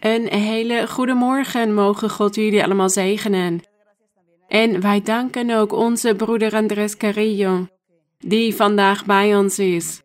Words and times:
Een 0.00 0.26
hele 0.26 0.86
goede 0.88 1.14
morgen, 1.14 1.74
mogen 1.74 2.10
God 2.10 2.34
jullie 2.34 2.64
allemaal 2.64 2.90
zegenen. 2.90 3.60
En 4.48 4.80
wij 4.80 5.02
danken 5.02 5.50
ook 5.50 5.72
onze 5.72 6.14
broeder 6.14 6.54
Andres 6.54 6.96
Carrillo, 6.96 7.66
die 8.18 8.54
vandaag 8.54 9.04
bij 9.04 9.36
ons 9.36 9.58
is. 9.58 10.02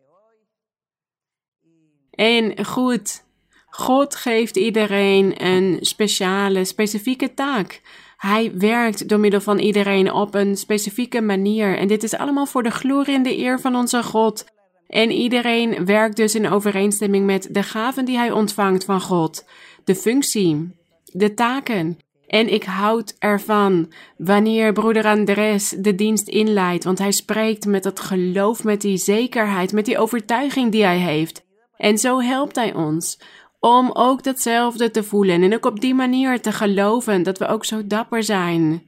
En 2.10 2.64
goed, 2.64 3.24
God 3.66 4.14
geeft 4.14 4.56
iedereen 4.56 5.44
een 5.44 5.78
speciale, 5.80 6.64
specifieke 6.64 7.34
taak. 7.34 7.80
Hij 8.16 8.52
werkt 8.58 9.08
door 9.08 9.20
middel 9.20 9.40
van 9.40 9.58
iedereen 9.58 10.12
op 10.12 10.34
een 10.34 10.56
specifieke 10.56 11.20
manier. 11.20 11.78
En 11.78 11.88
dit 11.88 12.02
is 12.02 12.14
allemaal 12.14 12.46
voor 12.46 12.62
de 12.62 12.70
glorie 12.70 13.14
en 13.14 13.22
de 13.22 13.38
eer 13.38 13.60
van 13.60 13.76
onze 13.76 14.02
God. 14.02 14.44
En 14.86 15.10
iedereen 15.10 15.84
werkt 15.84 16.16
dus 16.16 16.34
in 16.34 16.50
overeenstemming 16.50 17.26
met 17.26 17.48
de 17.50 17.62
gaven 17.62 18.04
die 18.04 18.16
hij 18.16 18.30
ontvangt 18.30 18.84
van 18.84 19.00
God, 19.00 19.44
de 19.84 19.94
functie, 19.94 20.70
de 21.04 21.34
taken. 21.34 21.98
En 22.26 22.52
ik 22.52 22.64
houd 22.64 23.14
ervan 23.18 23.92
wanneer 24.16 24.72
broeder 24.72 25.04
Andres 25.04 25.68
de 25.68 25.94
dienst 25.94 26.28
inleidt, 26.28 26.84
want 26.84 26.98
hij 26.98 27.12
spreekt 27.12 27.66
met 27.66 27.82
dat 27.82 28.00
geloof, 28.00 28.64
met 28.64 28.80
die 28.80 28.96
zekerheid, 28.96 29.72
met 29.72 29.84
die 29.84 29.98
overtuiging 29.98 30.72
die 30.72 30.84
hij 30.84 30.98
heeft. 30.98 31.44
En 31.76 31.98
zo 31.98 32.20
helpt 32.20 32.56
hij 32.56 32.74
ons 32.74 33.18
om 33.60 33.90
ook 33.92 34.22
datzelfde 34.22 34.90
te 34.90 35.02
voelen 35.02 35.42
en 35.42 35.54
ook 35.54 35.66
op 35.66 35.80
die 35.80 35.94
manier 35.94 36.40
te 36.40 36.52
geloven 36.52 37.22
dat 37.22 37.38
we 37.38 37.46
ook 37.46 37.64
zo 37.64 37.86
dapper 37.86 38.22
zijn. 38.22 38.82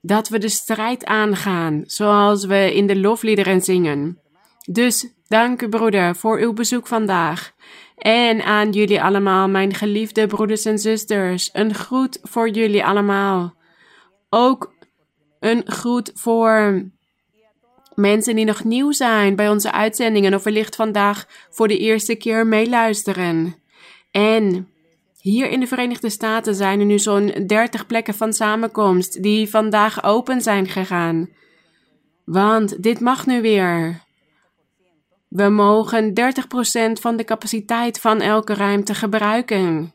Dat 0.00 0.28
we 0.28 0.38
de 0.38 0.48
strijd 0.48 1.04
aangaan, 1.04 1.82
zoals 1.86 2.44
we 2.44 2.74
in 2.74 2.86
de 2.86 2.96
lofliederen 2.96 3.60
zingen. 3.60 4.18
Dus 4.70 5.08
dank 5.28 5.62
u, 5.62 5.68
broeder, 5.68 6.16
voor 6.16 6.38
uw 6.38 6.52
bezoek 6.52 6.86
vandaag. 6.86 7.52
En 7.96 8.42
aan 8.42 8.70
jullie 8.70 9.02
allemaal, 9.02 9.48
mijn 9.48 9.74
geliefde 9.74 10.26
broeders 10.26 10.64
en 10.64 10.78
zusters, 10.78 11.50
een 11.52 11.74
groet 11.74 12.18
voor 12.22 12.48
jullie 12.48 12.84
allemaal. 12.84 13.54
Ook 14.30 14.74
een 15.40 15.62
groet 15.64 16.10
voor 16.14 16.84
mensen 17.94 18.36
die 18.36 18.44
nog 18.44 18.64
nieuw 18.64 18.92
zijn 18.92 19.36
bij 19.36 19.48
onze 19.48 19.72
uitzendingen 19.72 20.34
of 20.34 20.44
wellicht 20.44 20.76
vandaag 20.76 21.26
voor 21.50 21.68
de 21.68 21.78
eerste 21.78 22.14
keer 22.14 22.46
meeluisteren. 22.46 23.54
En 24.10 24.68
hier 25.20 25.48
in 25.48 25.60
de 25.60 25.66
Verenigde 25.66 26.10
Staten 26.10 26.54
zijn 26.54 26.80
er 26.80 26.86
nu 26.86 26.98
zo'n 26.98 27.26
30 27.46 27.86
plekken 27.86 28.14
van 28.14 28.32
samenkomst 28.32 29.22
die 29.22 29.48
vandaag 29.48 30.04
open 30.04 30.40
zijn 30.40 30.66
gegaan. 30.66 31.28
Want 32.24 32.82
dit 32.82 33.00
mag 33.00 33.26
nu 33.26 33.42
weer. 33.42 34.04
We 35.28 35.48
mogen 35.48 36.12
30% 36.90 36.92
van 37.00 37.16
de 37.16 37.24
capaciteit 37.24 38.00
van 38.00 38.20
elke 38.20 38.54
ruimte 38.54 38.94
gebruiken. 38.94 39.94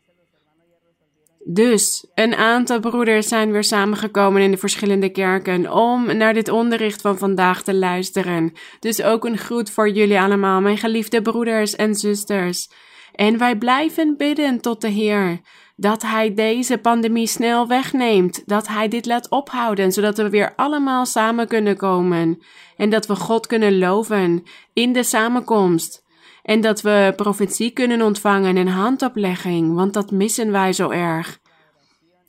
Dus 1.44 2.08
een 2.14 2.36
aantal 2.36 2.80
broeders 2.80 3.28
zijn 3.28 3.52
weer 3.52 3.64
samengekomen 3.64 4.42
in 4.42 4.52
de 4.52 4.58
verschillende 4.58 5.10
kerken 5.10 5.74
om 5.74 6.18
naar 6.18 6.34
dit 6.34 6.50
onderricht 6.50 7.02
van 7.02 7.18
vandaag 7.18 7.64
te 7.64 7.76
luisteren. 7.76 8.54
Dus 8.80 9.02
ook 9.02 9.26
een 9.26 9.38
groet 9.38 9.72
voor 9.72 9.90
jullie 9.90 10.20
allemaal, 10.20 10.62
mijn 10.62 10.78
geliefde 10.78 11.22
broeders 11.22 11.76
en 11.76 11.96
zusters. 11.96 12.70
En 13.12 13.38
wij 13.38 13.58
blijven 13.58 14.18
bidden 14.18 14.62
tot 14.62 14.82
de 14.82 14.90
Heer 14.90 15.40
dat 15.82 16.02
Hij 16.02 16.34
deze 16.34 16.78
pandemie 16.78 17.28
snel 17.28 17.68
wegneemt, 17.68 18.44
dat 18.46 18.68
Hij 18.68 18.88
dit 18.88 19.06
laat 19.06 19.30
ophouden, 19.30 19.92
zodat 19.92 20.18
we 20.18 20.30
weer 20.30 20.54
allemaal 20.56 21.06
samen 21.06 21.48
kunnen 21.48 21.78
komen 21.78 22.42
en 22.78 22.90
dat 22.90 23.06
we 23.08 23.16
God 23.16 23.48
kunnen 23.48 23.78
loven 23.78 24.44
in 24.74 24.94
de 24.94 25.04
samenkomst. 25.04 26.04
En 26.44 26.62
dat 26.62 26.82
we 26.82 27.14
profetie 27.16 27.72
kunnen 27.72 28.02
ontvangen 28.02 28.58
en 28.58 28.68
handoplegging, 28.68 29.76
want 29.76 29.94
dat 29.94 30.12
missen 30.12 30.52
wij 30.52 30.74
zo 30.74 30.90
erg. 30.90 31.40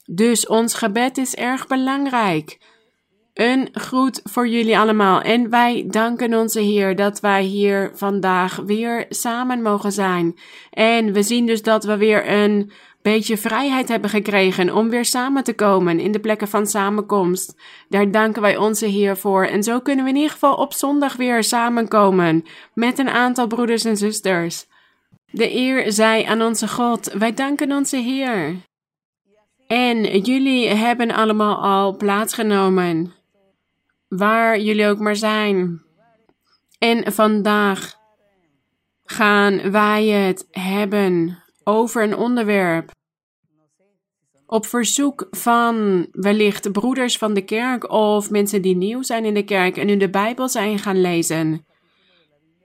Dus 0.05 0.47
ons 0.47 0.75
gebed 0.75 1.19
is 1.19 1.35
erg 1.35 1.67
belangrijk. 1.67 2.59
Een 3.35 3.69
groet 3.73 4.21
voor 4.25 4.49
jullie 4.49 4.79
allemaal. 4.79 5.21
En 5.21 5.51
wij 5.51 5.85
danken 5.87 6.35
onze 6.35 6.61
Heer 6.61 6.97
dat 6.97 7.21
wij 7.21 7.43
hier 7.43 7.91
vandaag 7.95 8.57
weer 8.57 9.07
samen 9.09 9.63
mogen 9.63 9.93
zijn. 9.93 10.39
En 10.71 11.13
we 11.13 11.23
zien 11.23 11.47
dus 11.47 11.63
dat 11.63 11.85
we 11.85 11.97
weer 11.97 12.31
een 12.31 12.71
beetje 13.03 13.37
vrijheid 13.37 13.89
hebben 13.89 14.11
gekregen 14.11 14.75
om 14.75 14.89
weer 14.89 15.05
samen 15.05 15.45
te 15.45 15.55
komen 15.55 16.01
in 16.01 16.13
de 16.13 16.21
plekken 16.21 16.49
van 16.49 16.67
samenkomst. 16.67 17.57
Daar 17.89 18.11
danken 18.11 18.43
wij 18.43 18.57
onze 18.57 18.87
Heer 18.87 19.17
voor. 19.17 19.45
En 19.45 19.63
zo 19.63 19.81
kunnen 19.81 20.05
we 20.05 20.11
in 20.11 20.17
ieder 20.17 20.33
geval 20.33 20.55
op 20.55 20.73
zondag 20.73 21.17
weer 21.17 21.45
samenkomen 21.45 22.45
met 22.75 22.99
een 22.99 23.11
aantal 23.11 23.47
broeders 23.47 23.85
en 23.85 23.97
zusters. 23.97 24.67
De 25.31 25.55
eer 25.55 25.93
zij 25.93 26.27
aan 26.27 26.43
onze 26.43 26.69
God. 26.69 27.13
Wij 27.13 27.35
danken 27.35 27.73
onze 27.73 27.97
Heer. 27.97 28.57
En 29.67 30.21
jullie 30.21 30.69
hebben 30.69 31.11
allemaal 31.11 31.63
al 31.63 31.97
plaatsgenomen 31.97 33.21
waar 34.17 34.61
jullie 34.61 34.87
ook 34.87 34.99
maar 34.99 35.17
zijn. 35.17 35.83
En 36.79 37.13
vandaag 37.13 37.95
gaan 39.05 39.71
wij 39.71 40.07
het 40.07 40.47
hebben 40.51 41.43
over 41.65 42.03
een 42.03 42.17
onderwerp. 42.17 42.91
Op 44.47 44.67
verzoek 44.67 45.27
van 45.31 46.07
wellicht 46.11 46.73
broeders 46.73 47.19
van 47.19 47.35
de 47.35 47.45
kerk 47.45 47.91
of 47.91 48.31
mensen 48.31 48.63
die 48.63 48.77
nieuw 48.77 49.03
zijn 49.03 49.25
in 49.25 49.35
de 49.35 49.45
kerk 49.45 49.77
en 49.77 49.87
nu 49.87 49.97
de 49.97 50.11
Bijbel 50.11 50.49
zijn 50.49 50.79
gaan 50.79 51.01
lezen. 51.01 51.67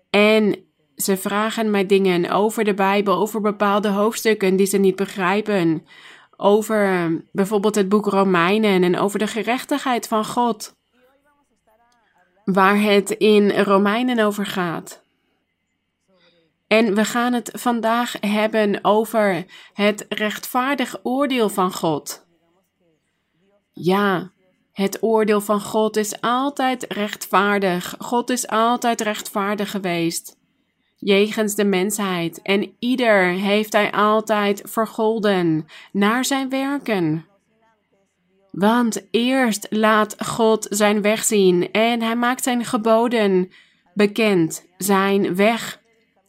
En 0.09 0.55
ze 0.95 1.17
vragen 1.17 1.71
mij 1.71 1.85
dingen 1.85 2.29
over 2.29 2.63
de 2.63 2.73
Bijbel, 2.73 3.15
over 3.15 3.41
bepaalde 3.41 3.89
hoofdstukken 3.89 4.55
die 4.55 4.65
ze 4.65 4.77
niet 4.77 4.95
begrijpen. 4.95 5.85
Over 6.37 7.09
bijvoorbeeld 7.31 7.75
het 7.75 7.89
boek 7.89 8.05
Romeinen 8.05 8.83
en 8.83 8.97
over 8.97 9.19
de 9.19 9.27
gerechtigheid 9.27 10.07
van 10.07 10.25
God 10.25 10.75
waar 12.53 12.81
het 12.81 13.09
in 13.09 13.51
Romeinen 13.51 14.19
over 14.19 14.45
gaat. 14.45 15.01
En 16.67 16.95
we 16.95 17.05
gaan 17.05 17.33
het 17.33 17.51
vandaag 17.53 18.15
hebben 18.19 18.79
over 18.81 19.45
het 19.73 20.05
rechtvaardig 20.09 20.99
oordeel 21.03 21.49
van 21.49 21.73
God. 21.73 22.25
Ja, 23.73 24.31
het 24.71 24.97
oordeel 25.03 25.41
van 25.41 25.61
God 25.61 25.97
is 25.97 26.21
altijd 26.21 26.85
rechtvaardig. 26.89 27.95
God 27.99 28.29
is 28.29 28.47
altijd 28.47 29.01
rechtvaardig 29.01 29.71
geweest. 29.71 30.37
Jegens 30.97 31.55
de 31.55 31.65
mensheid. 31.65 32.41
En 32.41 32.75
ieder 32.79 33.29
heeft 33.29 33.73
hij 33.73 33.91
altijd 33.91 34.61
vergolden 34.65 35.67
naar 35.91 36.25
zijn 36.25 36.49
werken. 36.49 37.25
Want 38.57 39.07
eerst 39.11 39.67
laat 39.69 40.15
God 40.25 40.67
zijn 40.69 41.01
weg 41.01 41.23
zien 41.23 41.71
en 41.71 42.01
hij 42.01 42.15
maakt 42.15 42.43
zijn 42.43 42.65
geboden 42.65 43.51
bekend, 43.93 44.65
zijn 44.77 45.35
weg, 45.35 45.81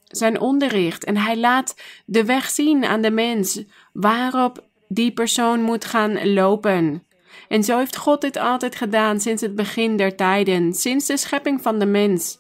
zijn 0.05 0.41
onderricht. 0.41 1.05
En 1.05 1.17
hij 1.17 1.37
laat 1.37 1.77
de 2.07 2.25
weg 2.25 2.51
zien 2.51 2.85
aan 2.85 3.01
de 3.01 3.11
mens 3.11 3.63
waarop 3.93 4.65
die 4.89 5.13
persoon 5.13 5.63
moet 5.63 5.85
gaan 5.85 6.33
lopen. 6.33 7.07
En 7.49 7.65
zo 7.65 7.79
heeft 7.79 7.97
God 7.97 8.21
dit 8.21 8.37
altijd 8.37 8.77
gedaan 8.77 9.21
sinds 9.21 9.43
het 9.43 9.55
begin 9.55 9.97
der 9.97 10.17
tijden, 10.17 10.73
sinds 10.75 11.07
de 11.07 11.17
schepping 11.17 11.63
van 11.63 11.79
de 11.79 11.87
mens. 11.87 12.39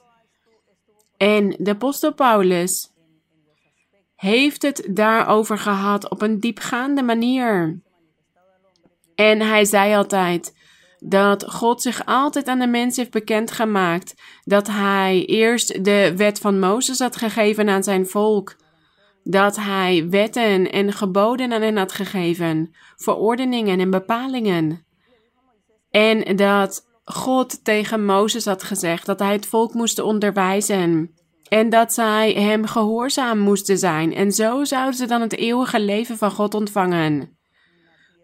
En 1.16 1.54
de 1.58 1.70
apostel 1.70 2.14
Paulus 2.14 2.90
heeft 4.16 4.62
het 4.62 4.86
daarover 4.90 5.58
gehad 5.58 6.10
op 6.10 6.22
een 6.22 6.40
diepgaande 6.40 7.02
manier. 7.02 7.86
En 9.18 9.40
hij 9.40 9.64
zei 9.64 9.94
altijd 9.94 10.56
dat 10.98 11.44
God 11.52 11.82
zich 11.82 12.04
altijd 12.04 12.48
aan 12.48 12.58
de 12.58 12.66
mens 12.66 12.96
heeft 12.96 13.10
bekendgemaakt. 13.10 14.14
Dat 14.44 14.66
hij 14.66 15.24
eerst 15.26 15.84
de 15.84 16.12
wet 16.16 16.38
van 16.38 16.58
Mozes 16.58 16.98
had 16.98 17.16
gegeven 17.16 17.68
aan 17.68 17.82
zijn 17.82 18.06
volk. 18.06 18.56
Dat 19.22 19.56
hij 19.56 20.06
wetten 20.10 20.70
en 20.70 20.92
geboden 20.92 21.52
aan 21.52 21.62
hen 21.62 21.76
had 21.76 21.92
gegeven, 21.92 22.74
verordeningen 22.96 23.80
en 23.80 23.90
bepalingen. 23.90 24.84
En 25.90 26.36
dat 26.36 26.86
God 27.04 27.64
tegen 27.64 28.04
Mozes 28.04 28.44
had 28.44 28.62
gezegd 28.62 29.06
dat 29.06 29.18
hij 29.18 29.32
het 29.32 29.46
volk 29.46 29.74
moest 29.74 29.98
onderwijzen. 29.98 31.14
En 31.48 31.70
dat 31.70 31.92
zij 31.92 32.32
hem 32.32 32.66
gehoorzaam 32.66 33.38
moesten 33.38 33.78
zijn. 33.78 34.14
En 34.14 34.32
zo 34.32 34.64
zouden 34.64 34.94
ze 34.94 35.06
dan 35.06 35.20
het 35.20 35.36
eeuwige 35.36 35.80
leven 35.80 36.18
van 36.18 36.30
God 36.30 36.54
ontvangen. 36.54 37.37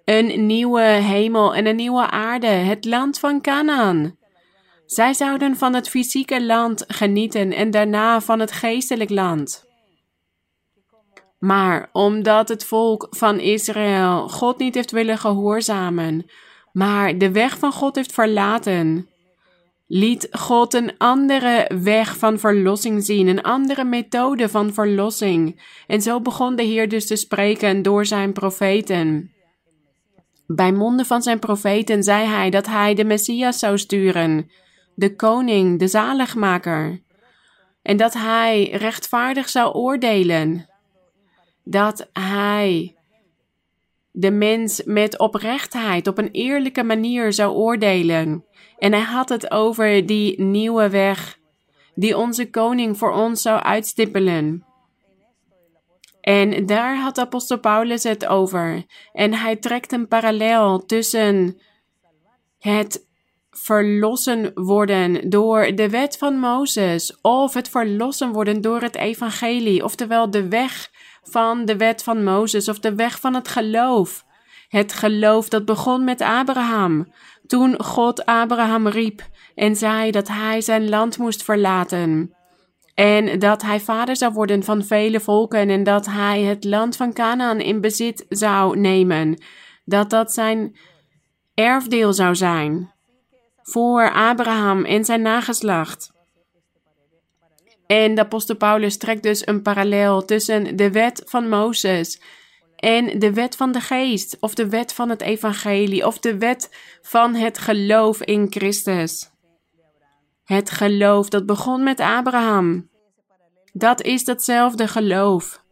Een 0.05 0.47
nieuwe 0.47 0.83
hemel 0.83 1.55
en 1.55 1.67
een 1.67 1.77
nieuwe 1.77 2.11
aarde, 2.11 2.47
het 2.47 2.85
land 2.85 3.19
van 3.19 3.41
Canaan. 3.41 4.17
Zij 4.87 5.13
zouden 5.13 5.57
van 5.57 5.75
het 5.75 5.89
fysieke 5.89 6.45
land 6.45 6.85
genieten 6.89 7.53
en 7.53 7.71
daarna 7.71 8.21
van 8.21 8.41
het 8.41 8.53
geestelijk 8.53 9.11
land. 9.11 9.65
Maar 11.39 11.89
omdat 11.93 12.49
het 12.49 12.65
volk 12.65 13.07
van 13.11 13.41
Israël 13.41 14.29
God 14.29 14.59
niet 14.59 14.75
heeft 14.75 14.91
willen 14.91 15.19
gehoorzamen, 15.19 16.31
maar 16.73 17.19
de 17.19 17.31
weg 17.31 17.59
van 17.59 17.73
God 17.73 17.95
heeft 17.95 18.13
verlaten, 18.13 19.09
liet 19.87 20.29
God 20.31 20.75
een 20.75 20.99
andere 20.99 21.71
weg 21.83 22.17
van 22.17 22.39
verlossing 22.39 23.05
zien, 23.05 23.27
een 23.27 23.43
andere 23.43 23.85
methode 23.85 24.49
van 24.49 24.73
verlossing. 24.73 25.63
En 25.87 26.03
zo 26.03 26.21
begon 26.21 26.57
de 26.57 26.63
Heer 26.63 26.89
dus 26.89 27.07
te 27.07 27.17
spreken 27.17 27.83
door 27.83 28.07
zijn 28.07 28.33
profeten. 28.33 29.34
Bij 30.47 30.73
monden 30.73 31.07
van 31.07 31.23
zijn 31.23 31.39
profeten 31.39 32.03
zei 32.03 32.27
hij 32.27 32.51
dat 32.51 32.67
hij 32.67 32.95
de 32.95 33.05
Messias 33.05 33.59
zou 33.59 33.79
sturen, 33.79 34.51
de 34.95 35.17
koning, 35.17 35.79
de 35.79 35.87
zaligmaker. 35.87 37.03
En 37.83 37.97
dat 37.97 38.15
hij 38.15 38.71
rechtvaardig 38.71 39.49
zou 39.49 39.75
oordelen. 39.75 40.69
Dat 41.65 42.09
hij 42.13 42.97
de 44.11 44.31
mens 44.31 44.83
met 44.85 45.19
oprechtheid 45.19 46.07
op 46.07 46.19
een 46.19 46.31
eerlijke 46.31 46.83
manier 46.83 47.33
zou 47.33 47.55
oordelen. 47.55 48.45
En 48.79 48.93
hij 48.93 49.03
had 49.03 49.29
het 49.29 49.51
over 49.51 50.07
die 50.07 50.43
nieuwe 50.43 50.91
weg 50.91 51.39
die 51.95 52.17
onze 52.17 52.51
koning 52.51 52.99
voor 52.99 53.13
ons 53.13 53.43
zou 53.43 53.61
uitstippelen. 53.61 54.65
En 56.25 56.67
daar 56.67 56.97
had 56.97 57.19
apostel 57.19 57.59
Paulus 57.59 58.03
het 58.03 58.27
over. 58.27 58.85
En 59.13 59.35
hij 59.35 59.57
trekt 59.57 59.93
een 59.93 60.09
parallel 60.09 60.85
tussen 60.85 61.59
het 62.59 63.07
verlossen 63.51 64.51
worden 64.55 65.31
door 65.31 65.75
de 65.75 65.91
wet 65.91 66.19
van 66.19 66.39
Mozes 66.39 67.21
of 67.21 67.55
het 67.55 67.69
verlossen 67.69 68.33
worden 68.33 68.61
door 68.61 68.81
het 68.81 68.97
evangelie, 68.97 69.85
oftewel 69.85 70.31
de 70.31 70.49
weg 70.49 70.91
van 71.23 71.65
de 71.65 71.77
wet 71.77 72.03
van 72.03 72.25
Mozes 72.25 72.69
of 72.69 72.79
de 72.79 72.95
weg 72.95 73.21
van 73.21 73.35
het 73.35 73.49
geloof. 73.49 74.25
Het 74.69 74.93
geloof 74.93 75.49
dat 75.49 75.65
begon 75.65 76.05
met 76.05 76.21
Abraham, 76.21 77.13
toen 77.47 77.83
God 77.83 78.27
Abraham 78.27 78.89
riep 78.89 79.23
en 79.55 79.77
zei 79.77 80.11
dat 80.11 80.29
hij 80.29 80.61
zijn 80.61 80.89
land 80.89 81.19
moest 81.19 81.43
verlaten. 81.43 82.34
En 82.95 83.39
dat 83.39 83.63
hij 83.63 83.81
vader 83.81 84.17
zou 84.17 84.33
worden 84.33 84.63
van 84.63 84.85
vele 84.85 85.21
volken 85.21 85.69
en 85.71 85.83
dat 85.83 86.07
hij 86.07 86.43
het 86.43 86.65
land 86.65 86.97
van 86.97 87.13
Canaan 87.13 87.61
in 87.61 87.81
bezit 87.81 88.27
zou 88.29 88.79
nemen. 88.79 89.43
Dat 89.85 90.11
dat 90.11 90.33
zijn 90.33 90.77
erfdeel 91.55 92.13
zou 92.13 92.35
zijn 92.35 92.93
voor 93.63 94.13
Abraham 94.13 94.85
en 94.85 95.05
zijn 95.05 95.23
nageslacht. 95.23 96.13
En 97.87 98.15
de 98.15 98.21
apostel 98.21 98.57
Paulus 98.57 98.97
trekt 98.97 99.23
dus 99.23 99.47
een 99.47 99.63
parallel 99.63 100.25
tussen 100.25 100.77
de 100.77 100.91
wet 100.91 101.23
van 101.25 101.49
Mozes 101.49 102.21
en 102.77 103.19
de 103.19 103.33
wet 103.33 103.57
van 103.57 103.73
de 103.73 103.81
geest, 103.81 104.37
of 104.41 104.55
de 104.55 104.69
wet 104.69 104.93
van 104.93 105.09
het 105.09 105.21
evangelie, 105.21 106.07
of 106.07 106.19
de 106.19 106.39
wet 106.39 106.77
van 107.03 107.35
het 107.35 107.59
geloof 107.59 108.23
in 108.23 108.47
Christus. 108.51 109.34
Het 110.45 110.71
geloof 110.71 111.29
dat 111.29 111.47
begon 111.47 111.83
met 111.83 112.01
Abraham. 112.01 112.89
Dat 113.73 114.03
is 114.03 114.25
datzelfde 114.25 114.89
geloof. 114.89 115.63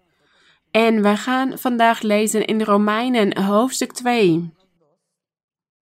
En 0.70 1.02
we 1.02 1.16
gaan 1.16 1.58
vandaag 1.58 2.00
lezen 2.00 2.44
in 2.44 2.62
Romeinen 2.62 3.42
hoofdstuk 3.42 3.92
2. 3.92 4.54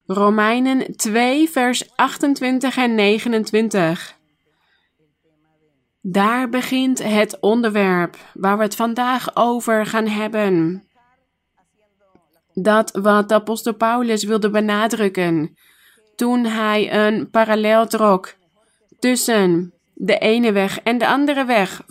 Romeinen 0.05 0.95
2, 0.95 1.49
vers 1.49 1.95
28 1.95 2.77
en 2.77 2.95
29. 2.95 4.17
Daar 6.01 6.49
begint 6.49 7.03
het 7.03 7.39
onderwerp 7.39 8.17
waar 8.33 8.57
we 8.57 8.63
het 8.63 8.75
vandaag 8.75 9.35
over 9.35 9.85
gaan 9.85 10.07
hebben. 10.07 10.87
Dat 12.53 12.91
wat 12.91 13.29
de 13.29 13.35
apostel 13.35 13.73
Paulus 13.73 14.23
wilde 14.23 14.49
benadrukken 14.49 15.57
toen 16.15 16.45
hij 16.45 17.07
een 17.07 17.29
parallel 17.29 17.87
trok 17.87 18.33
tussen 19.03 19.73
de 19.93 20.17
ene 20.17 20.51
weg 20.51 20.79
en 20.79 20.97
de 20.97 21.07
andere 21.07 21.45
weg. 21.45 21.81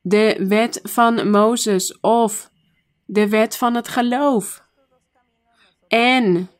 De 0.00 0.44
wet 0.48 0.80
van 0.82 1.30
Mozes 1.30 2.00
of 2.00 2.50
de 3.04 3.28
wet 3.28 3.56
van 3.56 3.74
het 3.74 3.88
geloof. 3.88 4.64
En 5.88 6.50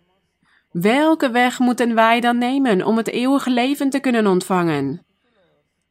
welke 0.71 1.31
weg 1.31 1.59
moeten 1.59 1.95
wij 1.95 2.21
dan 2.21 2.39
nemen 2.39 2.85
om 2.85 2.97
het 2.97 3.09
eeuwige 3.09 3.51
leven 3.51 3.91
te 3.91 4.01
kunnen 4.01 4.27
ontvangen? 4.27 5.07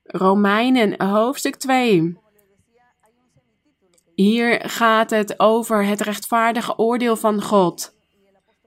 Romeinen 0.03 1.03
hoofdstuk 1.03 1.55
2. 1.55 2.17
Hier 4.15 4.69
gaat 4.69 5.09
het 5.09 5.39
over 5.39 5.85
het 5.85 6.01
rechtvaardige 6.01 6.77
oordeel 6.77 7.15
van 7.15 7.41
God. 7.41 7.94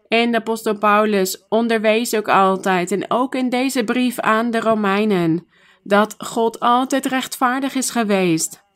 En 0.08 0.30
de 0.30 0.36
apostel 0.36 0.78
Paulus 0.78 1.46
onderwees 1.48 2.14
ook 2.14 2.28
altijd, 2.28 2.92
en 2.92 3.10
ook 3.10 3.34
in 3.34 3.48
deze 3.48 3.84
brief 3.84 4.18
aan 4.20 4.50
de 4.50 4.60
Romeinen, 4.60 5.46
dat 5.82 6.14
God 6.18 6.60
altijd 6.60 7.06
rechtvaardig 7.06 7.74
is 7.74 7.90
geweest. 7.90 8.66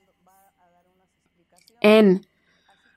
En 1.79 2.27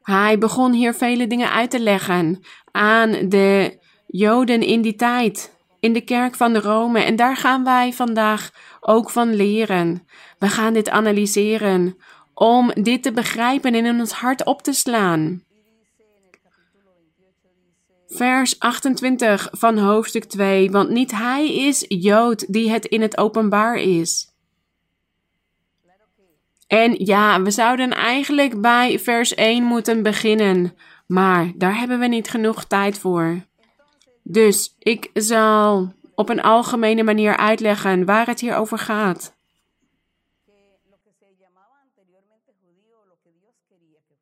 hij 0.02 0.38
begon 0.38 0.74
hier 0.74 0.94
vele 0.94 1.28
dingen 1.28 1.52
uit 1.52 1.72
te 1.72 1.80
leggen 1.80 2.40
aan 2.72 3.12
de 3.30 3.80
Joden 4.08 4.62
in 4.62 4.82
die 4.82 4.96
tijd, 4.96 5.58
in 5.80 5.94
de 5.94 6.02
kerk 6.02 6.36
van 6.36 6.54
de 6.54 6.60
Rome. 6.60 7.00
En 7.00 7.16
daar 7.16 7.38
gaan 7.38 7.64
wij 7.64 7.94
vandaag 7.94 8.52
ook 8.80 9.10
van 9.10 9.34
leren. 9.34 10.08
We 10.40 10.48
gaan 10.48 10.74
dit 10.74 10.90
analyseren 10.90 11.98
om 12.34 12.72
dit 12.74 13.04
te 13.04 13.12
begrijpen 13.12 13.74
en 13.74 13.86
in 13.86 14.00
ons 14.00 14.12
hart 14.12 14.46
op 14.46 14.62
te 14.62 14.74
slaan. 14.74 15.44
Vers 18.16 18.60
28 18.60 19.48
van 19.52 19.78
hoofdstuk 19.78 20.24
2, 20.24 20.72
want 20.72 20.90
niet 20.90 21.12
hij 21.12 21.56
is 21.56 21.86
Jood 21.88 22.54
die 22.54 22.72
het 22.72 22.86
in 22.86 23.02
het 23.02 23.18
openbaar 23.18 23.76
is. 23.76 24.34
En 26.68 27.06
ja, 27.06 27.42
we 27.42 27.52
zouden 27.52 27.92
eigenlijk 27.92 28.62
bij 28.62 29.00
vers 29.00 29.34
1 29.34 29.64
moeten 29.64 30.04
beginnen, 30.04 30.74
maar 31.08 31.52
daar 31.56 31.78
hebben 31.78 32.00
we 32.00 32.08
niet 32.08 32.30
genoeg 32.30 32.64
tijd 32.64 32.98
voor. 32.98 33.46
Dus 34.24 34.76
ik 34.80 35.10
zal 35.14 35.94
op 36.16 36.30
een 36.30 36.42
algemene 36.42 37.04
manier 37.04 37.38
uitleggen 37.38 38.06
waar 38.06 38.26
het 38.26 38.40
hier 38.40 38.56
over 38.56 38.78
gaat. 38.78 39.35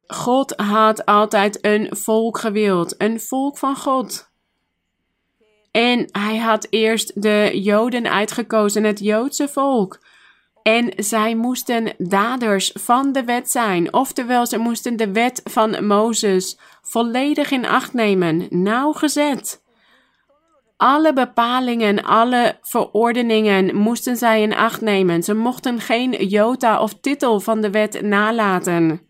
God 0.07 0.53
had 0.55 1.05
altijd 1.05 1.65
een 1.65 1.95
volk 1.95 2.37
gewild, 2.37 2.95
een 2.97 3.19
volk 3.19 3.57
van 3.57 3.75
God. 3.75 4.31
En 5.71 6.07
hij 6.11 6.37
had 6.37 6.67
eerst 6.69 7.21
de 7.21 7.49
Joden 7.53 8.09
uitgekozen, 8.09 8.83
het 8.83 8.99
Joodse 8.99 9.47
volk. 9.47 9.99
En 10.63 10.93
zij 10.95 11.35
moesten 11.35 11.93
daders 11.97 12.71
van 12.73 13.11
de 13.11 13.23
wet 13.23 13.51
zijn, 13.51 13.93
oftewel 13.93 14.45
ze 14.45 14.57
moesten 14.57 14.95
de 14.95 15.11
wet 15.11 15.41
van 15.43 15.85
Mozes 15.85 16.57
volledig 16.81 17.51
in 17.51 17.65
acht 17.65 17.93
nemen, 17.93 18.47
nauwgezet. 18.49 19.62
Alle 20.83 21.13
bepalingen, 21.13 22.03
alle 22.03 22.57
verordeningen 22.61 23.75
moesten 23.75 24.17
zij 24.17 24.41
in 24.41 24.55
acht 24.55 24.81
nemen. 24.81 25.23
Ze 25.23 25.33
mochten 25.33 25.79
geen 25.79 26.27
jota 26.27 26.81
of 26.81 26.93
titel 26.99 27.39
van 27.39 27.61
de 27.61 27.69
wet 27.69 28.01
nalaten. 28.01 29.01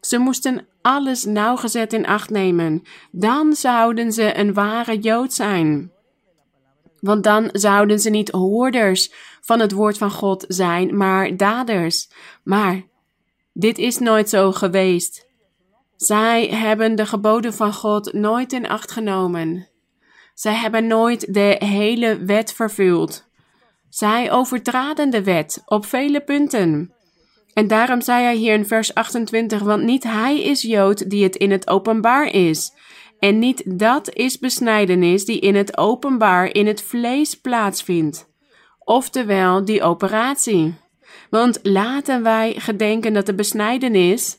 Ze 0.00 0.18
moesten 0.18 0.66
alles 0.82 1.24
nauwgezet 1.24 1.92
in 1.92 2.06
acht 2.06 2.30
nemen. 2.30 2.82
Dan 3.10 3.54
zouden 3.54 4.12
ze 4.12 4.38
een 4.38 4.54
ware 4.54 4.98
Jood 4.98 5.32
zijn. 5.32 5.92
Want 7.00 7.24
dan 7.24 7.48
zouden 7.52 8.00
ze 8.00 8.10
niet 8.10 8.30
hoorders 8.30 9.12
van 9.40 9.60
het 9.60 9.72
woord 9.72 9.98
van 9.98 10.10
God 10.10 10.44
zijn, 10.48 10.96
maar 10.96 11.36
daders. 11.36 12.10
Maar 12.44 12.82
dit 13.52 13.78
is 13.78 13.98
nooit 13.98 14.28
zo 14.28 14.52
geweest. 14.52 15.26
Zij 15.96 16.48
hebben 16.48 16.94
de 16.94 17.06
geboden 17.06 17.54
van 17.54 17.72
God 17.72 18.12
nooit 18.12 18.52
in 18.52 18.68
acht 18.68 18.90
genomen. 18.90 19.72
Zij 20.34 20.54
hebben 20.54 20.86
nooit 20.86 21.34
de 21.34 21.56
hele 21.58 22.24
wet 22.24 22.52
vervuld. 22.52 23.28
Zij 23.88 24.32
overtraden 24.32 25.10
de 25.10 25.22
wet 25.22 25.62
op 25.66 25.86
vele 25.86 26.20
punten. 26.20 26.94
En 27.52 27.66
daarom 27.66 28.00
zei 28.00 28.24
hij 28.24 28.34
hier 28.36 28.54
in 28.54 28.66
vers 28.66 28.94
28, 28.94 29.60
want 29.60 29.82
niet 29.82 30.02
hij 30.02 30.42
is 30.42 30.62
Jood 30.62 31.10
die 31.10 31.22
het 31.22 31.36
in 31.36 31.50
het 31.50 31.68
openbaar 31.68 32.26
is. 32.26 32.72
En 33.18 33.38
niet 33.38 33.78
dat 33.78 34.14
is 34.14 34.38
besnijdenis 34.38 35.24
die 35.24 35.40
in 35.40 35.54
het 35.54 35.78
openbaar 35.78 36.46
in 36.46 36.66
het 36.66 36.82
vlees 36.82 37.40
plaatsvindt. 37.40 38.28
Oftewel 38.78 39.64
die 39.64 39.82
operatie. 39.82 40.74
Want 41.30 41.58
laten 41.62 42.22
wij 42.22 42.54
gedenken 42.56 43.12
dat 43.12 43.26
de 43.26 43.34
besnijdenis 43.34 44.38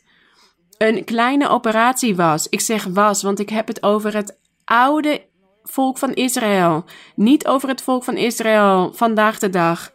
een 0.77 1.03
kleine 1.03 1.49
operatie 1.49 2.15
was. 2.15 2.47
Ik 2.49 2.59
zeg 2.59 2.83
was, 2.83 3.23
want 3.23 3.39
ik 3.39 3.49
heb 3.49 3.67
het 3.67 3.83
over 3.83 4.15
het 4.15 4.39
oude 4.65 5.25
volk 5.69 5.97
van 5.97 6.13
Israël. 6.13 6.83
Niet 7.15 7.47
over 7.47 7.69
het 7.69 7.81
volk 7.81 8.03
van 8.03 8.17
Israël 8.17 8.93
vandaag 8.93 9.39
de 9.39 9.49
dag. 9.49 9.91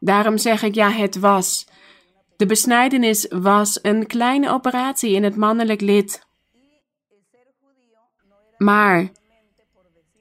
Daarom 0.00 0.38
zeg 0.38 0.62
ik 0.62 0.74
ja, 0.74 0.90
het 0.90 1.18
was. 1.18 1.66
De 2.36 2.46
besnijdenis 2.46 3.26
was 3.28 3.78
een 3.82 4.06
kleine 4.06 4.50
operatie 4.50 5.14
in 5.14 5.24
het 5.24 5.36
mannelijk 5.36 5.80
lid. 5.80 6.26
Maar 8.58 9.08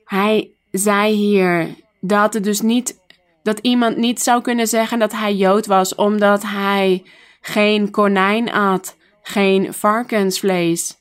hij 0.06 0.52
zei 0.72 1.14
hier 1.14 1.76
dat 2.00 2.34
het 2.34 2.44
dus 2.44 2.62
niet 2.62 3.02
dat 3.44 3.60
iemand 3.60 3.98
niet 3.98 4.22
zou 4.22 4.42
kunnen 4.42 4.68
zeggen 4.68 5.00
dat 5.00 5.12
hij 5.12 5.36
Jood 5.36 5.66
was 5.66 5.96
omdat 5.96 6.44
hij 6.44 7.04
geen 7.42 7.92
konijn 7.92 8.52
at, 8.52 8.96
geen 9.22 9.74
varkensvlees 9.74 10.98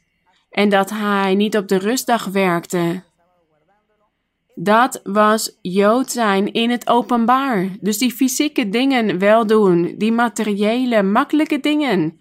en 0.50 0.68
dat 0.68 0.90
hij 0.90 1.35
niet 1.35 1.56
op 1.56 1.68
de 1.68 1.76
rustdag 1.78 2.25
werkte. 2.25 3.02
Dat 4.54 5.00
was 5.02 5.59
Jood 5.62 6.11
zijn 6.11 6.52
in 6.52 6.71
het 6.71 6.88
openbaar. 6.88 7.68
Dus 7.80 7.99
die 7.99 8.12
fysieke 8.12 8.68
dingen 8.68 9.18
wel 9.18 9.47
doen, 9.47 9.94
die 9.99 10.12
materiële, 10.12 11.02
makkelijke 11.02 11.61
dingen. 11.61 12.21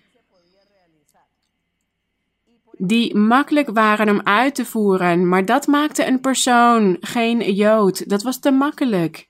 Die 2.77 3.15
makkelijk 3.15 3.69
waren 3.69 4.09
om 4.09 4.21
uit 4.23 4.55
te 4.55 4.65
voeren, 4.65 5.27
maar 5.27 5.45
dat 5.45 5.67
maakte 5.67 6.05
een 6.05 6.19
persoon 6.19 6.97
geen 6.99 7.53
Jood. 7.53 8.09
Dat 8.09 8.23
was 8.23 8.39
te 8.39 8.51
makkelijk. 8.51 9.29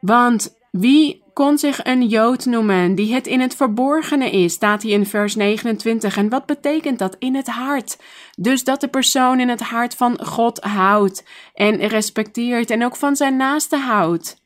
Want 0.00 0.56
wie 0.70 1.22
kon 1.38 1.58
zich 1.58 1.84
een 1.84 2.06
Jood 2.06 2.44
noemen 2.44 2.94
die 2.94 3.14
het 3.14 3.26
in 3.26 3.40
het 3.40 3.54
verborgene 3.54 4.30
is, 4.30 4.52
staat 4.52 4.82
hij 4.82 4.90
in 4.90 5.06
vers 5.06 5.34
29. 5.34 6.16
En 6.16 6.28
wat 6.28 6.46
betekent 6.46 6.98
dat? 6.98 7.16
In 7.18 7.34
het 7.34 7.46
hart. 7.46 7.98
Dus 8.36 8.64
dat 8.64 8.80
de 8.80 8.88
persoon 8.88 9.40
in 9.40 9.48
het 9.48 9.60
hart 9.60 9.94
van 9.94 10.24
God 10.24 10.60
houdt 10.60 11.24
en 11.54 11.76
respecteert 11.76 12.70
en 12.70 12.84
ook 12.84 12.96
van 12.96 13.16
zijn 13.16 13.36
naaste 13.36 13.76
houdt. 13.76 14.42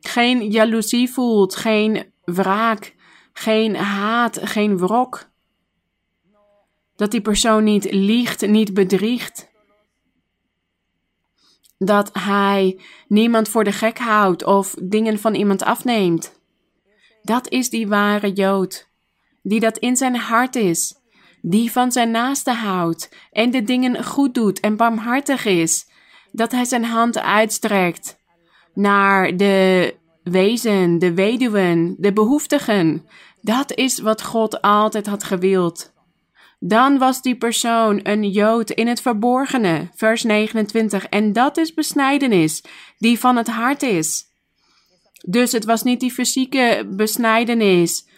Geen 0.00 0.50
jaloezie 0.50 1.12
voelt, 1.12 1.56
geen 1.56 2.12
wraak, 2.24 2.94
geen 3.32 3.76
haat, 3.76 4.38
geen 4.42 4.78
wrok. 4.78 5.30
Dat 6.96 7.10
die 7.10 7.20
persoon 7.20 7.64
niet 7.64 7.92
liegt, 7.92 8.46
niet 8.46 8.74
bedriegt 8.74 9.54
dat 11.78 12.10
hij 12.12 12.80
niemand 13.08 13.48
voor 13.48 13.64
de 13.64 13.72
gek 13.72 13.98
houdt 13.98 14.44
of 14.44 14.74
dingen 14.82 15.18
van 15.18 15.34
iemand 15.34 15.62
afneemt. 15.62 16.40
Dat 17.22 17.48
is 17.48 17.70
die 17.70 17.88
ware 17.88 18.32
Jood, 18.32 18.88
die 19.42 19.60
dat 19.60 19.78
in 19.78 19.96
zijn 19.96 20.16
hart 20.16 20.56
is, 20.56 20.94
die 21.40 21.72
van 21.72 21.92
zijn 21.92 22.10
naaste 22.10 22.52
houdt 22.52 23.16
en 23.32 23.50
de 23.50 23.62
dingen 23.62 24.04
goed 24.04 24.34
doet 24.34 24.60
en 24.60 24.76
barmhartig 24.76 25.44
is, 25.44 25.86
dat 26.32 26.52
hij 26.52 26.64
zijn 26.64 26.84
hand 26.84 27.18
uitstrekt 27.18 28.18
naar 28.74 29.36
de 29.36 29.94
wezen, 30.22 30.98
de 30.98 31.14
weduwen, 31.14 31.94
de 31.98 32.12
behoeftigen. 32.12 33.06
Dat 33.40 33.72
is 33.74 33.98
wat 33.98 34.22
God 34.22 34.60
altijd 34.62 35.06
had 35.06 35.24
gewild. 35.24 35.94
Dan 36.58 36.98
was 36.98 37.22
die 37.22 37.36
persoon 37.36 38.00
een 38.02 38.30
Jood 38.30 38.70
in 38.70 38.86
het 38.86 39.00
verborgene, 39.00 39.90
vers 39.94 40.22
29. 40.22 41.06
En 41.06 41.32
dat 41.32 41.56
is 41.56 41.74
besnijdenis, 41.74 42.62
die 42.98 43.18
van 43.18 43.36
het 43.36 43.48
hart 43.48 43.82
is. 43.82 44.24
Dus 45.26 45.52
het 45.52 45.64
was 45.64 45.82
niet 45.82 46.00
die 46.00 46.12
fysieke 46.12 46.86
besnijdenis 46.90 48.08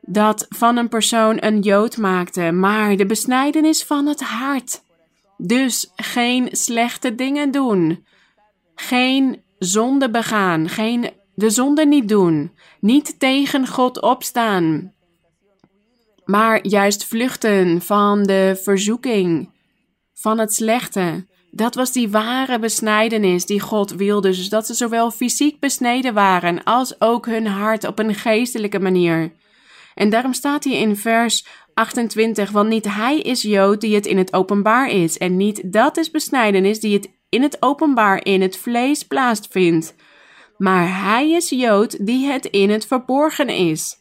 dat 0.00 0.46
van 0.48 0.76
een 0.76 0.88
persoon 0.88 1.36
een 1.40 1.60
Jood 1.60 1.96
maakte, 1.96 2.52
maar 2.52 2.96
de 2.96 3.06
besnijdenis 3.06 3.84
van 3.84 4.06
het 4.06 4.20
hart. 4.20 4.82
Dus 5.36 5.90
geen 5.96 6.48
slechte 6.50 7.14
dingen 7.14 7.50
doen, 7.50 8.06
geen 8.74 9.42
zonde 9.58 10.10
begaan, 10.10 10.68
geen 10.68 11.10
de 11.34 11.50
zonde 11.50 11.86
niet 11.86 12.08
doen, 12.08 12.52
niet 12.80 13.18
tegen 13.18 13.66
God 13.66 14.00
opstaan, 14.00 14.93
maar 16.24 16.66
juist 16.66 17.04
vluchten 17.04 17.82
van 17.82 18.22
de 18.22 18.60
verzoeking, 18.62 19.50
van 20.14 20.38
het 20.38 20.54
slechte. 20.54 21.26
Dat 21.50 21.74
was 21.74 21.92
die 21.92 22.08
ware 22.08 22.58
besnijdenis 22.58 23.46
die 23.46 23.60
God 23.60 23.90
wilde. 23.90 24.28
Dus 24.28 24.48
dat 24.48 24.66
ze 24.66 24.74
zowel 24.74 25.10
fysiek 25.10 25.60
besneden 25.60 26.14
waren 26.14 26.64
als 26.64 27.00
ook 27.00 27.26
hun 27.26 27.46
hart 27.46 27.86
op 27.86 27.98
een 27.98 28.14
geestelijke 28.14 28.78
manier. 28.78 29.32
En 29.94 30.10
daarom 30.10 30.32
staat 30.32 30.64
hier 30.64 30.78
in 30.78 30.96
vers 30.96 31.46
28, 31.74 32.50
want 32.50 32.68
niet 32.68 32.94
hij 32.94 33.20
is 33.20 33.42
Jood 33.42 33.80
die 33.80 33.94
het 33.94 34.06
in 34.06 34.18
het 34.18 34.32
openbaar 34.32 34.88
is, 34.90 35.18
en 35.18 35.36
niet 35.36 35.72
dat 35.72 35.96
is 35.96 36.10
besnijdenis 36.10 36.80
die 36.80 36.94
het 36.94 37.10
in 37.28 37.42
het 37.42 37.56
openbaar 37.60 38.24
in 38.24 38.42
het 38.42 38.56
vlees 38.56 39.02
plaatsvindt. 39.02 39.94
Maar 40.58 41.02
hij 41.02 41.30
is 41.30 41.48
Jood 41.48 42.06
die 42.06 42.26
het 42.26 42.44
in 42.44 42.70
het 42.70 42.86
verborgen 42.86 43.48
is, 43.48 43.96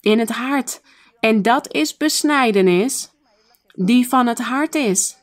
in 0.00 0.18
het 0.18 0.30
hart. 0.30 0.80
En 1.24 1.42
dat 1.42 1.72
is 1.72 1.96
besnijdenis 1.96 3.10
die 3.74 4.08
van 4.08 4.26
het 4.26 4.38
hart 4.38 4.74
is. 4.74 5.16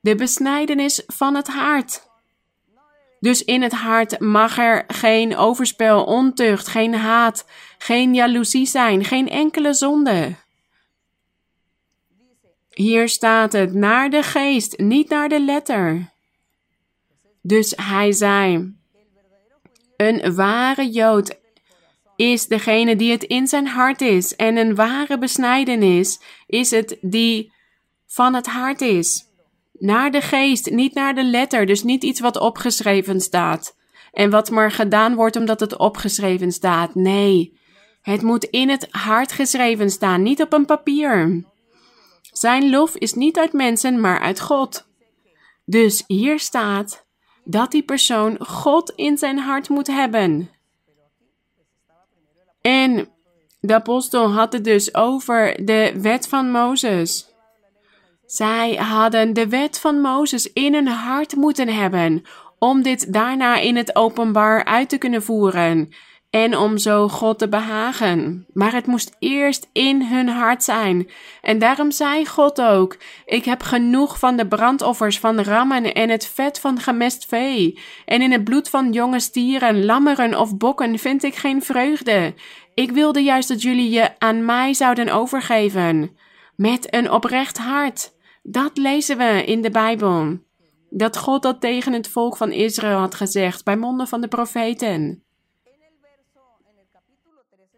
De 0.00 0.14
besnijdenis 0.14 1.02
van 1.06 1.34
het 1.34 1.48
hart. 1.48 2.02
Dus 3.20 3.44
in 3.44 3.62
het 3.62 3.72
hart 3.72 4.20
mag 4.20 4.58
er 4.58 4.84
geen 4.86 5.36
overspel, 5.36 6.04
ontucht, 6.04 6.68
geen 6.68 6.94
haat, 6.94 7.44
geen 7.78 8.14
jaloezie 8.14 8.66
zijn, 8.66 9.04
geen 9.04 9.28
enkele 9.28 9.74
zonde. 9.74 10.34
Hier 12.70 13.08
staat 13.08 13.52
het 13.52 13.74
naar 13.74 14.10
de 14.10 14.22
geest, 14.22 14.78
niet 14.78 15.08
naar 15.08 15.28
de 15.28 15.40
letter. 15.40 16.10
Dus 17.40 17.72
hij 17.76 18.12
zei: 18.12 18.74
Een 19.96 20.34
ware 20.34 20.90
Jood 20.90 21.40
is 22.22 22.46
degene 22.46 22.96
die 22.96 23.10
het 23.10 23.22
in 23.22 23.46
zijn 23.46 23.66
hart 23.66 24.00
is. 24.00 24.36
En 24.36 24.56
een 24.56 24.74
ware 24.74 25.18
besnijdenis 25.18 26.20
is 26.46 26.70
het 26.70 26.96
die 27.00 27.52
van 28.06 28.34
het 28.34 28.46
hart 28.46 28.80
is. 28.80 29.24
Naar 29.72 30.10
de 30.10 30.20
geest, 30.20 30.70
niet 30.70 30.94
naar 30.94 31.14
de 31.14 31.24
letter. 31.24 31.66
Dus 31.66 31.82
niet 31.82 32.04
iets 32.04 32.20
wat 32.20 32.38
opgeschreven 32.38 33.20
staat. 33.20 33.76
En 34.12 34.30
wat 34.30 34.50
maar 34.50 34.70
gedaan 34.70 35.14
wordt 35.14 35.36
omdat 35.36 35.60
het 35.60 35.76
opgeschreven 35.76 36.52
staat. 36.52 36.94
Nee, 36.94 37.58
het 38.02 38.22
moet 38.22 38.44
in 38.44 38.68
het 38.68 38.88
hart 38.90 39.32
geschreven 39.32 39.90
staan, 39.90 40.22
niet 40.22 40.42
op 40.42 40.52
een 40.52 40.66
papier. 40.66 41.44
Zijn 42.32 42.70
lof 42.70 42.96
is 42.96 43.12
niet 43.12 43.38
uit 43.38 43.52
mensen, 43.52 44.00
maar 44.00 44.20
uit 44.20 44.40
God. 44.40 44.86
Dus 45.64 46.04
hier 46.06 46.38
staat 46.38 47.06
dat 47.44 47.70
die 47.70 47.82
persoon 47.82 48.46
God 48.46 48.92
in 48.96 49.18
zijn 49.18 49.38
hart 49.38 49.68
moet 49.68 49.86
hebben. 49.86 50.50
En 52.62 53.08
de 53.60 53.74
apostel 53.74 54.32
had 54.32 54.52
het 54.52 54.64
dus 54.64 54.94
over 54.94 55.64
de 55.64 55.92
wet 56.00 56.28
van 56.28 56.50
Mozes. 56.50 57.30
Zij 58.26 58.74
hadden 58.74 59.32
de 59.32 59.48
wet 59.48 59.78
van 59.78 60.00
Mozes 60.00 60.52
in 60.52 60.74
hun 60.74 60.86
hart 60.86 61.36
moeten 61.36 61.68
hebben 61.68 62.22
om 62.58 62.82
dit 62.82 63.12
daarna 63.12 63.56
in 63.56 63.76
het 63.76 63.96
openbaar 63.96 64.64
uit 64.64 64.88
te 64.88 64.98
kunnen 64.98 65.22
voeren 65.22 65.88
en 66.32 66.56
om 66.56 66.78
zo 66.78 67.08
God 67.08 67.38
te 67.38 67.48
behagen. 67.48 68.46
Maar 68.52 68.72
het 68.72 68.86
moest 68.86 69.16
eerst 69.18 69.68
in 69.72 70.02
hun 70.02 70.28
hart 70.28 70.62
zijn. 70.62 71.10
En 71.42 71.58
daarom 71.58 71.90
zei 71.90 72.26
God 72.26 72.60
ook: 72.60 72.96
Ik 73.24 73.44
heb 73.44 73.62
genoeg 73.62 74.18
van 74.18 74.36
de 74.36 74.46
brandoffers 74.46 75.18
van 75.18 75.40
rammen 75.40 75.94
en 75.94 76.08
het 76.08 76.26
vet 76.26 76.60
van 76.60 76.80
gemest 76.80 77.26
vee. 77.26 77.78
En 78.04 78.22
in 78.22 78.32
het 78.32 78.44
bloed 78.44 78.68
van 78.68 78.92
jonge 78.92 79.20
stieren, 79.20 79.84
lammeren 79.84 80.38
of 80.40 80.56
bokken 80.56 80.98
vind 80.98 81.22
ik 81.22 81.34
geen 81.34 81.62
vreugde. 81.62 82.34
Ik 82.74 82.90
wilde 82.90 83.22
juist 83.22 83.48
dat 83.48 83.62
jullie 83.62 83.90
je 83.90 84.18
aan 84.18 84.44
mij 84.44 84.74
zouden 84.74 85.08
overgeven. 85.08 86.16
Met 86.56 86.94
een 86.94 87.10
oprecht 87.10 87.58
hart. 87.58 88.12
Dat 88.42 88.76
lezen 88.76 89.16
we 89.16 89.44
in 89.44 89.62
de 89.62 89.70
Bijbel. 89.70 90.38
Dat 90.90 91.16
God 91.16 91.42
dat 91.42 91.60
tegen 91.60 91.92
het 91.92 92.08
volk 92.08 92.36
van 92.36 92.52
Israël 92.52 92.98
had 92.98 93.14
gezegd 93.14 93.64
bij 93.64 93.76
monden 93.76 94.08
van 94.08 94.20
de 94.20 94.28
profeten. 94.28 95.21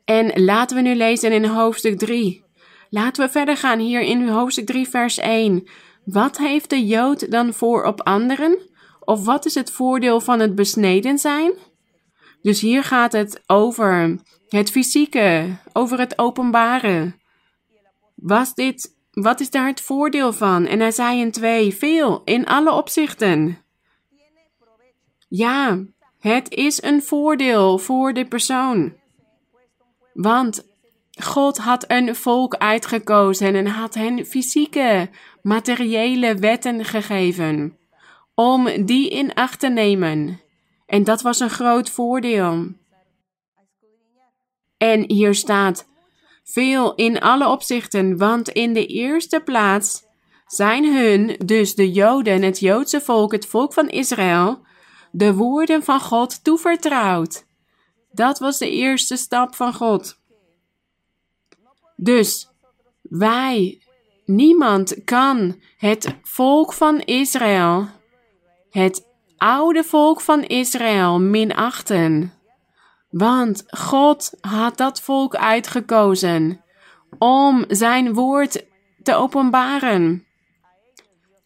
En 0.05 0.45
laten 0.45 0.77
we 0.77 0.83
nu 0.83 0.95
lezen 0.95 1.33
in 1.33 1.45
hoofdstuk 1.45 1.99
3. 1.99 2.45
Laten 2.91 3.25
we 3.25 3.31
verder 3.31 3.57
gaan 3.57 3.79
hier 3.79 4.01
in 4.01 4.29
hoofdstuk 4.29 4.67
3, 4.67 4.89
vers 4.89 5.19
1. 5.19 5.69
Wat 6.05 6.39
heeft 6.39 6.71
de 6.71 6.87
Jood 6.87 7.31
dan 7.31 7.53
voor 7.53 7.85
op 7.85 8.03
anderen? 8.03 8.59
Of 9.01 9.25
wat 9.25 9.47
is 9.47 9.55
het 9.55 9.71
voordeel 9.71 10.21
van 10.21 10.41
het 10.41 10.55
besneden 10.55 11.19
zijn? 11.19 11.53
Dus 12.43 12.61
hier 12.61 12.85
gaat 12.85 13.13
het 13.13 13.43
over 13.47 14.19
het 14.49 14.71
fysieke, 14.71 15.57
over 15.73 15.99
het 15.99 16.19
openbare. 16.19 17.15
Was 18.15 18.55
dit, 18.55 18.97
wat 19.11 19.41
is 19.41 19.51
daar 19.51 19.67
het 19.67 19.81
voordeel 19.81 20.33
van? 20.33 20.67
En 20.67 20.81
hij 20.81 20.91
zei 20.91 21.21
in 21.21 21.31
twee, 21.31 21.75
veel, 21.75 22.23
in 22.25 22.47
alle 22.47 22.73
opzichten. 22.73 23.59
Ja, 25.29 25.85
het 26.19 26.51
is 26.51 26.83
een 26.83 27.03
voordeel 27.03 27.79
voor 27.79 28.13
de 28.13 28.25
persoon. 28.25 29.03
Want 30.14 30.66
God 31.21 31.59
had 31.59 31.85
een 31.90 32.16
volk 32.16 32.54
uitgekozen 32.54 33.54
en 33.54 33.66
had 33.66 33.94
hen 33.94 34.25
fysieke, 34.25 35.11
materiële 35.42 36.35
wetten 36.35 36.85
gegeven 36.85 37.78
om 38.35 38.85
die 38.87 39.11
in 39.11 39.35
acht 39.35 39.61
te 39.61 39.68
nemen. 39.68 40.40
En 40.87 41.04
dat 41.04 41.23
was 41.23 41.40
een 41.40 41.50
groot 41.50 41.90
voordeel. 41.90 42.66
En 44.76 45.11
hier 45.11 45.35
staat 45.35 45.87
veel 46.44 46.94
in 46.94 47.21
alle 47.21 47.49
opzichten, 47.49 48.16
want 48.16 48.49
in 48.49 48.73
de 48.73 48.87
eerste 48.87 49.40
plaats 49.40 50.04
zijn 50.47 50.85
hun, 50.94 51.37
dus 51.44 51.75
de 51.75 51.92
Joden, 51.92 52.42
het 52.42 52.59
Joodse 52.59 53.00
volk, 53.00 53.33
het 53.33 53.47
volk 53.47 53.73
van 53.73 53.88
Israël, 53.88 54.62
de 55.11 55.35
woorden 55.35 55.83
van 55.83 56.00
God 56.00 56.44
toevertrouwd. 56.44 57.44
Dat 58.14 58.38
was 58.38 58.59
de 58.59 58.71
eerste 58.71 59.16
stap 59.16 59.54
van 59.54 59.75
God. 59.75 60.18
Dus 61.97 62.49
wij, 63.02 63.83
niemand 64.25 65.04
kan 65.04 65.61
het 65.76 66.16
volk 66.23 66.73
van 66.73 67.00
Israël, 67.00 67.88
het 68.71 69.06
oude 69.37 69.85
volk 69.85 70.21
van 70.21 70.42
Israël, 70.42 71.21
minachten. 71.21 72.33
Want 73.11 73.64
God 73.66 74.33
had 74.40 74.76
dat 74.76 75.00
volk 75.00 75.37
uitgekozen 75.37 76.64
om 77.18 77.64
zijn 77.68 78.14
woord 78.14 78.64
te 79.02 79.14
openbaren. 79.14 80.26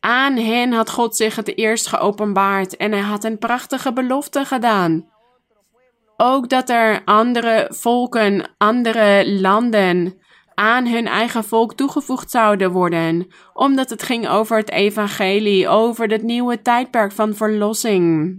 Aan 0.01 0.37
hen 0.37 0.73
had 0.73 0.91
God 0.91 1.17
zich 1.17 1.37
het 1.37 1.57
eerst 1.57 1.87
geopenbaard 1.87 2.77
en 2.77 2.93
hij 2.93 3.01
had 3.01 3.25
een 3.25 3.39
prachtige 3.39 3.93
belofte 3.93 4.45
gedaan. 4.45 5.09
Ook 6.21 6.49
dat 6.49 6.69
er 6.69 7.03
andere 7.05 7.67
volken, 7.71 8.51
andere 8.57 9.33
landen 9.41 10.19
aan 10.55 10.87
hun 10.87 11.07
eigen 11.07 11.45
volk 11.45 11.75
toegevoegd 11.75 12.31
zouden 12.31 12.71
worden, 12.71 13.27
omdat 13.53 13.91
het 13.91 14.03
ging 14.03 14.29
over 14.29 14.57
het 14.57 14.71
evangelie, 14.71 15.69
over 15.69 16.11
het 16.11 16.23
nieuwe 16.23 16.63
tijdperk 16.63 17.13
van 17.13 17.35
verlossing. 17.35 18.37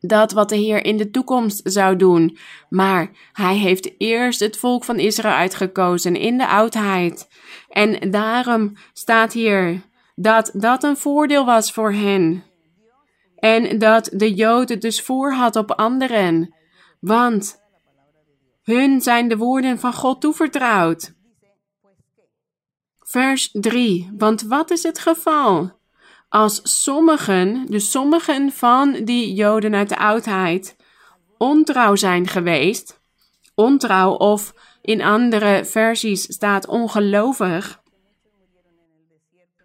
Dat 0.00 0.32
wat 0.32 0.48
de 0.48 0.56
Heer 0.56 0.84
in 0.84 0.96
de 0.96 1.10
toekomst 1.10 1.60
zou 1.64 1.96
doen, 1.96 2.38
maar 2.68 3.10
hij 3.32 3.56
heeft 3.56 3.94
eerst 3.98 4.40
het 4.40 4.56
volk 4.56 4.84
van 4.84 4.98
Israël 4.98 5.34
uitgekozen 5.34 6.16
in 6.16 6.38
de 6.38 6.48
oudheid. 6.48 7.28
En 7.68 8.10
daarom 8.10 8.72
staat 8.92 9.32
hier 9.32 9.80
dat 10.14 10.50
dat 10.54 10.82
een 10.84 10.96
voordeel 10.96 11.44
was 11.44 11.72
voor 11.72 11.92
hen. 11.92 12.49
En 13.40 13.78
dat 13.78 14.10
de 14.12 14.34
Jood 14.34 14.68
het 14.68 14.80
dus 14.80 15.02
voor 15.02 15.32
had 15.32 15.56
op 15.56 15.70
anderen. 15.70 16.54
Want 17.00 17.60
hun 18.62 19.00
zijn 19.00 19.28
de 19.28 19.36
woorden 19.36 19.78
van 19.78 19.92
God 19.92 20.20
toevertrouwd. 20.20 21.12
Vers 22.98 23.48
3. 23.52 24.10
Want 24.16 24.42
wat 24.42 24.70
is 24.70 24.82
het 24.82 24.98
geval? 24.98 25.78
Als 26.28 26.60
sommigen, 26.82 27.66
dus 27.66 27.90
sommigen 27.90 28.52
van 28.52 28.92
die 29.04 29.34
Joden 29.34 29.74
uit 29.74 29.88
de 29.88 29.98
oudheid, 29.98 30.76
ontrouw 31.38 31.96
zijn 31.96 32.26
geweest, 32.26 33.00
ontrouw 33.54 34.12
of 34.12 34.54
in 34.82 35.02
andere 35.02 35.64
versies 35.64 36.22
staat 36.22 36.66
ongelovig, 36.66 37.79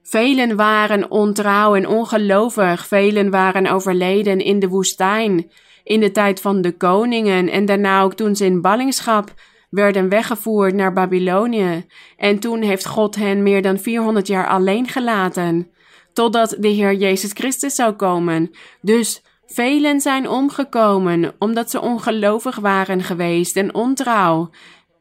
Velen 0.07 0.55
waren 0.55 1.11
ontrouw 1.11 1.75
en 1.75 1.87
ongelovig, 1.87 2.87
velen 2.87 3.29
waren 3.29 3.67
overleden 3.71 4.39
in 4.39 4.59
de 4.59 4.67
woestijn, 4.67 5.51
in 5.83 5.99
de 5.99 6.11
tijd 6.11 6.41
van 6.41 6.61
de 6.61 6.71
koningen 6.71 7.49
en 7.49 7.65
daarna 7.65 8.01
ook 8.01 8.13
toen 8.13 8.35
ze 8.35 8.45
in 8.45 8.61
ballingschap 8.61 9.33
werden 9.69 10.09
weggevoerd 10.09 10.73
naar 10.73 10.93
Babylonië. 10.93 11.85
En 12.17 12.39
toen 12.39 12.61
heeft 12.61 12.85
God 12.85 13.15
hen 13.15 13.43
meer 13.43 13.61
dan 13.61 13.79
400 13.79 14.27
jaar 14.27 14.47
alleen 14.47 14.87
gelaten, 14.87 15.71
totdat 16.13 16.55
de 16.59 16.67
Heer 16.67 16.93
Jezus 16.93 17.31
Christus 17.31 17.75
zou 17.75 17.93
komen. 17.93 18.51
Dus 18.81 19.21
velen 19.45 20.01
zijn 20.01 20.29
omgekomen 20.29 21.35
omdat 21.39 21.71
ze 21.71 21.81
ongelovig 21.81 22.55
waren 22.55 23.03
geweest 23.03 23.57
en 23.57 23.73
ontrouw. 23.73 24.49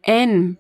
En 0.01 0.59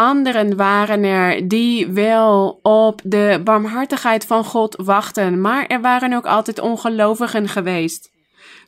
Anderen 0.00 0.56
waren 0.56 1.04
er 1.04 1.48
die 1.48 1.86
wel 1.86 2.58
op 2.62 3.00
de 3.04 3.40
barmhartigheid 3.44 4.26
van 4.26 4.44
God 4.44 4.76
wachten, 4.76 5.40
maar 5.40 5.66
er 5.66 5.80
waren 5.80 6.12
ook 6.12 6.26
altijd 6.26 6.60
ongelovigen 6.60 7.48
geweest. 7.48 8.10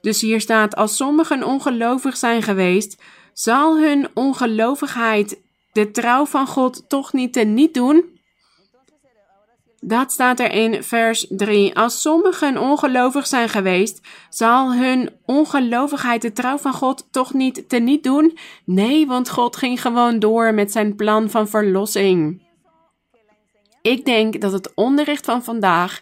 Dus 0.01 0.21
hier 0.21 0.41
staat: 0.41 0.77
als 0.77 0.97
sommigen 0.97 1.45
ongelovig 1.45 2.17
zijn 2.17 2.43
geweest, 2.43 3.03
zal 3.33 3.79
hun 3.79 4.09
ongelovigheid 4.15 5.41
de 5.73 5.91
trouw 5.91 6.27
van 6.27 6.47
God 6.47 6.85
toch 6.89 7.13
niet 7.13 7.33
teniet 7.33 7.75
doen? 7.75 8.12
Dat 9.85 10.13
staat 10.13 10.41
er 10.41 10.53
in 10.53 10.83
vers 10.83 11.27
3. 11.29 11.77
Als 11.77 12.01
sommigen 12.01 12.59
ongelovig 12.59 13.27
zijn 13.27 13.49
geweest, 13.49 14.01
zal 14.29 14.75
hun 14.75 15.11
ongelovigheid 15.27 16.23
de 16.23 16.33
trouw 16.33 16.59
van 16.59 16.73
God 16.73 17.09
toch 17.11 17.35
niet 17.35 17.69
teniet 17.69 18.03
doen? 18.03 18.39
Nee, 18.65 19.07
want 19.07 19.31
God 19.31 19.57
ging 19.57 19.81
gewoon 19.81 20.19
door 20.19 20.55
met 20.55 20.73
zijn 20.73 20.97
plan 20.97 21.31
van 21.31 21.49
verlossing. 21.49 22.43
Ik 23.81 24.05
denk 24.05 24.41
dat 24.41 24.53
het 24.53 24.73
onderricht 24.75 25.25
van 25.25 25.45
vandaag 25.45 26.01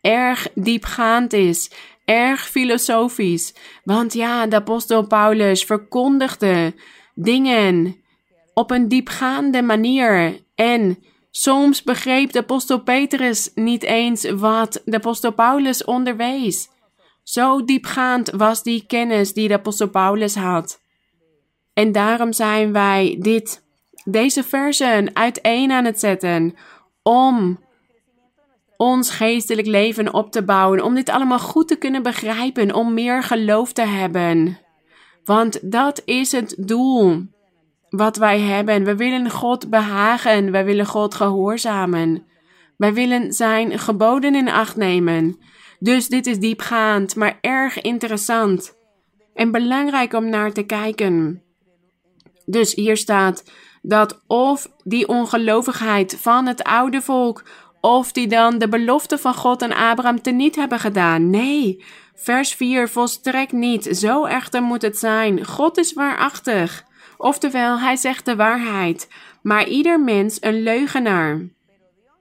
erg 0.00 0.48
diepgaand 0.54 1.32
is, 1.32 1.70
erg 2.04 2.48
filosofisch. 2.48 3.54
Want 3.84 4.12
ja, 4.12 4.46
de 4.46 4.56
apostel 4.56 5.06
Paulus 5.06 5.64
verkondigde 5.64 6.74
dingen 7.14 7.96
op 8.54 8.70
een 8.70 8.88
diepgaande 8.88 9.62
manier 9.62 10.40
en 10.54 10.98
Soms 11.34 11.82
begreep 11.82 12.32
de 12.32 12.38
apostel 12.38 12.82
Petrus 12.82 13.50
niet 13.54 13.82
eens 13.82 14.30
wat 14.30 14.82
de 14.84 14.96
apostel 14.96 15.32
Paulus 15.32 15.84
onderwees. 15.84 16.68
Zo 17.22 17.64
diepgaand 17.64 18.30
was 18.30 18.62
die 18.62 18.84
kennis 18.86 19.32
die 19.32 19.48
de 19.48 19.54
apostel 19.54 19.88
Paulus 19.88 20.34
had. 20.34 20.80
En 21.72 21.92
daarom 21.92 22.32
zijn 22.32 22.72
wij 22.72 23.16
dit, 23.20 23.64
deze 24.04 24.44
versen 24.44 25.16
uiteen 25.16 25.72
aan 25.72 25.84
het 25.84 26.00
zetten 26.00 26.54
om 27.02 27.60
ons 28.76 29.10
geestelijk 29.10 29.66
leven 29.66 30.14
op 30.14 30.32
te 30.32 30.42
bouwen, 30.42 30.84
om 30.84 30.94
dit 30.94 31.08
allemaal 31.08 31.38
goed 31.38 31.68
te 31.68 31.76
kunnen 31.76 32.02
begrijpen, 32.02 32.74
om 32.74 32.94
meer 32.94 33.22
geloof 33.22 33.72
te 33.72 33.82
hebben. 33.82 34.58
Want 35.24 35.72
dat 35.72 36.02
is 36.04 36.32
het 36.32 36.54
doel 36.58 37.26
wat 37.92 38.16
wij 38.16 38.40
hebben. 38.40 38.84
We 38.84 38.96
willen 38.96 39.30
God 39.30 39.70
behagen. 39.70 40.50
Wij 40.50 40.64
willen 40.64 40.86
God 40.86 41.14
gehoorzamen. 41.14 42.26
Wij 42.76 42.92
willen 42.92 43.32
zijn 43.32 43.78
geboden 43.78 44.34
in 44.34 44.48
acht 44.48 44.76
nemen. 44.76 45.38
Dus 45.78 46.08
dit 46.08 46.26
is 46.26 46.38
diepgaand, 46.38 47.16
maar 47.16 47.38
erg 47.40 47.80
interessant. 47.80 48.76
En 49.34 49.50
belangrijk 49.50 50.12
om 50.12 50.28
naar 50.28 50.52
te 50.52 50.62
kijken. 50.62 51.42
Dus 52.46 52.74
hier 52.74 52.96
staat 52.96 53.44
dat 53.82 54.22
of 54.26 54.68
die 54.84 55.08
ongelovigheid 55.08 56.16
van 56.20 56.46
het 56.46 56.62
oude 56.62 57.00
volk, 57.00 57.44
of 57.80 58.12
die 58.12 58.26
dan 58.26 58.58
de 58.58 58.68
belofte 58.68 59.18
van 59.18 59.34
God 59.34 59.62
aan 59.62 59.90
Abraham 59.90 60.22
teniet 60.22 60.56
hebben 60.56 60.78
gedaan. 60.78 61.30
Nee, 61.30 61.84
vers 62.14 62.54
4 62.54 62.88
volstrekt 62.88 63.52
niet. 63.52 63.84
Zo 63.96 64.24
echter 64.24 64.62
moet 64.62 64.82
het 64.82 64.98
zijn. 64.98 65.44
God 65.44 65.78
is 65.78 65.92
waarachtig. 65.92 66.84
Oftewel, 67.22 67.80
hij 67.80 67.96
zegt 67.96 68.24
de 68.24 68.36
waarheid, 68.36 69.08
maar 69.42 69.66
ieder 69.68 70.00
mens 70.00 70.38
een 70.40 70.62
leugenaar. 70.62 71.48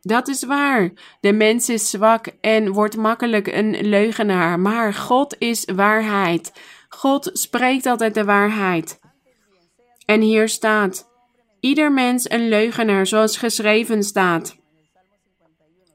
Dat 0.02 0.28
is 0.28 0.44
waar. 0.44 0.92
De 1.20 1.32
mens 1.32 1.70
is 1.70 1.90
zwak 1.90 2.28
en 2.42 2.72
wordt 2.72 2.98
makkelijk 2.98 3.48
een 3.48 3.88
leugenaar, 3.88 4.60
maar 4.60 4.94
God 4.94 5.36
is 5.40 5.66
waarheid. 5.76 6.52
God 6.90 7.30
spreekt 7.34 7.86
altijd 7.86 8.14
de 8.14 8.24
waarheid. 8.24 9.00
En 10.06 10.22
hier 10.22 10.50
staat: 10.50 11.10
ieder 11.60 11.92
mens 11.92 12.30
een 12.30 12.50
leugenaar, 12.50 13.08
zoals 13.08 13.38
geschreven 13.38 14.04
staat. 14.04 14.56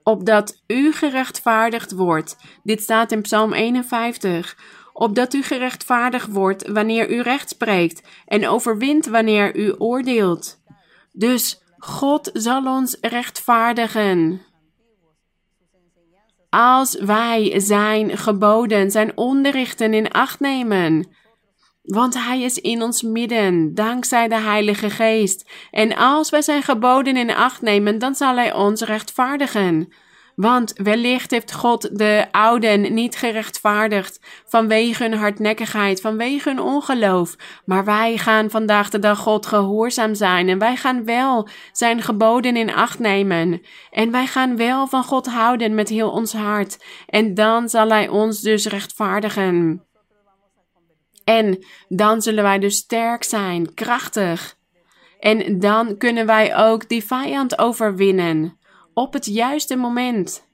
Opdat 0.03 0.63
u 0.67 0.93
gerechtvaardigd 0.93 1.93
wordt. 1.93 2.37
Dit 2.63 2.83
staat 2.83 3.13
in 3.13 3.23
Psalm 3.23 3.53
51 3.53 4.57
opdat 4.99 5.35
u 5.35 5.43
gerechtvaardigd 5.43 6.33
wordt 6.33 6.69
wanneer 6.69 7.11
u 7.11 7.21
recht 7.21 7.49
spreekt 7.49 8.03
en 8.27 8.49
overwint 8.49 9.07
wanneer 9.07 9.57
u 9.57 9.75
oordeelt. 9.79 10.59
Dus 11.13 11.63
God 11.79 12.31
zal 12.33 12.67
ons 12.67 12.97
rechtvaardigen. 13.01 14.41
Als 16.49 16.99
wij 16.99 17.61
zijn 17.61 18.19
geboden, 18.19 18.91
zijn 18.91 19.17
onderrichten 19.17 19.95
in 19.95 20.11
acht 20.11 20.41
nemen. 20.41 21.09
Want 21.83 22.15
Hij 22.15 22.41
is 22.41 22.59
in 22.59 22.83
ons 22.83 23.03
midden, 23.03 23.75
dankzij 23.75 24.29
de 24.29 24.41
Heilige 24.41 24.91
Geest. 24.91 25.51
En 25.71 25.97
als 25.97 26.31
wij 26.31 26.43
zijn 26.43 26.63
geboden 26.63 27.17
in 27.17 27.31
acht 27.31 27.63
nemen, 27.63 27.99
dan 27.99 28.15
zal 28.15 28.37
Hij 28.37 28.55
ons 28.55 28.83
rechtvaardigen. 28.83 29.93
Want 30.37 30.73
wellicht 30.83 31.31
heeft 31.31 31.53
God 31.53 31.99
de 31.99 32.27
ouden 32.31 32.95
niet 32.95 33.17
gerechtvaardigd 33.17 34.21
vanwege 34.47 35.03
hun 35.03 35.15
hardnekkigheid, 35.15 36.01
vanwege 36.01 36.49
hun 36.49 36.61
ongeloof. 36.61 37.37
Maar 37.65 37.85
wij 37.85 38.17
gaan 38.17 38.51
vandaag 38.51 38.91
de 38.91 38.99
dag 38.99 39.19
God 39.19 39.47
gehoorzaam 39.47 40.15
zijn 40.15 40.49
en 40.49 40.59
wij 40.59 40.77
gaan 40.77 41.05
wel 41.05 41.49
zijn 41.73 42.03
geboden 42.03 42.57
in 42.57 42.75
acht 42.75 42.99
nemen. 42.99 43.63
En 43.91 44.11
wij 44.11 44.27
gaan 44.27 44.57
wel 44.57 44.87
van 44.87 45.05
God 45.05 45.27
houden 45.27 45.75
met 45.75 45.89
heel 45.89 46.11
ons 46.11 46.33
hart. 46.33 46.85
En 47.07 47.35
dan 47.35 47.69
zal 47.69 47.89
Hij 47.89 48.09
ons 48.09 48.41
dus 48.41 48.67
rechtvaardigen. 48.67 49.83
En 51.25 51.65
dan 51.89 52.23
zullen 52.23 52.43
wij 52.43 52.59
dus 52.59 52.77
sterk 52.77 53.25
zijn, 53.25 53.75
krachtig. 53.75 54.57
En 55.21 55.61
dan 55.61 55.97
kunnen 55.97 56.27
wij 56.27 56.57
ook 56.57 56.89
die 56.89 57.05
vijand 57.05 57.59
overwinnen 57.59 58.59
op 58.97 59.13
het 59.13 59.27
juiste 59.27 59.77
moment. 59.77 60.47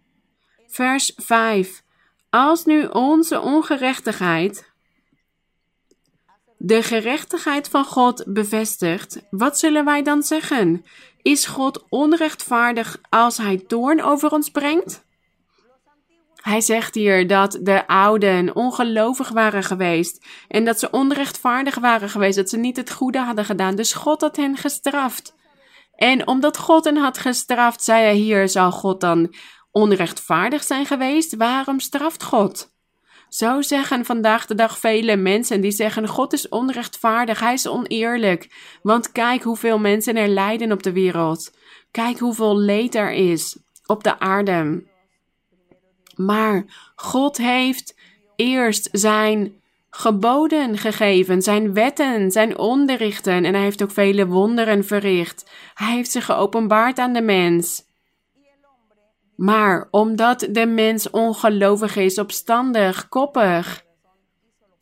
Vers 0.67 1.13
5. 1.17 1.83
Als 2.31 2.65
nu 2.65 2.87
onze 2.87 3.41
ongerechtigheid 3.41 4.73
de 6.57 6.83
gerechtigheid 6.83 7.69
van 7.69 7.85
God 7.85 8.25
bevestigt, 8.27 9.23
wat 9.31 9.59
zullen 9.59 9.85
wij 9.85 10.03
dan 10.03 10.23
zeggen? 10.23 10.85
Is 11.23 11.47
God 11.47 11.85
onrechtvaardig 11.89 12.99
als 13.09 13.37
hij 13.37 13.57
toorn 13.57 14.03
over 14.03 14.31
ons 14.31 14.51
brengt? 14.51 15.05
Hij 16.35 16.61
zegt 16.61 16.95
hier 16.95 17.27
dat 17.27 17.59
de 17.63 17.87
ouden 17.87 18.57
ongelovig 18.57 19.29
waren 19.29 19.63
geweest 19.63 20.27
en 20.49 20.65
dat 20.65 20.79
ze 20.79 20.91
onrechtvaardig 20.91 21.75
waren 21.79 22.09
geweest, 22.09 22.37
dat 22.37 22.51
ze 22.51 22.57
niet 22.57 22.77
het 22.77 22.93
goede 22.93 23.19
hadden 23.19 23.45
gedaan. 23.45 23.77
Dus 23.77 23.93
God 23.93 24.21
had 24.21 24.37
hen 24.37 24.57
gestraft. 24.57 25.35
En 26.03 26.27
omdat 26.27 26.59
God 26.59 26.85
hen 26.85 26.97
had 26.97 27.19
gestraft, 27.19 27.83
zei 27.83 28.03
hij 28.03 28.15
hier, 28.15 28.49
zou 28.49 28.73
God 28.73 29.01
dan 29.01 29.35
onrechtvaardig 29.71 30.63
zijn 30.63 30.87
geweest? 30.87 31.37
Waarom 31.37 31.81
straft 31.81 32.23
God? 32.23 32.73
Zo 33.29 33.61
zeggen 33.61 34.05
vandaag 34.05 34.47
de 34.47 34.55
dag 34.55 34.79
vele 34.79 35.17
mensen 35.17 35.61
die 35.61 35.71
zeggen: 35.71 36.09
God 36.09 36.33
is 36.33 36.49
onrechtvaardig, 36.49 37.41
Hij 37.41 37.53
is 37.53 37.67
oneerlijk. 37.67 38.49
Want 38.83 39.13
kijk 39.13 39.43
hoeveel 39.43 39.79
mensen 39.79 40.17
er 40.17 40.29
lijden 40.29 40.73
op 40.73 40.83
de 40.83 40.93
wereld. 40.93 41.51
Kijk 41.91 42.19
hoeveel 42.19 42.59
leed 42.59 42.95
er 42.95 43.13
is 43.13 43.59
op 43.87 44.05
de 44.05 44.19
aarde. 44.19 44.85
Maar 46.17 46.65
God 46.95 47.37
heeft 47.37 47.95
eerst 48.37 48.89
zijn 48.93 49.62
geboden 49.95 50.79
gegeven, 50.79 51.43
zijn 51.43 51.75
wetten, 51.75 52.31
zijn 52.31 52.59
onderrichten 52.59 53.45
en 53.45 53.55
hij 53.55 53.63
heeft 53.63 53.83
ook 53.83 53.91
vele 53.91 54.27
wonderen 54.27 54.85
verricht. 54.85 55.51
Hij 55.75 55.93
heeft 55.93 56.11
zich 56.11 56.25
geopenbaard 56.25 56.99
aan 56.99 57.13
de 57.13 57.23
mens. 57.23 57.85
Maar 59.37 59.89
omdat 59.91 60.49
de 60.51 60.67
mens 60.67 61.11
ongelovig 61.11 61.97
is, 61.97 62.19
opstandig, 62.19 63.09
koppig, 63.09 63.85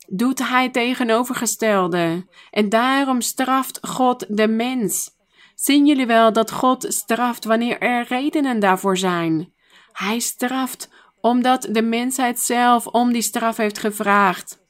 doet 0.07 0.47
hij 0.47 0.69
tegenovergestelde. 0.69 2.25
En 2.51 2.69
daarom 2.69 3.21
straft 3.21 3.79
God 3.81 4.25
de 4.37 4.47
mens. 4.47 5.09
Zien 5.55 5.85
jullie 5.85 6.07
wel 6.07 6.33
dat 6.33 6.51
God 6.51 6.85
straft 6.87 7.45
wanneer 7.45 7.79
er 7.79 8.05
redenen 8.07 8.59
daarvoor 8.59 8.97
zijn? 8.97 9.53
Hij 9.91 10.19
straft 10.19 10.89
omdat 11.21 11.67
de 11.71 11.81
mensheid 11.81 12.39
zelf 12.39 12.87
om 12.87 13.11
die 13.11 13.21
straf 13.21 13.57
heeft 13.57 13.77
gevraagd. 13.77 14.60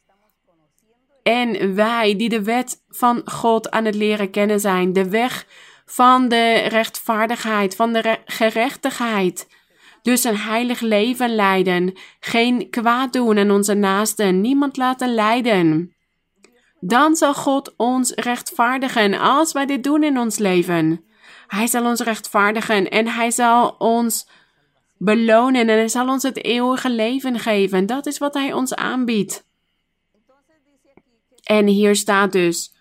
En 1.23 1.75
wij 1.75 2.15
die 2.15 2.29
de 2.29 2.43
wet 2.43 2.83
van 2.89 3.21
God 3.25 3.71
aan 3.71 3.85
het 3.85 3.95
leren 3.95 4.29
kennen 4.29 4.59
zijn, 4.59 4.93
de 4.93 5.09
weg 5.09 5.45
van 5.85 6.29
de 6.29 6.53
rechtvaardigheid, 6.53 7.75
van 7.75 7.93
de 7.93 8.17
gerechtigheid, 8.25 9.47
dus 10.01 10.23
een 10.23 10.37
heilig 10.37 10.79
leven 10.79 11.35
leiden, 11.35 11.93
geen 12.19 12.69
kwaad 12.69 13.13
doen 13.13 13.37
aan 13.37 13.51
onze 13.51 13.73
naasten, 13.73 14.41
niemand 14.41 14.77
laten 14.77 15.13
lijden. 15.13 15.95
Dan 16.79 17.15
zal 17.15 17.33
God 17.33 17.73
ons 17.77 18.11
rechtvaardigen 18.11 19.19
als 19.19 19.51
wij 19.51 19.65
dit 19.65 19.83
doen 19.83 20.03
in 20.03 20.19
ons 20.19 20.37
leven. 20.37 21.05
Hij 21.47 21.67
zal 21.67 21.85
ons 21.85 22.01
rechtvaardigen 22.01 22.89
en 22.89 23.07
hij 23.07 23.31
zal 23.31 23.75
ons 23.77 24.27
belonen 24.97 25.61
en 25.61 25.67
hij 25.67 25.87
zal 25.87 26.07
ons 26.07 26.23
het 26.23 26.43
eeuwige 26.43 26.89
leven 26.89 27.39
geven. 27.39 27.85
Dat 27.85 28.05
is 28.05 28.17
wat 28.17 28.33
hij 28.33 28.53
ons 28.53 28.75
aanbiedt. 28.75 29.49
En 31.51 31.67
hier 31.67 31.95
staat 31.95 32.31
dus 32.31 32.73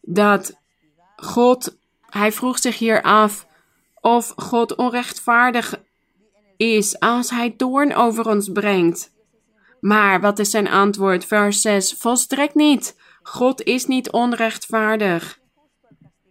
dat 0.00 0.58
God, 1.16 1.76
hij 2.06 2.32
vroeg 2.32 2.58
zich 2.58 2.78
hier 2.78 3.02
af, 3.02 3.46
of 4.00 4.32
God 4.36 4.74
onrechtvaardig 4.74 5.80
is 6.56 6.98
als 6.98 7.30
hij 7.30 7.50
toorn 7.50 7.94
over 7.94 8.28
ons 8.28 8.48
brengt. 8.52 9.12
Maar 9.80 10.20
wat 10.20 10.38
is 10.38 10.50
zijn 10.50 10.68
antwoord? 10.68 11.24
Vers 11.24 11.60
6. 11.60 11.92
Volstrekt 11.92 12.54
niet. 12.54 12.96
God 13.22 13.62
is 13.62 13.86
niet 13.86 14.10
onrechtvaardig. 14.10 15.38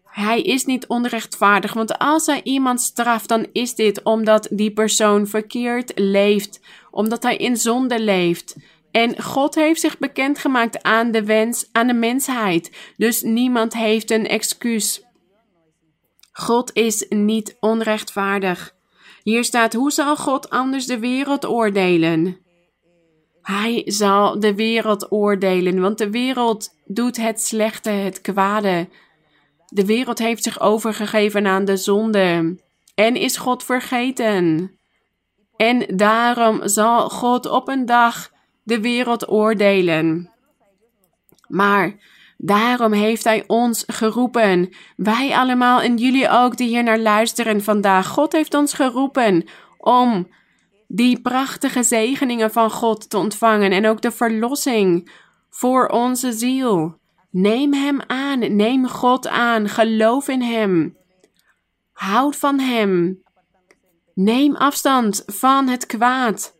Hij 0.03 0.41
is 0.41 0.65
niet 0.65 0.87
onrechtvaardig, 0.87 1.73
want 1.73 1.97
als 1.97 2.25
hij 2.25 2.43
iemand 2.43 2.81
straft, 2.81 3.27
dan 3.27 3.47
is 3.51 3.75
dit 3.75 4.03
omdat 4.03 4.47
die 4.51 4.71
persoon 4.71 5.27
verkeerd 5.27 5.91
leeft, 5.95 6.59
omdat 6.91 7.23
hij 7.23 7.37
in 7.37 7.57
zonde 7.57 7.99
leeft. 7.99 8.55
En 8.91 9.21
God 9.21 9.55
heeft 9.55 9.79
zich 9.79 9.97
bekendgemaakt 9.97 10.83
aan 10.83 11.11
de 11.11 11.23
wens, 11.23 11.69
aan 11.71 11.87
de 11.87 11.93
mensheid. 11.93 12.93
Dus 12.97 13.21
niemand 13.21 13.73
heeft 13.73 14.11
een 14.11 14.27
excuus. 14.27 15.03
God 16.31 16.73
is 16.73 17.05
niet 17.09 17.57
onrechtvaardig. 17.59 18.75
Hier 19.23 19.43
staat: 19.43 19.73
Hoe 19.73 19.91
zal 19.91 20.15
God 20.15 20.49
anders 20.49 20.85
de 20.85 20.99
wereld 20.99 21.45
oordelen? 21.45 22.37
Hij 23.41 23.81
zal 23.85 24.39
de 24.39 24.55
wereld 24.55 25.11
oordelen, 25.11 25.79
want 25.79 25.97
de 25.97 26.09
wereld 26.09 26.69
doet 26.85 27.17
het 27.17 27.41
slechte, 27.41 27.89
het 27.89 28.21
kwade. 28.21 28.87
De 29.65 29.85
wereld 29.85 30.19
heeft 30.19 30.43
zich 30.43 30.59
overgegeven 30.59 31.47
aan 31.47 31.65
de 31.65 31.77
zonde 31.77 32.57
en 32.95 33.15
is 33.15 33.37
God 33.37 33.63
vergeten. 33.63 34.71
En 35.55 35.97
daarom 35.97 36.67
zal 36.67 37.09
God 37.09 37.49
op 37.49 37.67
een 37.67 37.85
dag 37.85 38.31
de 38.69 38.81
wereld 38.81 39.29
oordelen. 39.29 40.31
Maar 41.47 41.95
Daarom 42.41 42.93
heeft 42.93 43.23
Hij 43.23 43.43
ons 43.47 43.83
geroepen. 43.87 44.69
Wij 44.95 45.35
allemaal 45.35 45.81
en 45.81 45.97
jullie 45.97 46.29
ook 46.29 46.57
die 46.57 46.67
hier 46.67 46.83
naar 46.83 46.99
luisteren 46.99 47.63
vandaag. 47.63 48.07
God 48.07 48.31
heeft 48.31 48.53
ons 48.53 48.73
geroepen 48.73 49.45
om 49.77 50.27
die 50.87 51.21
prachtige 51.21 51.83
zegeningen 51.83 52.51
van 52.51 52.71
God 52.71 53.09
te 53.09 53.17
ontvangen 53.17 53.71
en 53.71 53.87
ook 53.87 54.01
de 54.01 54.11
verlossing 54.11 55.11
voor 55.49 55.87
onze 55.87 56.31
ziel. 56.31 56.97
Neem 57.31 57.73
Hem 57.73 58.01
aan, 58.07 58.55
neem 58.55 58.87
God 58.87 59.27
aan, 59.27 59.69
geloof 59.69 60.27
in 60.27 60.41
Hem. 60.41 60.97
Houd 61.91 62.35
van 62.35 62.59
Hem. 62.59 63.23
Neem 64.13 64.55
afstand 64.55 65.23
van 65.25 65.67
het 65.67 65.85
kwaad. 65.85 66.58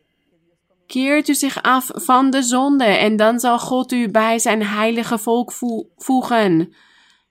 Keert 0.89 1.27
u 1.27 1.33
zich 1.33 1.61
af 1.61 1.89
van 1.93 2.29
de 2.29 2.41
zonde 2.41 2.83
en 2.83 3.15
dan 3.15 3.39
zal 3.39 3.59
God 3.59 3.91
u 3.91 4.11
bij 4.11 4.39
zijn 4.39 4.63
heilige 4.63 5.17
volk 5.17 5.51
voegen. 5.97 6.73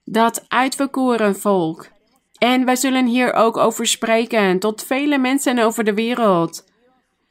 Dat 0.05 0.45
uitverkoren 0.49 1.37
volk. 1.37 1.87
En 2.39 2.65
wij 2.65 2.77
zullen 2.77 3.07
hier 3.07 3.33
ook 3.33 3.57
over 3.57 3.87
spreken 3.87 4.59
tot 4.59 4.85
vele 4.85 5.19
mensen 5.19 5.59
over 5.59 5.85
de 5.85 5.95
wereld. 5.95 6.65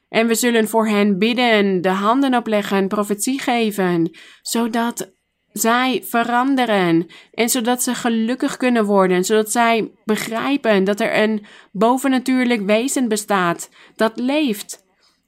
En 0.09 0.27
we 0.27 0.35
zullen 0.35 0.67
voor 0.67 0.87
hen 0.87 1.17
bidden, 1.17 1.81
de 1.81 1.89
handen 1.89 2.35
opleggen, 2.35 2.87
profetie 2.87 3.39
geven, 3.39 4.11
zodat 4.41 5.11
zij 5.51 6.03
veranderen 6.05 7.07
en 7.31 7.49
zodat 7.49 7.83
ze 7.83 7.95
gelukkig 7.95 8.57
kunnen 8.57 8.85
worden, 8.85 9.23
zodat 9.23 9.51
zij 9.51 9.91
begrijpen 10.05 10.83
dat 10.83 10.99
er 10.99 11.21
een 11.23 11.45
bovennatuurlijk 11.71 12.61
wezen 12.61 13.07
bestaat 13.07 13.69
dat 13.95 14.19
leeft 14.19 14.85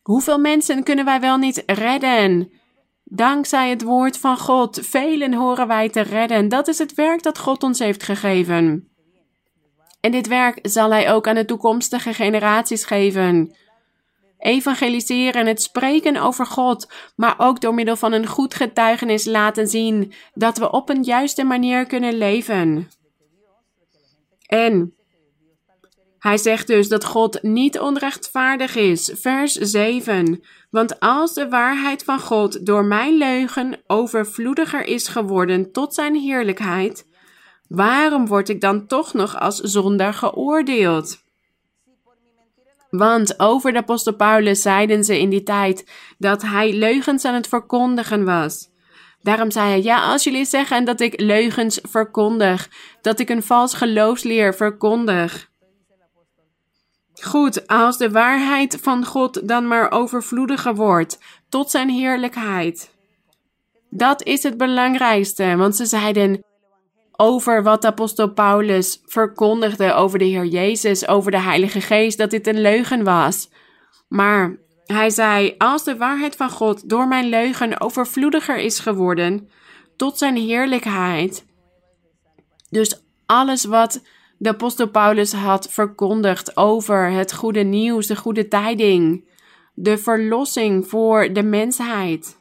Hoeveel 0.09 0.39
mensen 0.39 0.83
kunnen 0.83 1.05
wij 1.05 1.19
wel 1.19 1.37
niet 1.37 1.63
redden? 1.65 2.51
Dankzij 3.03 3.69
het 3.69 3.83
woord 3.83 4.17
van 4.17 4.37
God, 4.37 4.79
velen 4.81 5.33
horen 5.33 5.67
wij 5.67 5.89
te 5.89 6.01
redden. 6.01 6.49
Dat 6.49 6.67
is 6.67 6.77
het 6.77 6.93
werk 6.93 7.23
dat 7.23 7.39
God 7.39 7.63
ons 7.63 7.79
heeft 7.79 8.03
gegeven. 8.03 8.89
En 9.99 10.11
dit 10.11 10.27
werk 10.27 10.59
zal 10.61 10.91
Hij 10.91 11.13
ook 11.13 11.27
aan 11.27 11.35
de 11.35 11.45
toekomstige 11.45 12.13
generaties 12.13 12.85
geven. 12.85 13.55
Evangeliseren, 14.37 15.45
het 15.45 15.61
spreken 15.61 16.17
over 16.17 16.45
God, 16.45 16.91
maar 17.15 17.35
ook 17.37 17.61
door 17.61 17.73
middel 17.73 17.95
van 17.95 18.13
een 18.13 18.27
goed 18.27 18.53
getuigenis 18.53 19.25
laten 19.25 19.67
zien 19.67 20.13
dat 20.33 20.57
we 20.57 20.71
op 20.71 20.89
een 20.89 21.03
juiste 21.03 21.43
manier 21.43 21.85
kunnen 21.85 22.17
leven. 22.17 22.89
En 24.47 24.93
hij 26.19 26.37
zegt 26.37 26.67
dus 26.67 26.87
dat 26.87 27.05
God 27.05 27.41
niet 27.41 27.79
onrechtvaardig 27.79 28.75
is. 28.75 29.11
Vers 29.13 29.53
7. 29.53 30.43
Want 30.69 30.99
als 30.99 31.33
de 31.33 31.49
waarheid 31.49 32.03
van 32.03 32.19
God 32.19 32.65
door 32.65 32.85
mijn 32.85 33.17
leugen 33.17 33.81
overvloediger 33.87 34.85
is 34.85 35.07
geworden 35.07 35.71
tot 35.71 35.93
zijn 35.93 36.15
heerlijkheid, 36.15 37.07
waarom 37.67 38.27
word 38.27 38.49
ik 38.49 38.61
dan 38.61 38.87
toch 38.87 39.13
nog 39.13 39.39
als 39.39 39.59
zondaar 39.59 40.13
geoordeeld? 40.13 41.23
Want 42.89 43.39
over 43.39 43.71
de 43.71 43.77
apostel 43.77 44.13
Paulus 44.13 44.61
zeiden 44.61 45.03
ze 45.03 45.19
in 45.19 45.29
die 45.29 45.43
tijd 45.43 45.91
dat 46.17 46.41
hij 46.41 46.73
leugens 46.73 47.25
aan 47.25 47.33
het 47.33 47.47
verkondigen 47.47 48.25
was. 48.25 48.69
Daarom 49.21 49.51
zei 49.51 49.69
hij: 49.69 49.81
Ja, 49.81 50.11
als 50.11 50.23
jullie 50.23 50.45
zeggen 50.45 50.85
dat 50.85 50.99
ik 50.99 51.21
leugens 51.21 51.79
verkondig, 51.83 52.69
dat 53.01 53.19
ik 53.19 53.29
een 53.29 53.43
vals 53.43 53.73
geloofsleer 53.73 54.55
verkondig, 54.55 55.48
Goed, 57.21 57.67
als 57.67 57.97
de 57.97 58.11
waarheid 58.11 58.77
van 58.81 59.05
God 59.05 59.47
dan 59.47 59.67
maar 59.67 59.91
overvloediger 59.91 60.75
wordt, 60.75 61.19
tot 61.49 61.69
zijn 61.69 61.89
heerlijkheid. 61.89 62.97
Dat 63.89 64.23
is 64.23 64.43
het 64.43 64.57
belangrijkste, 64.57 65.55
want 65.55 65.75
ze 65.75 65.85
zeiden: 65.85 66.43
over 67.21 67.63
wat 67.63 67.85
apostel 67.85 68.33
Paulus 68.33 69.01
verkondigde 69.05 69.93
over 69.93 70.19
de 70.19 70.25
Heer 70.25 70.45
Jezus, 70.45 71.07
over 71.07 71.31
de 71.31 71.39
Heilige 71.39 71.81
Geest, 71.81 72.17
dat 72.17 72.29
dit 72.29 72.47
een 72.47 72.61
leugen 72.61 73.03
was. 73.03 73.49
Maar 74.07 74.57
hij 74.85 75.09
zei: 75.09 75.55
Als 75.57 75.83
de 75.83 75.97
waarheid 75.97 76.35
van 76.35 76.49
God 76.49 76.89
door 76.89 77.07
mijn 77.07 77.29
leugen 77.29 77.81
overvloediger 77.81 78.57
is 78.57 78.79
geworden, 78.79 79.49
tot 79.95 80.17
zijn 80.17 80.35
heerlijkheid. 80.35 81.45
Dus 82.69 83.03
alles 83.25 83.65
wat 83.65 84.01
de 84.39 84.49
apostel 84.49 84.87
Paulus 84.87 85.33
had 85.33 85.67
verkondigd 85.71 86.57
over 86.57 87.11
het 87.11 87.33
goede 87.33 87.63
nieuws, 87.63 88.07
de 88.07 88.15
goede 88.15 88.47
tijding, 88.47 89.29
de 89.73 89.97
verlossing 89.97 90.87
voor 90.87 91.33
de 91.33 91.43
mensheid. 91.43 92.37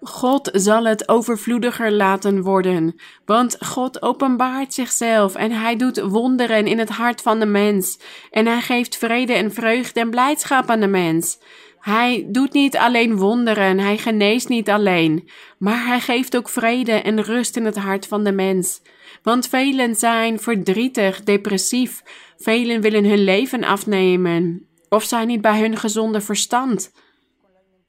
God 0.00 0.50
zal 0.52 0.84
het 0.84 1.08
overvloediger 1.08 1.92
laten 1.92 2.42
worden, 2.42 2.94
want 3.24 3.56
God 3.64 4.02
openbaart 4.02 4.74
zichzelf 4.74 5.34
en 5.34 5.50
hij 5.50 5.76
doet 5.76 6.00
wonderen 6.00 6.66
in 6.66 6.78
het 6.78 6.88
hart 6.88 7.22
van 7.22 7.38
de 7.38 7.46
mens 7.46 7.98
en 8.30 8.46
hij 8.46 8.60
geeft 8.60 8.96
vrede 8.96 9.32
en 9.32 9.52
vreugde 9.52 10.00
en 10.00 10.10
blijdschap 10.10 10.70
aan 10.70 10.80
de 10.80 10.86
mens. 10.86 11.38
Hij 11.78 12.26
doet 12.30 12.52
niet 12.52 12.76
alleen 12.76 13.16
wonderen, 13.16 13.78
hij 13.78 13.98
geneest 13.98 14.48
niet 14.48 14.70
alleen, 14.70 15.28
maar 15.58 15.86
hij 15.86 16.00
geeft 16.00 16.36
ook 16.36 16.48
vrede 16.48 16.92
en 16.92 17.22
rust 17.22 17.56
in 17.56 17.64
het 17.64 17.76
hart 17.76 18.06
van 18.06 18.24
de 18.24 18.32
mens. 18.32 18.80
Want 19.28 19.48
velen 19.48 19.94
zijn 19.94 20.38
verdrietig, 20.38 21.22
depressief, 21.22 22.02
velen 22.36 22.80
willen 22.80 23.04
hun 23.04 23.24
leven 23.24 23.64
afnemen 23.64 24.66
of 24.88 25.04
zijn 25.04 25.26
niet 25.26 25.40
bij 25.40 25.60
hun 25.60 25.76
gezonde 25.76 26.20
verstand. 26.20 26.92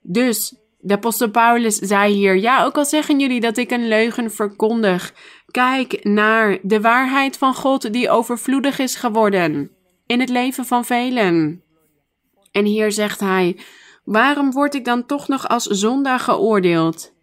Dus 0.02 0.56
de 0.80 0.94
apostel 0.94 1.30
Paulus 1.30 1.76
zei 1.76 2.14
hier: 2.14 2.38
Ja, 2.38 2.64
ook 2.64 2.78
al 2.78 2.86
zeggen 2.86 3.20
jullie 3.20 3.40
dat 3.40 3.58
ik 3.58 3.72
een 3.72 3.88
leugen 3.88 4.32
verkondig, 4.32 5.14
kijk 5.52 6.04
naar 6.04 6.58
de 6.62 6.82
waarheid 6.82 7.38
van 7.38 7.54
God 7.54 7.94
die 7.94 8.10
overvloedig 8.10 8.80
is 8.80 8.96
geworden 8.96 9.72
in 10.06 10.20
het 10.20 10.30
leven 10.30 10.66
van 10.66 10.86
velen. 10.86 11.64
En 12.52 12.66
hier 12.66 12.92
zegt 12.92 13.20
hij: 13.20 13.60
Waarom 14.04 14.52
word 14.52 14.74
ik 14.74 14.86
dan 14.86 15.06
toch 15.06 15.28
nog 15.28 15.48
als 15.48 15.66
zondaar 15.66 16.20
geoordeeld? 16.20 17.18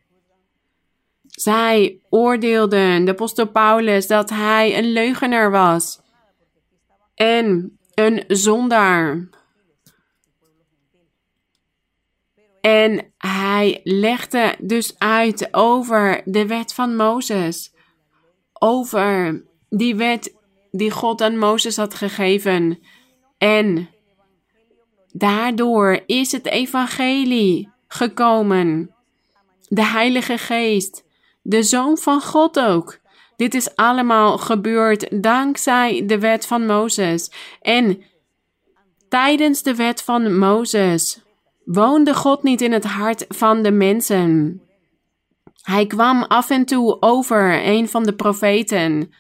Zij 1.37 2.01
oordeelden 2.09 3.05
de 3.05 3.11
apostel 3.11 3.47
Paulus 3.47 4.07
dat 4.07 4.31
hij 4.31 4.79
een 4.79 4.93
leugenaar 4.93 5.51
was 5.51 6.01
en 7.15 7.79
een 7.95 8.25
zondaar. 8.27 9.29
En 12.61 13.13
hij 13.19 13.81
legde 13.85 14.55
dus 14.61 14.99
uit 14.99 15.55
over 15.55 16.23
de 16.25 16.47
wet 16.47 16.75
van 16.75 16.97
Mozes. 16.97 17.73
Over 18.53 19.43
die 19.69 19.97
wet 19.97 20.35
die 20.71 20.91
God 20.91 21.21
aan 21.21 21.39
Mozes 21.39 21.77
had 21.77 21.95
gegeven. 21.95 22.79
En 23.39 23.89
daardoor 25.13 26.03
is 26.07 26.33
het 26.33 26.47
evangelie 26.47 27.71
gekomen. 27.89 28.95
De 29.69 29.85
Heilige 29.85 30.39
Geest, 30.39 31.06
de 31.49 31.63
Zoon 31.63 31.99
van 31.99 32.23
God 32.23 32.61
ook. 32.61 32.99
Dit 33.37 33.55
is 33.55 33.77
allemaal 33.77 34.39
gebeurd 34.39 35.23
dankzij 35.23 36.07
de 36.07 36.19
wet 36.19 36.47
van 36.47 36.67
Mozes. 36.67 37.31
En 37.61 38.03
tijdens 39.09 39.63
de 39.63 39.75
wet 39.75 40.03
van 40.03 40.39
Mozes 40.39 41.21
woonde 41.65 42.15
God 42.15 42.43
niet 42.43 42.61
in 42.61 42.73
het 42.73 42.85
hart 42.85 43.25
van 43.29 43.63
de 43.63 43.71
mensen. 43.71 44.61
Hij 45.63 45.87
kwam 45.87 46.23
af 46.23 46.51
en 46.51 46.65
toe 46.65 47.03
over 47.03 47.67
een 47.67 47.89
van 47.89 48.05
de 48.05 48.15
profeten 48.15 49.13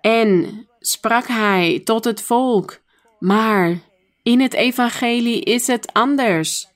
en 0.00 0.60
sprak 0.78 1.26
hij 1.26 1.80
tot 1.84 2.04
het 2.04 2.22
volk. 2.22 2.78
Maar 3.18 3.78
in 4.22 4.40
het 4.40 4.54
evangelie 4.54 5.40
is 5.40 5.66
het 5.66 5.92
anders. 5.92 6.74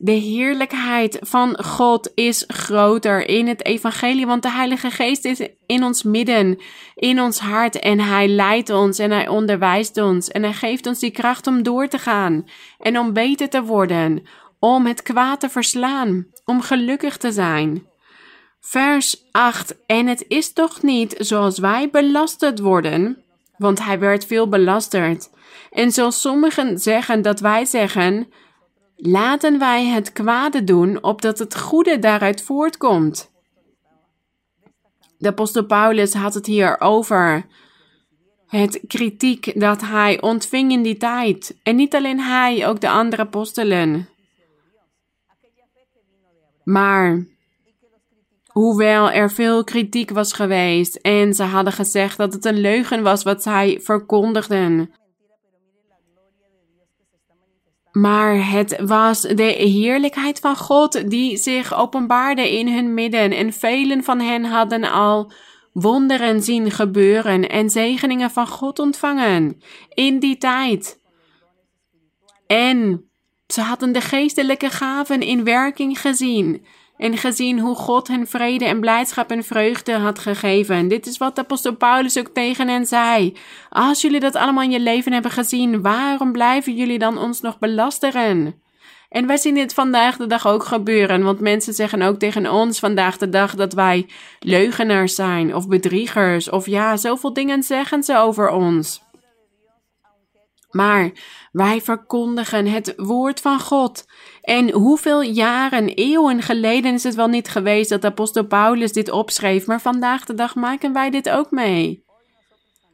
De 0.00 0.12
heerlijkheid 0.12 1.18
van 1.20 1.64
God 1.64 2.10
is 2.14 2.44
groter 2.46 3.28
in 3.28 3.46
het 3.46 3.64
evangelie, 3.64 4.26
want 4.26 4.42
de 4.42 4.50
Heilige 4.50 4.90
Geest 4.90 5.24
is 5.24 5.48
in 5.66 5.84
ons 5.84 6.02
midden, 6.02 6.58
in 6.94 7.20
ons 7.20 7.38
hart 7.38 7.78
en 7.78 8.00
Hij 8.00 8.28
leidt 8.28 8.70
ons 8.70 8.98
en 8.98 9.10
Hij 9.10 9.28
onderwijst 9.28 9.96
ons 9.96 10.28
en 10.28 10.42
Hij 10.42 10.52
geeft 10.52 10.86
ons 10.86 10.98
die 10.98 11.10
kracht 11.10 11.46
om 11.46 11.62
door 11.62 11.88
te 11.88 11.98
gaan 11.98 12.48
en 12.78 12.98
om 12.98 13.12
beter 13.12 13.48
te 13.48 13.62
worden, 13.62 14.22
om 14.58 14.86
het 14.86 15.02
kwaad 15.02 15.40
te 15.40 15.48
verslaan, 15.48 16.26
om 16.44 16.60
gelukkig 16.60 17.16
te 17.16 17.32
zijn. 17.32 17.86
Vers 18.60 19.24
8. 19.30 19.76
En 19.86 20.06
het 20.06 20.24
is 20.28 20.52
toch 20.52 20.82
niet 20.82 21.14
zoals 21.18 21.58
wij 21.58 21.90
belasterd 21.90 22.58
worden, 22.58 23.22
want 23.56 23.84
Hij 23.84 23.98
werd 23.98 24.26
veel 24.26 24.48
belasterd. 24.48 25.30
En 25.70 25.90
zoals 25.90 26.20
sommigen 26.20 26.78
zeggen 26.78 27.22
dat 27.22 27.40
wij 27.40 27.64
zeggen, 27.64 28.28
Laten 29.00 29.58
wij 29.58 29.86
het 29.86 30.12
kwade 30.12 30.64
doen, 30.64 31.02
opdat 31.02 31.38
het 31.38 31.58
goede 31.58 31.98
daaruit 31.98 32.42
voortkomt. 32.42 33.30
De 35.18 35.28
apostel 35.28 35.64
Paulus 35.64 36.14
had 36.14 36.34
het 36.34 36.46
hier 36.46 36.80
over 36.80 37.46
het 38.46 38.80
kritiek 38.86 39.60
dat 39.60 39.80
hij 39.80 40.20
ontving 40.20 40.72
in 40.72 40.82
die 40.82 40.96
tijd. 40.96 41.56
En 41.62 41.76
niet 41.76 41.94
alleen 41.94 42.20
hij, 42.20 42.68
ook 42.68 42.80
de 42.80 42.88
andere 42.90 43.22
apostelen. 43.22 44.08
Maar 46.64 47.26
hoewel 48.46 49.10
er 49.10 49.30
veel 49.30 49.64
kritiek 49.64 50.10
was 50.10 50.32
geweest 50.32 50.96
en 50.96 51.34
ze 51.34 51.42
hadden 51.42 51.72
gezegd 51.72 52.16
dat 52.16 52.32
het 52.32 52.44
een 52.44 52.60
leugen 52.60 53.02
was 53.02 53.22
wat 53.22 53.42
zij 53.42 53.80
verkondigden, 53.82 54.92
maar 57.92 58.50
het 58.50 58.80
was 58.80 59.20
de 59.20 59.42
heerlijkheid 59.42 60.38
van 60.38 60.56
God 60.56 61.10
die 61.10 61.36
zich 61.36 61.74
openbaarde 61.74 62.58
in 62.58 62.68
hun 62.68 62.94
midden 62.94 63.32
en 63.32 63.52
velen 63.52 64.04
van 64.04 64.20
hen 64.20 64.44
hadden 64.44 64.84
al 64.84 65.32
wonderen 65.72 66.42
zien 66.42 66.70
gebeuren 66.70 67.48
en 67.48 67.70
zegeningen 67.70 68.30
van 68.30 68.46
God 68.46 68.78
ontvangen 68.78 69.62
in 69.94 70.18
die 70.18 70.36
tijd. 70.36 71.00
En 72.46 73.08
ze 73.46 73.60
hadden 73.60 73.92
de 73.92 74.00
geestelijke 74.00 74.70
gaven 74.70 75.20
in 75.20 75.44
werking 75.44 76.00
gezien 76.00 76.66
en 76.98 77.16
gezien 77.16 77.58
hoe 77.58 77.74
God 77.74 78.08
hen 78.08 78.26
vrede 78.26 78.64
en 78.64 78.80
blijdschap 78.80 79.30
en 79.30 79.44
vreugde 79.44 79.92
had 79.92 80.18
gegeven. 80.18 80.88
Dit 80.88 81.06
is 81.06 81.18
wat 81.18 81.34
de 81.34 81.40
apostel 81.40 81.74
Paulus 81.74 82.18
ook 82.18 82.28
tegen 82.28 82.68
hen 82.68 82.86
zei. 82.86 83.36
Als 83.68 84.00
jullie 84.00 84.20
dat 84.20 84.36
allemaal 84.36 84.64
in 84.64 84.70
je 84.70 84.80
leven 84.80 85.12
hebben 85.12 85.30
gezien, 85.30 85.82
waarom 85.82 86.32
blijven 86.32 86.74
jullie 86.74 86.98
dan 86.98 87.18
ons 87.18 87.40
nog 87.40 87.58
belasteren? 87.58 88.62
En 89.08 89.26
wij 89.26 89.36
zien 89.36 89.54
dit 89.54 89.74
vandaag 89.74 90.16
de 90.16 90.26
dag 90.26 90.46
ook 90.46 90.64
gebeuren, 90.64 91.22
want 91.22 91.40
mensen 91.40 91.74
zeggen 91.74 92.02
ook 92.02 92.18
tegen 92.18 92.50
ons 92.52 92.78
vandaag 92.78 93.16
de 93.16 93.28
dag 93.28 93.54
dat 93.54 93.72
wij 93.72 94.08
leugenaars 94.38 95.14
zijn 95.14 95.54
of 95.54 95.68
bedriegers 95.68 96.50
of 96.50 96.66
ja, 96.66 96.96
zoveel 96.96 97.32
dingen 97.32 97.62
zeggen 97.62 98.02
ze 98.02 98.16
over 98.16 98.50
ons. 98.50 99.06
Maar 100.70 101.10
wij 101.52 101.80
verkondigen 101.80 102.66
het 102.66 102.92
woord 102.96 103.40
van 103.40 103.60
God. 103.60 104.06
En 104.48 104.70
hoeveel 104.70 105.22
jaren, 105.22 105.88
eeuwen 105.88 106.42
geleden 106.42 106.94
is 106.94 107.02
het 107.02 107.14
wel 107.14 107.28
niet 107.28 107.48
geweest 107.48 107.90
dat 107.90 108.04
apostel 108.04 108.46
Paulus 108.46 108.92
dit 108.92 109.10
opschreef, 109.10 109.66
maar 109.66 109.80
vandaag 109.80 110.24
de 110.24 110.34
dag 110.34 110.54
maken 110.54 110.92
wij 110.92 111.10
dit 111.10 111.30
ook 111.30 111.50
mee. 111.50 112.04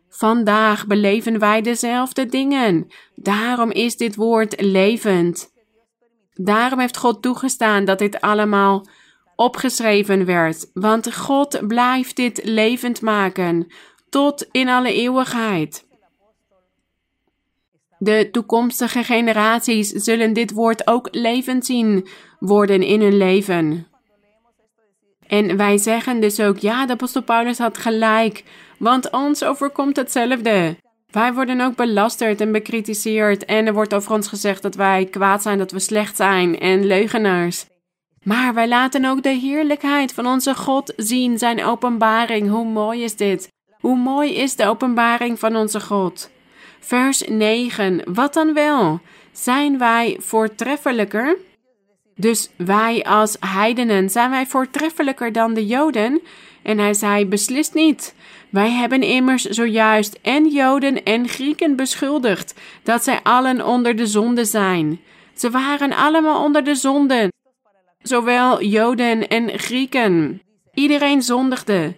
Vandaag 0.09 0.87
beleven 0.87 1.39
wij 1.39 1.61
dezelfde 1.63 2.27
dingen. 2.27 2.87
Daarom 3.15 3.71
is 3.71 3.97
dit 3.97 4.15
woord 4.15 4.61
levend. 4.61 5.53
Daarom 6.33 6.79
heeft 6.79 6.97
God 6.97 7.23
toegestaan 7.23 7.85
dat 7.85 7.99
dit 7.99 8.21
allemaal 8.21 8.87
opgeschreven 9.37 10.25
werd, 10.25 10.71
want 10.73 11.15
God 11.15 11.67
blijft 11.67 12.17
dit 12.17 12.41
levend 12.45 13.01
maken 13.01 13.73
tot 14.09 14.47
in 14.51 14.69
alle 14.69 14.93
eeuwigheid. 14.93 15.84
De 18.05 18.29
toekomstige 18.33 19.03
generaties 19.03 19.89
zullen 19.89 20.33
dit 20.33 20.53
woord 20.53 20.87
ook 20.87 21.09
levend 21.11 21.67
zien 21.67 22.07
worden 22.39 22.83
in 22.83 23.01
hun 23.01 23.17
leven. 23.17 23.87
En 25.27 25.57
wij 25.57 25.79
zeggen 25.79 26.21
dus 26.21 26.41
ook, 26.41 26.59
ja, 26.59 26.87
de 26.87 26.93
apostel 26.93 27.23
Paulus 27.23 27.59
had 27.59 27.79
gelijk, 27.79 28.45
want 28.79 29.11
ons 29.11 29.45
overkomt 29.45 29.97
hetzelfde. 29.97 30.77
Wij 31.11 31.33
worden 31.33 31.61
ook 31.61 31.77
belasterd 31.77 32.41
en 32.41 32.53
bekritiseerd 32.53 33.45
en 33.45 33.67
er 33.67 33.73
wordt 33.73 33.95
over 33.95 34.13
ons 34.13 34.29
gezegd 34.29 34.63
dat 34.63 34.75
wij 34.75 35.05
kwaad 35.05 35.43
zijn, 35.43 35.59
dat 35.59 35.71
we 35.71 35.79
slecht 35.79 36.17
zijn 36.17 36.59
en 36.59 36.87
leugenaars. 36.87 37.67
Maar 38.23 38.55
wij 38.55 38.69
laten 38.69 39.05
ook 39.05 39.23
de 39.23 39.29
heerlijkheid 39.35 40.13
van 40.13 40.27
onze 40.27 40.55
God 40.55 40.93
zien, 40.97 41.39
zijn 41.39 41.65
openbaring. 41.65 42.51
Hoe 42.51 42.67
mooi 42.67 43.03
is 43.03 43.17
dit? 43.17 43.49
Hoe 43.81 43.97
mooi 43.97 44.35
is 44.35 44.57
de 44.57 44.67
openbaring 44.67 45.39
van 45.39 45.57
onze 45.57 45.81
God? 45.81 46.33
Vers 46.87 47.23
9. 47.29 48.01
Wat 48.15 48.35
dan 48.35 48.55
wel? 48.55 49.01
Zijn 49.33 49.79
wij 49.79 50.17
voortreffelijker? 50.21 51.37
Dus 52.17 52.51
wij 52.57 53.05
als 53.05 53.37
heidenen, 53.41 54.11
zijn 54.11 54.31
wij 54.31 54.47
voortreffelijker 54.47 55.33
dan 55.33 55.55
de 55.55 55.67
Joden? 55.67 56.21
En 56.63 56.79
hij 56.79 56.95
zei: 56.95 57.27
Beslist 57.27 57.75
niet. 57.75 58.15
Wij 58.51 58.71
hebben 58.71 59.03
immers 59.03 59.45
zojuist 59.45 60.19
en 60.23 60.49
Joden 60.49 61.05
en 61.05 61.29
Grieken 61.29 61.77
beschuldigd 61.77 62.55
dat 62.83 63.05
zij 63.05 63.21
allen 63.23 63.67
onder 63.67 63.97
de 63.97 64.07
zonde 64.07 64.45
zijn. 64.45 65.01
Ze 65.35 65.51
waren 65.51 65.93
allemaal 65.93 66.45
onder 66.45 66.65
de 66.65 66.75
zonde, 66.75 67.33
zowel 68.03 68.63
Joden 68.63 69.29
en 69.29 69.59
Grieken. 69.59 70.41
Iedereen 70.75 71.23
zondigde, 71.23 71.95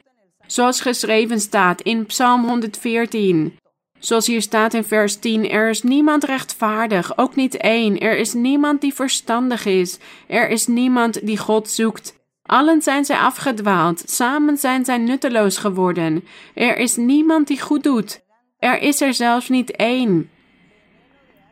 zoals 0.46 0.80
geschreven 0.80 1.40
staat 1.40 1.80
in 1.80 2.06
Psalm 2.06 2.44
114. 2.44 3.58
Zoals 3.98 4.26
hier 4.26 4.42
staat 4.42 4.74
in 4.74 4.84
vers 4.84 5.16
10: 5.16 5.50
Er 5.50 5.68
is 5.68 5.82
niemand 5.82 6.24
rechtvaardig, 6.24 7.18
ook 7.18 7.34
niet 7.34 7.56
één. 7.56 7.98
Er 7.98 8.16
is 8.16 8.32
niemand 8.32 8.80
die 8.80 8.94
verstandig 8.94 9.64
is. 9.64 9.98
Er 10.26 10.48
is 10.48 10.66
niemand 10.66 11.26
die 11.26 11.38
God 11.38 11.68
zoekt. 11.68 12.14
Allen 12.42 12.82
zijn 12.82 13.04
zij 13.04 13.16
afgedwaald, 13.16 14.02
samen 14.06 14.56
zijn 14.56 14.84
zij 14.84 14.98
nutteloos 14.98 15.56
geworden. 15.56 16.24
Er 16.54 16.76
is 16.76 16.96
niemand 16.96 17.46
die 17.46 17.60
goed 17.60 17.82
doet. 17.82 18.24
Er 18.58 18.78
is 18.78 19.00
er 19.00 19.14
zelfs 19.14 19.48
niet 19.48 19.70
één. 19.70 20.30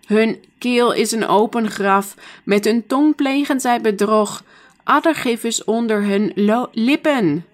Hun 0.07 0.45
keel 0.59 0.93
is 0.93 1.13
een 1.13 1.27
open 1.27 1.71
graf, 1.71 2.15
met 2.45 2.65
hun 2.65 2.87
tong 2.87 3.15
plegen 3.15 3.61
zij 3.61 3.81
bedrog. 3.81 4.45
Addergif 4.85 5.45
is 5.45 5.65
onder 5.65 6.03
hun 6.03 6.33
lippen. 6.73 7.47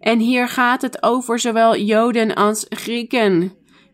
En 0.00 0.18
hier 0.18 0.48
gaat 0.48 0.82
het 0.82 1.02
over 1.02 1.38
zowel 1.38 1.76
Joden 1.76 2.34
als 2.34 2.66
Grieken. 2.68 3.52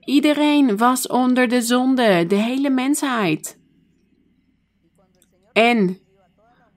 Iedereen 0.09 0.77
was 0.77 1.07
onder 1.07 1.49
de 1.49 1.63
zonde, 1.63 2.27
de 2.27 2.35
hele 2.35 2.71
mensheid. 2.71 3.59
En 5.53 5.99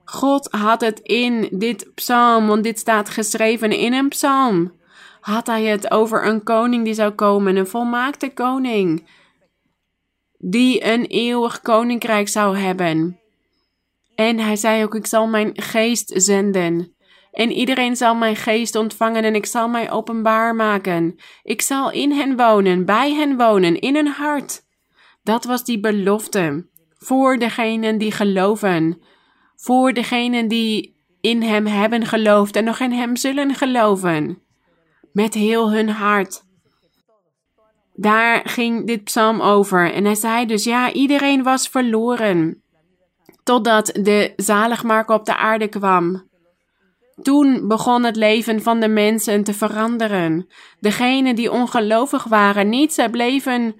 God 0.04 0.48
had 0.50 0.80
het 0.80 1.00
in 1.00 1.48
dit 1.50 1.94
psalm, 1.94 2.46
want 2.46 2.62
dit 2.62 2.78
staat 2.78 3.08
geschreven 3.08 3.70
in 3.70 3.92
een 3.92 4.08
psalm. 4.08 4.72
Had 5.20 5.46
hij 5.46 5.64
het 5.64 5.90
over 5.90 6.26
een 6.26 6.42
koning 6.42 6.84
die 6.84 6.94
zou 6.94 7.10
komen, 7.10 7.56
een 7.56 7.66
volmaakte 7.66 8.32
koning, 8.32 9.06
die 10.38 10.84
een 10.84 11.04
eeuwig 11.04 11.60
koninkrijk 11.60 12.28
zou 12.28 12.56
hebben. 12.56 13.20
En 14.14 14.38
hij 14.38 14.56
zei 14.56 14.84
ook: 14.84 14.94
Ik 14.94 15.06
zal 15.06 15.26
mijn 15.26 15.50
geest 15.54 16.12
zenden. 16.14 16.94
En 17.32 17.52
iedereen 17.52 17.96
zal 17.96 18.14
mijn 18.14 18.36
geest 18.36 18.76
ontvangen 18.76 19.24
en 19.24 19.34
ik 19.34 19.46
zal 19.46 19.68
mij 19.68 19.90
openbaar 19.90 20.54
maken. 20.54 21.14
Ik 21.42 21.62
zal 21.62 21.92
in 21.92 22.12
hen 22.12 22.36
wonen, 22.36 22.84
bij 22.84 23.12
hen 23.12 23.36
wonen, 23.36 23.80
in 23.80 23.94
hun 23.94 24.06
hart. 24.06 24.60
Dat 25.22 25.44
was 25.44 25.64
die 25.64 25.80
belofte 25.80 26.68
voor 26.98 27.38
degenen 27.38 27.98
die 27.98 28.12
geloven 28.12 29.10
voor 29.62 29.92
degenen 29.92 30.48
die 30.48 30.96
in 31.20 31.42
Hem 31.42 31.66
hebben 31.66 32.06
geloofd 32.06 32.56
en 32.56 32.64
nog 32.64 32.80
in 32.80 32.92
Hem 32.92 33.16
zullen 33.16 33.54
geloven. 33.54 34.42
Met 35.12 35.34
heel 35.34 35.72
hun 35.72 35.88
hart. 35.88 36.42
Daar 37.94 38.48
ging 38.48 38.86
dit 38.86 39.04
psalm 39.04 39.40
over. 39.40 39.92
En 39.92 40.04
hij 40.04 40.14
zei 40.14 40.46
dus, 40.46 40.64
ja, 40.64 40.92
iedereen 40.92 41.42
was 41.42 41.68
verloren. 41.68 42.62
Totdat 43.42 43.86
de 43.86 44.32
zaligmaker 44.36 45.14
op 45.14 45.24
de 45.24 45.36
aarde 45.36 45.68
kwam. 45.68 46.30
Toen 47.22 47.68
begon 47.68 48.04
het 48.04 48.16
leven 48.16 48.62
van 48.62 48.80
de 48.80 48.88
mensen 48.88 49.44
te 49.44 49.54
veranderen. 49.54 50.46
Degenen 50.80 51.34
die 51.34 51.52
ongelovig 51.52 52.24
waren, 52.24 52.68
niet, 52.68 52.92
zij 52.92 53.10
bleven 53.10 53.74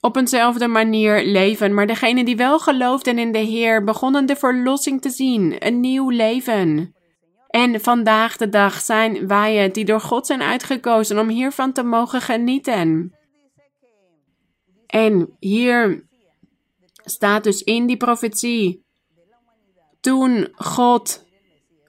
op 0.00 0.16
eenzelfde 0.16 0.68
manier 0.68 1.24
leven, 1.24 1.74
maar 1.74 1.86
degenen 1.86 2.24
die 2.24 2.36
wel 2.36 2.58
geloofden 2.58 3.18
in 3.18 3.32
de 3.32 3.38
Heer 3.38 3.84
begonnen 3.84 4.26
de 4.26 4.36
verlossing 4.36 5.00
te 5.00 5.10
zien, 5.10 5.66
een 5.66 5.80
nieuw 5.80 6.10
leven. 6.10 6.94
En 7.48 7.80
vandaag 7.80 8.36
de 8.36 8.48
dag 8.48 8.80
zijn 8.80 9.26
wij 9.26 9.56
het 9.56 9.74
die 9.74 9.84
door 9.84 10.00
God 10.00 10.26
zijn 10.26 10.42
uitgekozen 10.42 11.18
om 11.18 11.28
hiervan 11.28 11.72
te 11.72 11.82
mogen 11.82 12.20
genieten. 12.20 13.16
En 14.86 15.36
hier 15.38 16.06
staat 17.04 17.44
dus 17.44 17.62
in 17.62 17.86
die 17.86 17.96
profetie, 17.96 18.84
toen 20.00 20.48
God 20.52 21.24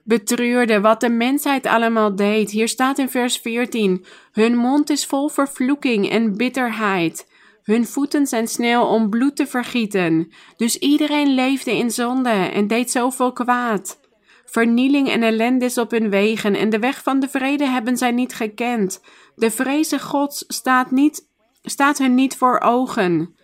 betreurde 0.04 0.80
wat 0.80 1.00
de 1.00 1.08
mensheid 1.08 1.66
allemaal 1.66 2.16
deed. 2.16 2.50
Hier 2.50 2.68
staat 2.68 2.98
in 2.98 3.08
vers 3.08 3.36
14: 3.36 4.04
Hun 4.32 4.56
mond 4.56 4.90
is 4.90 5.06
vol 5.06 5.28
vervloeking 5.28 6.10
en 6.10 6.36
bitterheid. 6.36 7.26
Hun 7.62 7.86
voeten 7.86 8.26
zijn 8.26 8.48
snel 8.48 8.86
om 8.86 9.10
bloed 9.10 9.36
te 9.36 9.46
vergieten. 9.46 10.32
Dus 10.56 10.78
iedereen 10.78 11.34
leefde 11.34 11.76
in 11.76 11.90
zonde 11.90 12.30
en 12.30 12.66
deed 12.66 12.90
zoveel 12.90 13.32
kwaad. 13.32 14.00
Vernieling 14.44 15.08
en 15.08 15.22
ellende 15.22 15.64
is 15.64 15.78
op 15.78 15.90
hun 15.90 16.10
wegen 16.10 16.54
en 16.54 16.70
de 16.70 16.78
weg 16.78 17.02
van 17.02 17.20
de 17.20 17.28
vrede 17.28 17.66
hebben 17.66 17.96
zij 17.96 18.10
niet 18.10 18.34
gekend. 18.34 19.00
De 19.34 19.50
vreze 19.50 19.98
Gods 19.98 20.44
staat, 20.48 20.90
niet, 20.90 21.28
staat 21.62 21.98
hun 21.98 22.14
niet 22.14 22.36
voor 22.36 22.60
ogen. 22.60 23.34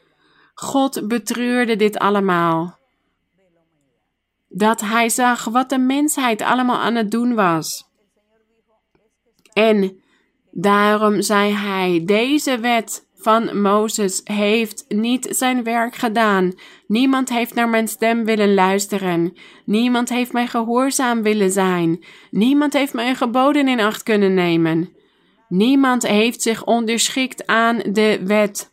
God 0.54 1.08
betreurde 1.08 1.76
dit 1.76 1.98
allemaal. 1.98 2.79
Dat 4.52 4.80
hij 4.80 5.08
zag 5.08 5.44
wat 5.44 5.68
de 5.68 5.78
mensheid 5.78 6.42
allemaal 6.42 6.78
aan 6.78 6.94
het 6.94 7.10
doen 7.10 7.34
was. 7.34 7.88
En 9.52 10.02
daarom 10.50 11.22
zei 11.22 11.52
hij: 11.52 12.02
Deze 12.04 12.58
wet 12.58 13.08
van 13.14 13.60
Mozes 13.60 14.20
heeft 14.24 14.84
niet 14.88 15.26
zijn 15.30 15.62
werk 15.62 15.94
gedaan. 15.94 16.52
Niemand 16.86 17.28
heeft 17.28 17.54
naar 17.54 17.68
mijn 17.68 17.88
stem 17.88 18.24
willen 18.24 18.54
luisteren. 18.54 19.36
Niemand 19.64 20.08
heeft 20.08 20.32
mij 20.32 20.46
gehoorzaam 20.46 21.22
willen 21.22 21.50
zijn. 21.50 22.04
Niemand 22.30 22.72
heeft 22.72 22.92
mijn 22.92 23.16
geboden 23.16 23.68
in 23.68 23.80
acht 23.80 24.02
kunnen 24.02 24.34
nemen. 24.34 24.94
Niemand 25.48 26.06
heeft 26.06 26.42
zich 26.42 26.64
onderschikt 26.64 27.46
aan 27.46 27.78
de 27.92 28.20
wet. 28.24 28.70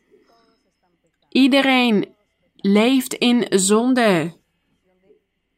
Iedereen 1.30 2.08
leeft 2.56 3.14
in 3.14 3.46
zonde. 3.50 4.37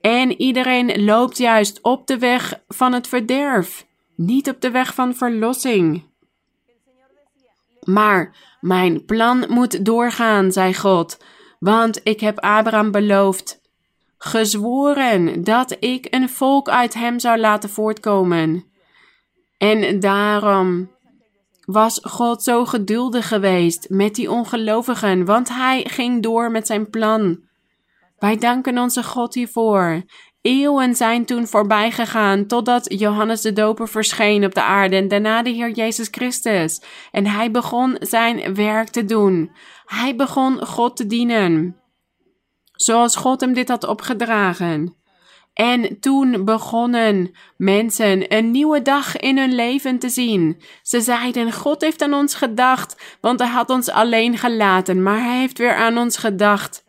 En 0.02 0.42
iedereen 0.42 1.04
loopt 1.06 1.38
juist 1.38 1.82
op 1.82 2.08
de 2.08 2.18
weg 2.18 2.62
van 2.68 2.94
het 2.94 3.08
verderf, 3.08 3.86
niet 4.16 4.50
op 4.50 4.62
de 4.62 4.72
weg 4.72 4.94
van 4.94 5.16
verlossing. 5.16 6.08
Maar 7.84 8.36
mijn 8.62 9.06
plan 9.06 9.46
moet 9.48 9.86
doorgaan, 9.86 10.52
zei 10.52 10.74
God, 10.74 11.18
want 11.60 12.00
ik 12.04 12.20
heb 12.20 12.40
Abraham 12.40 12.92
beloofd, 12.92 13.62
gezworen 14.18 15.44
dat 15.44 15.76
ik 15.80 16.08
een 16.10 16.30
volk 16.30 16.70
uit 16.70 16.94
hem 16.94 17.20
zou 17.20 17.40
laten 17.40 17.70
voortkomen. 17.70 18.66
En 19.58 20.00
daarom 20.00 20.90
was 21.66 22.00
God 22.04 22.44
zo 22.44 22.66
geduldig 22.66 23.28
geweest 23.28 23.90
met 23.90 24.16
die 24.16 24.32
ongelovigen, 24.32 25.26
want 25.26 25.50
hij 25.50 25.86
ging 25.90 26.24
door 26.24 26.52
met 26.52 26.68
zijn 26.68 26.90
plan. 26.90 27.48
Wij 28.20 28.38
danken 28.38 28.78
onze 28.78 29.04
God 29.04 29.34
hiervoor. 29.34 30.04
Eeuwen 30.42 30.96
zijn 30.96 31.26
toen 31.26 31.48
voorbij 31.48 31.92
gegaan 31.92 32.46
totdat 32.48 33.00
Johannes 33.00 33.42
de 33.42 33.54
Doper 33.54 33.88
verscheen 33.88 34.46
op 34.46 34.54
de 34.54 34.64
aarde 34.64 34.96
en 34.96 35.08
daarna 35.08 35.42
de 35.42 35.50
Heer 35.50 35.72
Jezus 35.72 36.08
Christus. 36.12 36.82
En 37.12 37.26
hij 37.26 37.52
begon 37.52 37.98
zijn 38.00 38.56
werk 38.56 38.88
te 38.88 39.06
doen. 39.06 39.52
Hij 39.86 40.16
begon 40.16 40.66
God 40.66 40.96
te 40.96 41.06
dienen. 41.08 41.76
Zoals 42.72 43.16
God 43.16 43.42
hem 43.42 43.54
dit 43.54 43.70
had 43.70 43.88
opgedragen. 43.88 44.98
En 45.54 46.00
toen 46.00 46.46
begonnen 46.46 47.32
mensen 47.58 48.36
een 48.36 48.52
nieuwe 48.52 48.82
dag 48.82 49.18
in 49.18 49.38
hun 49.38 49.56
leven 49.56 50.00
te 50.00 50.10
zien. 50.10 50.62
Ze 50.82 51.02
zeiden: 51.02 51.52
God 51.52 51.82
heeft 51.82 52.02
aan 52.02 52.14
ons 52.14 52.36
gedacht, 52.36 53.18
want 53.22 53.40
Hij 53.40 53.50
had 53.50 53.70
ons 53.70 53.90
alleen 53.90 54.38
gelaten, 54.38 55.04
maar 55.04 55.24
Hij 55.24 55.40
heeft 55.40 55.58
weer 55.58 55.76
aan 55.76 55.98
ons 55.98 56.18
gedacht. 56.18 56.88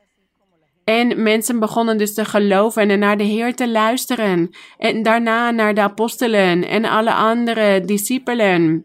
En 0.84 1.22
mensen 1.22 1.58
begonnen 1.58 1.98
dus 1.98 2.14
te 2.14 2.24
geloven 2.24 2.90
en 2.90 2.98
naar 2.98 3.16
de 3.16 3.24
Heer 3.24 3.54
te 3.54 3.68
luisteren. 3.68 4.50
En 4.78 5.02
daarna 5.02 5.50
naar 5.50 5.74
de 5.74 5.80
apostelen 5.80 6.68
en 6.68 6.84
alle 6.84 7.14
andere 7.14 7.80
discipelen. 7.84 8.84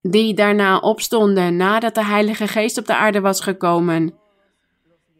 Die 0.00 0.34
daarna 0.34 0.78
opstonden 0.78 1.56
nadat 1.56 1.94
de 1.94 2.04
Heilige 2.04 2.48
Geest 2.48 2.78
op 2.78 2.86
de 2.86 2.96
aarde 2.96 3.20
was 3.20 3.40
gekomen. 3.40 4.14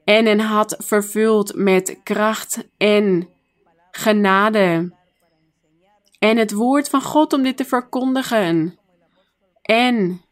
En 0.04 0.26
hen 0.26 0.40
had 0.40 0.76
vervuld 0.78 1.54
met 1.54 2.00
kracht 2.02 2.68
en 2.76 3.28
genade. 3.90 4.92
En 6.18 6.36
het 6.36 6.52
woord 6.52 6.88
van 6.88 7.02
God 7.02 7.32
om 7.32 7.42
dit 7.42 7.56
te 7.56 7.64
verkondigen. 7.64 8.78
En 9.62 10.22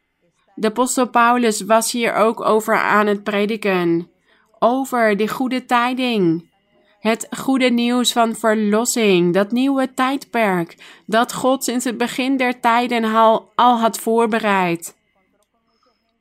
de 0.54 0.66
apostel 0.66 1.08
Paulus 1.08 1.60
was 1.60 1.92
hier 1.92 2.14
ook 2.14 2.40
over 2.40 2.76
aan 2.76 3.06
het 3.06 3.22
prediken 3.22 4.10
over 4.62 5.16
de 5.16 5.28
goede 5.28 5.64
tijding. 5.64 6.48
Het 7.00 7.26
goede 7.30 7.70
nieuws 7.70 8.12
van 8.12 8.34
verlossing, 8.34 9.34
dat 9.34 9.50
nieuwe 9.50 9.94
tijdperk 9.94 10.76
dat 11.06 11.32
God 11.32 11.64
sinds 11.64 11.84
het 11.84 11.96
begin 11.98 12.36
der 12.36 12.60
tijden 12.60 13.04
al, 13.04 13.52
al 13.54 13.78
had 13.78 13.98
voorbereid. 13.98 14.98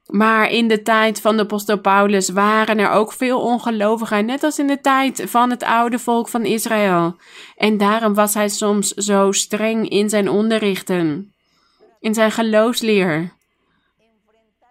Maar 0.05 0.49
in 0.51 0.67
de 0.67 0.81
tijd 0.81 1.21
van 1.21 1.37
de 1.37 1.43
apostel 1.43 1.79
Paulus 1.79 2.29
waren 2.29 2.77
er 2.77 2.89
ook 2.89 3.11
veel 3.11 3.41
ongelovigen, 3.41 4.25
net 4.25 4.43
als 4.43 4.59
in 4.59 4.67
de 4.67 4.81
tijd 4.81 5.23
van 5.25 5.49
het 5.49 5.63
oude 5.63 5.99
volk 5.99 6.27
van 6.27 6.45
Israël. 6.45 7.15
En 7.55 7.77
daarom 7.77 8.13
was 8.13 8.33
hij 8.33 8.49
soms 8.49 8.89
zo 8.89 9.31
streng 9.31 9.89
in 9.89 10.09
zijn 10.09 10.29
onderrichten, 10.29 11.33
in 11.99 12.13
zijn 12.13 12.31
geloofsleer. 12.31 13.33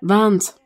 Want 0.00 0.57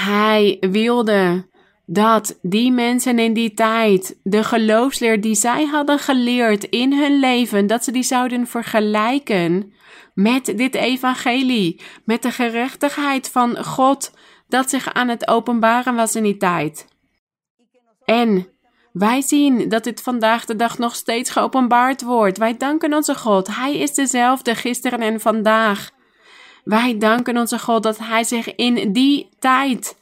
hij 0.00 0.56
wilde 0.60 1.46
dat 1.86 2.38
die 2.42 2.72
mensen 2.72 3.18
in 3.18 3.32
die 3.32 3.54
tijd 3.54 4.18
de 4.22 4.44
geloofsleer 4.44 5.20
die 5.20 5.34
zij 5.34 5.64
hadden 5.64 5.98
geleerd 5.98 6.64
in 6.64 6.92
hun 6.92 7.18
leven, 7.18 7.66
dat 7.66 7.84
ze 7.84 7.92
die 7.92 8.02
zouden 8.02 8.46
vergelijken 8.46 9.72
met 10.14 10.52
dit 10.56 10.74
evangelie, 10.74 11.80
met 12.04 12.22
de 12.22 12.30
gerechtigheid 12.30 13.30
van 13.30 13.64
God 13.64 14.12
dat 14.48 14.70
zich 14.70 14.92
aan 14.92 15.08
het 15.08 15.28
openbaren 15.28 15.94
was 15.94 16.16
in 16.16 16.22
die 16.22 16.36
tijd. 16.36 16.86
En 18.04 18.48
wij 18.92 19.20
zien 19.20 19.68
dat 19.68 19.84
dit 19.84 20.00
vandaag 20.00 20.44
de 20.44 20.56
dag 20.56 20.78
nog 20.78 20.94
steeds 20.94 21.30
geopenbaard 21.30 22.02
wordt. 22.02 22.38
Wij 22.38 22.56
danken 22.56 22.94
onze 22.94 23.14
God. 23.14 23.56
Hij 23.56 23.76
is 23.76 23.94
dezelfde 23.94 24.54
gisteren 24.54 25.00
en 25.00 25.20
vandaag. 25.20 25.90
Wij 26.68 26.98
danken 26.98 27.36
onze 27.36 27.58
God 27.58 27.82
dat 27.82 27.98
Hij 27.98 28.24
zich 28.24 28.54
in 28.54 28.92
die 28.92 29.28
tijd 29.38 29.96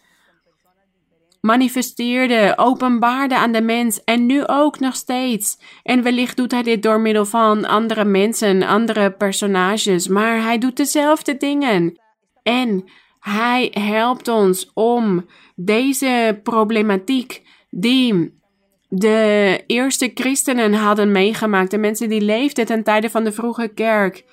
manifesteerde, 1.41 2.53
openbaarde 2.57 3.37
aan 3.37 3.53
de 3.53 3.61
mens 3.61 4.05
en 4.05 4.27
nu 4.27 4.47
ook 4.47 4.79
nog 4.79 4.95
steeds. 4.95 5.59
En 5.83 6.03
wellicht 6.03 6.37
doet 6.37 6.51
hij 6.51 6.63
dit 6.63 6.83
door 6.83 7.01
middel 7.01 7.25
van 7.25 7.65
andere 7.65 8.05
mensen, 8.05 8.63
andere 8.63 9.11
personages, 9.11 10.09
maar 10.09 10.43
hij 10.43 10.59
doet 10.59 10.77
dezelfde 10.77 11.37
dingen. 11.37 12.01
En 12.43 12.85
hij 13.21 13.71
helpt 13.73 14.29
ons 14.29 14.71
om 14.75 15.27
deze 15.55 16.41
problematiek 16.43 17.43
die 17.71 18.41
de 18.89 19.63
eerste 19.67 20.11
christenen 20.15 20.75
hadden 20.75 21.13
meegemaakt, 21.13 21.71
de 21.71 21.79
mensen 21.79 22.09
die 22.09 22.21
leefden 22.21 22.67
ten 22.67 22.83
tijde 22.83 23.11
van 23.11 23.25
de 23.25 23.33
vroege 23.33 23.69
kerk, 23.69 24.25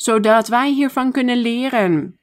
zodat 0.00 0.48
wij 0.48 0.70
hiervan 0.70 1.12
kunnen 1.12 1.36
leren. 1.36 2.20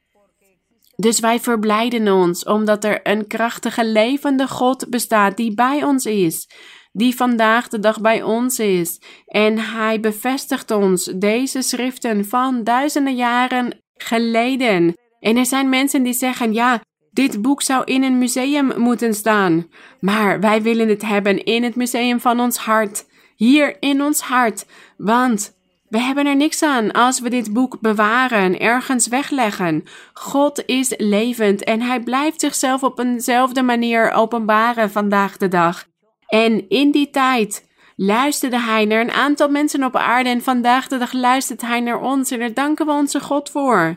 Dus 0.96 1.20
wij 1.20 1.40
verblijden 1.40 2.12
ons 2.12 2.44
omdat 2.44 2.84
er 2.84 3.00
een 3.02 3.26
krachtige 3.26 3.86
levende 3.86 4.48
God 4.48 4.90
bestaat 4.90 5.36
die 5.36 5.54
bij 5.54 5.84
ons 5.84 6.06
is, 6.06 6.48
die 6.92 7.16
vandaag 7.16 7.68
de 7.68 7.78
dag 7.78 8.00
bij 8.00 8.22
ons 8.22 8.58
is. 8.58 9.00
En 9.26 9.58
hij 9.58 10.00
bevestigt 10.00 10.70
ons 10.70 11.04
deze 11.04 11.62
schriften 11.62 12.24
van 12.24 12.64
duizenden 12.64 13.14
jaren 13.14 13.82
geleden. 13.94 14.94
En 15.20 15.36
er 15.36 15.46
zijn 15.46 15.68
mensen 15.68 16.02
die 16.02 16.12
zeggen: 16.12 16.52
ja, 16.52 16.80
dit 17.10 17.42
boek 17.42 17.62
zou 17.62 17.84
in 17.84 18.02
een 18.02 18.18
museum 18.18 18.80
moeten 18.80 19.14
staan. 19.14 19.66
Maar 20.00 20.40
wij 20.40 20.62
willen 20.62 20.88
het 20.88 21.02
hebben 21.02 21.44
in 21.44 21.62
het 21.62 21.76
museum 21.76 22.20
van 22.20 22.40
ons 22.40 22.56
hart. 22.56 23.06
Hier 23.36 23.76
in 23.80 24.02
ons 24.02 24.20
hart. 24.20 24.66
Want 24.96 25.57
we 25.88 25.98
hebben 25.98 26.26
er 26.26 26.36
niks 26.36 26.62
aan 26.62 26.92
als 26.92 27.20
we 27.20 27.30
dit 27.30 27.52
boek 27.52 27.80
bewaren, 27.80 28.58
ergens 28.58 29.06
wegleggen. 29.06 29.84
God 30.12 30.62
is 30.66 30.94
levend 30.96 31.64
en 31.64 31.80
hij 31.80 32.00
blijft 32.00 32.40
zichzelf 32.40 32.82
op 32.82 32.98
eenzelfde 32.98 33.62
manier 33.62 34.10
openbaren 34.10 34.90
vandaag 34.90 35.36
de 35.36 35.48
dag. 35.48 35.86
En 36.26 36.68
in 36.68 36.90
die 36.90 37.10
tijd 37.10 37.68
luisterde 37.96 38.60
hij 38.60 38.84
naar 38.84 39.00
een 39.00 39.10
aantal 39.10 39.48
mensen 39.48 39.84
op 39.84 39.96
aarde 39.96 40.28
en 40.28 40.42
vandaag 40.42 40.88
de 40.88 40.98
dag 40.98 41.12
luistert 41.12 41.60
hij 41.60 41.80
naar 41.80 42.00
ons 42.00 42.30
en 42.30 42.38
daar 42.38 42.54
danken 42.54 42.86
we 42.86 42.92
onze 42.92 43.20
God 43.20 43.50
voor. 43.50 43.96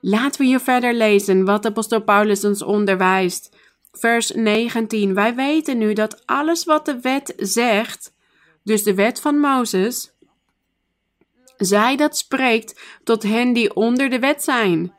Laten 0.00 0.40
we 0.40 0.46
hier 0.46 0.60
verder 0.60 0.94
lezen 0.94 1.44
wat 1.44 1.66
apostel 1.66 2.02
Paulus 2.02 2.44
ons 2.44 2.62
onderwijst. 2.62 3.56
Vers 3.92 4.30
19. 4.30 5.14
Wij 5.14 5.34
weten 5.34 5.78
nu 5.78 5.92
dat 5.92 6.22
alles 6.26 6.64
wat 6.64 6.84
de 6.84 7.00
wet 7.00 7.32
zegt, 7.36 8.14
dus 8.64 8.82
de 8.82 8.94
wet 8.94 9.20
van 9.20 9.38
Mozes, 9.38 10.11
zij 11.64 11.96
dat 11.96 12.16
spreekt 12.16 12.80
tot 13.04 13.22
hen 13.22 13.52
die 13.52 13.74
onder 13.74 14.10
de 14.10 14.18
wet 14.18 14.42
zijn, 14.42 14.94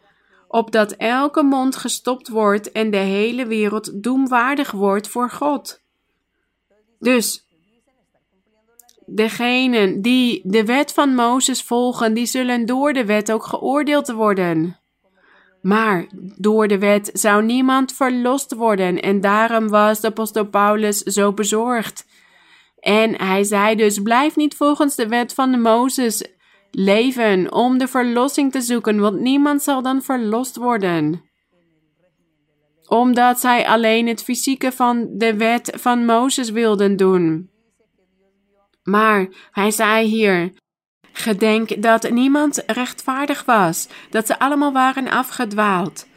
opdat 0.47 0.91
elke 0.91 1.43
mond 1.43 1.75
gestopt 1.75 2.27
wordt 2.27 2.71
en 2.71 2.91
de 2.91 2.97
hele 2.97 3.45
wereld 3.45 4.03
doemwaardig 4.03 4.71
wordt 4.71 5.07
voor 5.07 5.29
God. 5.29 5.81
Dus 6.99 7.47
degenen 9.05 10.01
die 10.01 10.41
de 10.43 10.65
wet 10.65 10.93
van 10.93 11.15
Mozes 11.15 11.61
volgen, 11.61 12.13
die 12.13 12.25
zullen 12.25 12.65
door 12.65 12.93
de 12.93 13.05
wet 13.05 13.31
ook 13.31 13.45
geoordeeld 13.45 14.11
worden. 14.11 14.77
Maar 15.61 16.07
door 16.37 16.67
de 16.67 16.77
wet 16.77 17.09
zou 17.13 17.43
niemand 17.43 17.93
verlost 17.93 18.53
worden 18.53 19.01
en 19.01 19.21
daarom 19.21 19.69
was 19.69 19.99
de 19.99 20.07
apostel 20.07 20.45
Paulus 20.45 20.97
zo 20.97 21.33
bezorgd. 21.33 22.05
En 22.79 23.21
hij 23.21 23.43
zei 23.43 23.75
dus: 23.75 24.01
blijf 24.01 24.35
niet 24.35 24.55
volgens 24.55 24.95
de 24.95 25.07
wet 25.07 25.33
van 25.33 25.61
Mozes 25.61 26.23
leven 26.75 27.51
om 27.51 27.77
de 27.77 27.87
verlossing 27.87 28.51
te 28.51 28.61
zoeken, 28.61 28.99
want 28.99 29.19
niemand 29.19 29.63
zal 29.63 29.81
dan 29.81 30.01
verlost 30.01 30.55
worden. 30.55 31.21
Omdat 32.87 33.39
zij 33.39 33.67
alleen 33.67 34.07
het 34.07 34.23
fysieke 34.23 34.71
van 34.71 35.09
de 35.11 35.37
wet 35.37 35.71
van 35.75 36.05
Mozes 36.05 36.49
wilden 36.49 36.97
doen. 36.97 37.49
Maar 38.83 39.27
hij 39.51 39.71
zei 39.71 40.07
hier: 40.07 40.53
Gedenk 41.11 41.81
dat 41.81 42.09
niemand 42.09 42.63
rechtvaardig 42.67 43.45
was, 43.45 43.87
dat 44.09 44.27
ze 44.27 44.39
allemaal 44.39 44.71
waren 44.71 45.09
afgedwaald. 45.09 46.07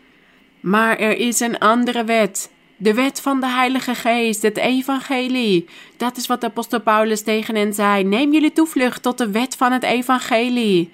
Maar 0.61 0.99
er 0.99 1.17
is 1.17 1.41
een 1.41 1.59
andere 1.59 2.05
wet 2.05 2.51
de 2.77 2.95
wet 2.95 3.21
van 3.21 3.41
de 3.41 3.49
Heilige 3.49 3.95
Geest, 3.95 4.43
het 4.43 4.57
Evangelie. 4.57 5.69
Dat 5.97 6.17
is 6.17 6.27
wat 6.27 6.41
de 6.41 6.47
apostel 6.47 6.81
Paulus 6.81 7.23
tegen 7.23 7.55
hen 7.55 7.75
zei. 7.75 8.05
Neem 8.05 8.33
jullie 8.33 8.53
toevlucht 8.53 9.03
tot 9.03 9.19
de 9.19 9.31
wet 9.31 9.57
van 9.57 9.73
het 9.73 9.83
Evangelie. 9.83 10.91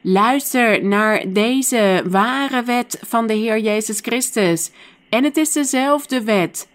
Luister 0.00 0.84
naar 0.84 1.24
deze 1.32 2.02
ware 2.08 2.62
wet 2.62 2.98
van 3.06 3.26
de 3.26 3.34
Heer 3.34 3.58
Jezus 3.58 3.98
Christus. 4.00 4.70
En 5.08 5.24
het 5.24 5.36
is 5.36 5.52
dezelfde 5.52 6.22
wet. 6.22 6.68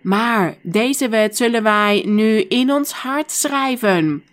Maar 0.00 0.56
deze 0.62 1.08
wet 1.08 1.36
zullen 1.36 1.62
wij 1.62 2.02
nu 2.06 2.40
in 2.40 2.72
ons 2.72 2.92
hart 2.92 3.30
schrijven. 3.30 4.24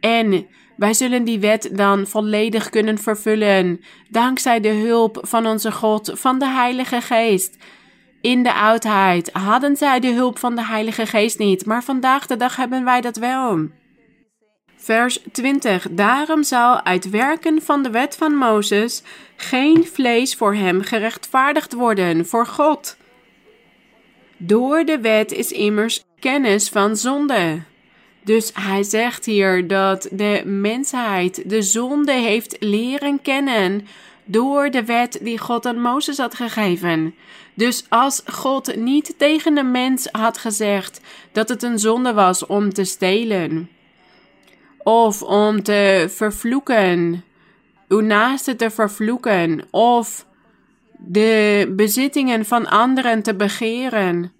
En 0.00 0.46
wij 0.76 0.94
zullen 0.94 1.24
die 1.24 1.38
wet 1.38 1.70
dan 1.72 2.06
volledig 2.06 2.68
kunnen 2.68 2.98
vervullen, 2.98 3.80
dankzij 4.08 4.60
de 4.60 4.68
hulp 4.68 5.18
van 5.22 5.46
onze 5.46 5.72
God, 5.72 6.12
van 6.14 6.38
de 6.38 6.48
Heilige 6.48 7.00
Geest. 7.00 7.56
In 8.24 8.42
de 8.42 8.54
oudheid 8.54 9.30
hadden 9.32 9.76
zij 9.76 10.00
de 10.00 10.12
hulp 10.12 10.38
van 10.38 10.54
de 10.54 10.64
Heilige 10.64 11.06
Geest 11.06 11.38
niet, 11.38 11.66
maar 11.66 11.84
vandaag 11.84 12.26
de 12.26 12.36
dag 12.36 12.56
hebben 12.56 12.84
wij 12.84 13.00
dat 13.00 13.16
wel. 13.16 13.68
Vers 14.76 15.18
20. 15.32 15.86
Daarom 15.90 16.42
zal 16.42 16.84
uit 16.84 17.10
werken 17.10 17.62
van 17.62 17.82
de 17.82 17.90
wet 17.90 18.16
van 18.16 18.34
Mozes 18.34 19.02
geen 19.36 19.86
vlees 19.86 20.34
voor 20.34 20.54
hem 20.54 20.82
gerechtvaardigd 20.82 21.72
worden 21.72 22.26
voor 22.26 22.46
God. 22.46 22.96
Door 24.36 24.84
de 24.84 25.00
wet 25.00 25.32
is 25.32 25.52
immers 25.52 26.04
kennis 26.18 26.68
van 26.68 26.96
zonde. 26.96 27.62
Dus 28.22 28.50
hij 28.54 28.82
zegt 28.82 29.24
hier 29.24 29.66
dat 29.66 30.08
de 30.12 30.42
mensheid 30.44 31.50
de 31.50 31.62
zonde 31.62 32.12
heeft 32.12 32.56
leren 32.60 33.22
kennen 33.22 33.86
door 34.24 34.70
de 34.70 34.84
wet 34.84 35.18
die 35.22 35.38
God 35.38 35.66
aan 35.66 35.80
Mozes 35.80 36.18
had 36.18 36.34
gegeven. 36.34 37.14
Dus 37.54 37.86
als 37.88 38.22
God 38.26 38.76
niet 38.76 39.14
tegen 39.18 39.54
de 39.54 39.62
mens 39.62 40.08
had 40.12 40.38
gezegd 40.38 41.00
dat 41.32 41.48
het 41.48 41.62
een 41.62 41.78
zonde 41.78 42.12
was 42.12 42.46
om 42.46 42.72
te 42.72 42.84
stelen, 42.84 43.70
of 44.82 45.22
om 45.22 45.62
te 45.62 46.06
vervloeken, 46.08 47.24
uw 47.88 48.00
naaste 48.00 48.56
te 48.56 48.70
vervloeken, 48.70 49.64
of 49.70 50.26
de 50.98 51.72
bezittingen 51.76 52.44
van 52.44 52.68
anderen 52.68 53.22
te 53.22 53.34
begeren, 53.34 54.32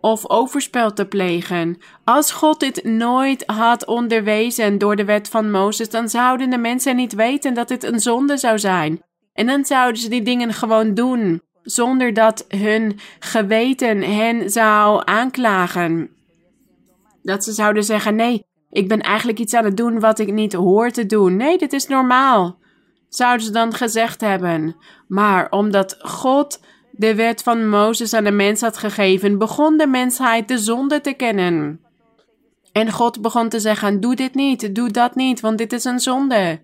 of 0.00 0.28
overspel 0.30 0.92
te 0.92 1.06
plegen. 1.06 1.78
Als 2.04 2.30
God 2.30 2.60
dit 2.60 2.84
nooit 2.84 3.42
had 3.46 3.86
onderwezen 3.86 4.78
door 4.78 4.96
de 4.96 5.04
wet 5.04 5.28
van 5.28 5.50
Mozes, 5.50 5.90
dan 5.90 6.08
zouden 6.08 6.50
de 6.50 6.58
mensen 6.58 6.96
niet 6.96 7.14
weten 7.14 7.54
dat 7.54 7.68
dit 7.68 7.84
een 7.84 8.00
zonde 8.00 8.36
zou 8.36 8.58
zijn. 8.58 9.02
En 9.38 9.46
dan 9.46 9.64
zouden 9.64 10.00
ze 10.00 10.08
die 10.08 10.22
dingen 10.22 10.52
gewoon 10.52 10.94
doen, 10.94 11.42
zonder 11.62 12.14
dat 12.14 12.44
hun 12.48 12.98
geweten 13.18 14.02
hen 14.02 14.50
zou 14.50 15.02
aanklagen. 15.04 16.10
Dat 17.22 17.44
ze 17.44 17.52
zouden 17.52 17.84
zeggen: 17.84 18.14
nee, 18.14 18.44
ik 18.70 18.88
ben 18.88 19.00
eigenlijk 19.00 19.38
iets 19.38 19.54
aan 19.54 19.64
het 19.64 19.76
doen 19.76 20.00
wat 20.00 20.18
ik 20.18 20.32
niet 20.32 20.52
hoor 20.52 20.90
te 20.90 21.06
doen. 21.06 21.36
Nee, 21.36 21.58
dit 21.58 21.72
is 21.72 21.86
normaal. 21.86 22.58
Zouden 23.08 23.46
ze 23.46 23.52
dan 23.52 23.74
gezegd 23.74 24.20
hebben. 24.20 24.76
Maar 25.08 25.50
omdat 25.50 25.96
God 25.98 26.60
de 26.90 27.14
wet 27.14 27.42
van 27.42 27.68
Mozes 27.68 28.14
aan 28.14 28.24
de 28.24 28.30
mens 28.30 28.60
had 28.60 28.76
gegeven, 28.76 29.38
begon 29.38 29.76
de 29.76 29.86
mensheid 29.86 30.48
de 30.48 30.58
zonde 30.58 31.00
te 31.00 31.12
kennen. 31.12 31.80
En 32.72 32.92
God 32.92 33.22
begon 33.22 33.48
te 33.48 33.60
zeggen: 33.60 34.00
Doe 34.00 34.14
dit 34.14 34.34
niet, 34.34 34.74
doe 34.74 34.90
dat 34.90 35.14
niet, 35.14 35.40
want 35.40 35.58
dit 35.58 35.72
is 35.72 35.84
een 35.84 36.00
zonde. 36.00 36.60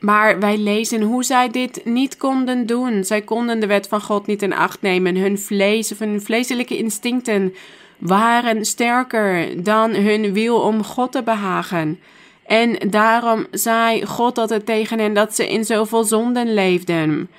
Maar 0.00 0.40
wij 0.40 0.58
lezen 0.58 1.02
hoe 1.02 1.24
zij 1.24 1.50
dit 1.50 1.84
niet 1.84 2.16
konden 2.16 2.66
doen. 2.66 3.04
Zij 3.04 3.22
konden 3.22 3.60
de 3.60 3.66
wet 3.66 3.88
van 3.88 4.00
God 4.00 4.26
niet 4.26 4.42
in 4.42 4.52
acht 4.52 4.82
nemen. 4.82 5.16
Hun 5.16 5.38
vlees 5.38 5.92
of 5.92 5.98
hun 5.98 6.22
vleeselijke 6.22 6.76
instincten 6.76 7.54
waren 7.98 8.64
sterker 8.64 9.62
dan 9.62 9.94
hun 9.94 10.32
wil 10.32 10.60
om 10.60 10.84
God 10.84 11.12
te 11.12 11.22
behagen. 11.22 12.00
En 12.46 12.90
daarom 12.90 13.46
zei 13.50 14.06
God 14.06 14.38
altijd 14.38 14.66
tegen 14.66 14.98
hen 14.98 15.14
dat 15.14 15.34
ze 15.34 15.48
in 15.48 15.64
zoveel 15.64 16.04
zonden 16.04 16.54
leefden. 16.54 17.30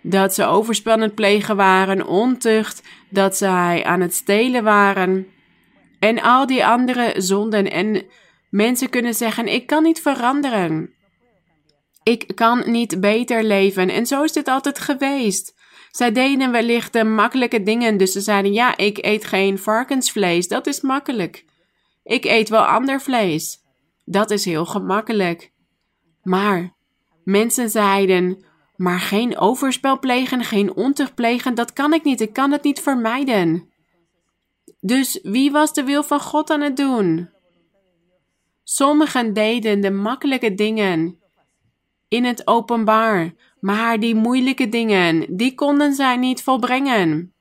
Dat 0.00 0.34
ze 0.34 0.46
overspannend 0.46 1.14
plegen 1.14 1.56
waren, 1.56 2.06
ontucht, 2.06 2.82
dat 3.08 3.36
zij 3.36 3.84
aan 3.84 4.00
het 4.00 4.14
stelen 4.14 4.64
waren. 4.64 5.26
En 5.98 6.22
al 6.22 6.46
die 6.46 6.66
andere 6.66 7.14
zonden. 7.16 7.70
En 7.70 8.02
mensen 8.48 8.88
kunnen 8.90 9.14
zeggen: 9.14 9.46
Ik 9.48 9.66
kan 9.66 9.82
niet 9.82 10.00
veranderen. 10.00 10.93
Ik 12.04 12.32
kan 12.34 12.70
niet 12.70 13.00
beter 13.00 13.44
leven. 13.44 13.88
En 13.88 14.06
zo 14.06 14.22
is 14.22 14.32
dit 14.32 14.48
altijd 14.48 14.78
geweest. 14.78 15.54
Zij 15.90 16.12
deden 16.12 16.50
wellicht 16.50 16.92
de 16.92 17.04
makkelijke 17.04 17.62
dingen, 17.62 17.96
dus 17.96 18.12
ze 18.12 18.20
zeiden: 18.20 18.52
Ja, 18.52 18.76
ik 18.76 18.98
eet 19.00 19.24
geen 19.24 19.58
varkensvlees, 19.58 20.48
dat 20.48 20.66
is 20.66 20.80
makkelijk. 20.80 21.44
Ik 22.02 22.24
eet 22.24 22.48
wel 22.48 22.64
ander 22.64 23.00
vlees, 23.00 23.62
dat 24.04 24.30
is 24.30 24.44
heel 24.44 24.66
gemakkelijk. 24.66 25.52
Maar 26.22 26.74
mensen 27.24 27.70
zeiden: 27.70 28.44
Maar 28.76 29.00
geen 29.00 29.38
overspel 29.38 29.98
plegen, 29.98 30.44
geen 30.44 30.74
ontucht 30.74 31.14
plegen, 31.14 31.54
dat 31.54 31.72
kan 31.72 31.92
ik 31.92 32.04
niet, 32.04 32.20
ik 32.20 32.32
kan 32.32 32.52
het 32.52 32.62
niet 32.62 32.80
vermijden. 32.80 33.72
Dus 34.80 35.18
wie 35.22 35.50
was 35.50 35.72
de 35.72 35.84
wil 35.84 36.02
van 36.02 36.20
God 36.20 36.50
aan 36.50 36.60
het 36.60 36.76
doen? 36.76 37.30
Sommigen 38.62 39.32
deden 39.32 39.80
de 39.80 39.90
makkelijke 39.90 40.54
dingen 40.54 41.18
in 42.14 42.24
het 42.24 42.46
openbaar, 42.46 43.32
maar 43.60 44.00
die 44.00 44.14
moeilijke 44.14 44.68
dingen, 44.68 45.36
die 45.36 45.54
konden 45.54 45.94
zij 45.94 46.16
niet 46.16 46.42
volbrengen. 46.42 47.32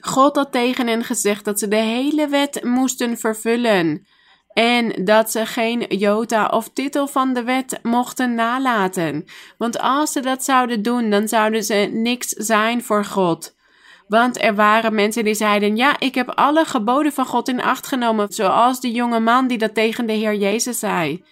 God 0.00 0.36
had 0.36 0.52
tegen 0.52 0.86
hen 0.86 1.04
gezegd 1.04 1.44
dat 1.44 1.58
ze 1.58 1.68
de 1.68 1.76
hele 1.76 2.28
wet 2.28 2.64
moesten 2.64 3.18
vervullen 3.18 4.06
en 4.52 5.04
dat 5.04 5.30
ze 5.30 5.46
geen 5.46 5.84
jota 5.88 6.46
of 6.46 6.68
titel 6.68 7.06
van 7.06 7.32
de 7.32 7.42
wet 7.42 7.78
mochten 7.82 8.34
nalaten. 8.34 9.24
Want 9.58 9.78
als 9.78 10.12
ze 10.12 10.20
dat 10.20 10.44
zouden 10.44 10.82
doen, 10.82 11.10
dan 11.10 11.28
zouden 11.28 11.64
ze 11.64 11.88
niks 11.92 12.28
zijn 12.28 12.82
voor 12.82 13.04
God. 13.04 13.54
Want 14.08 14.42
er 14.42 14.54
waren 14.54 14.94
mensen 14.94 15.24
die 15.24 15.34
zeiden: 15.34 15.76
Ja, 15.76 16.00
ik 16.00 16.14
heb 16.14 16.28
alle 16.28 16.64
geboden 16.64 17.12
van 17.12 17.26
God 17.26 17.48
in 17.48 17.62
acht 17.62 17.86
genomen, 17.86 18.32
zoals 18.32 18.80
de 18.80 18.90
jonge 18.90 19.20
man 19.20 19.46
die 19.46 19.58
dat 19.58 19.74
tegen 19.74 20.06
de 20.06 20.12
Heer 20.12 20.34
Jezus 20.34 20.78
zei. 20.78 21.24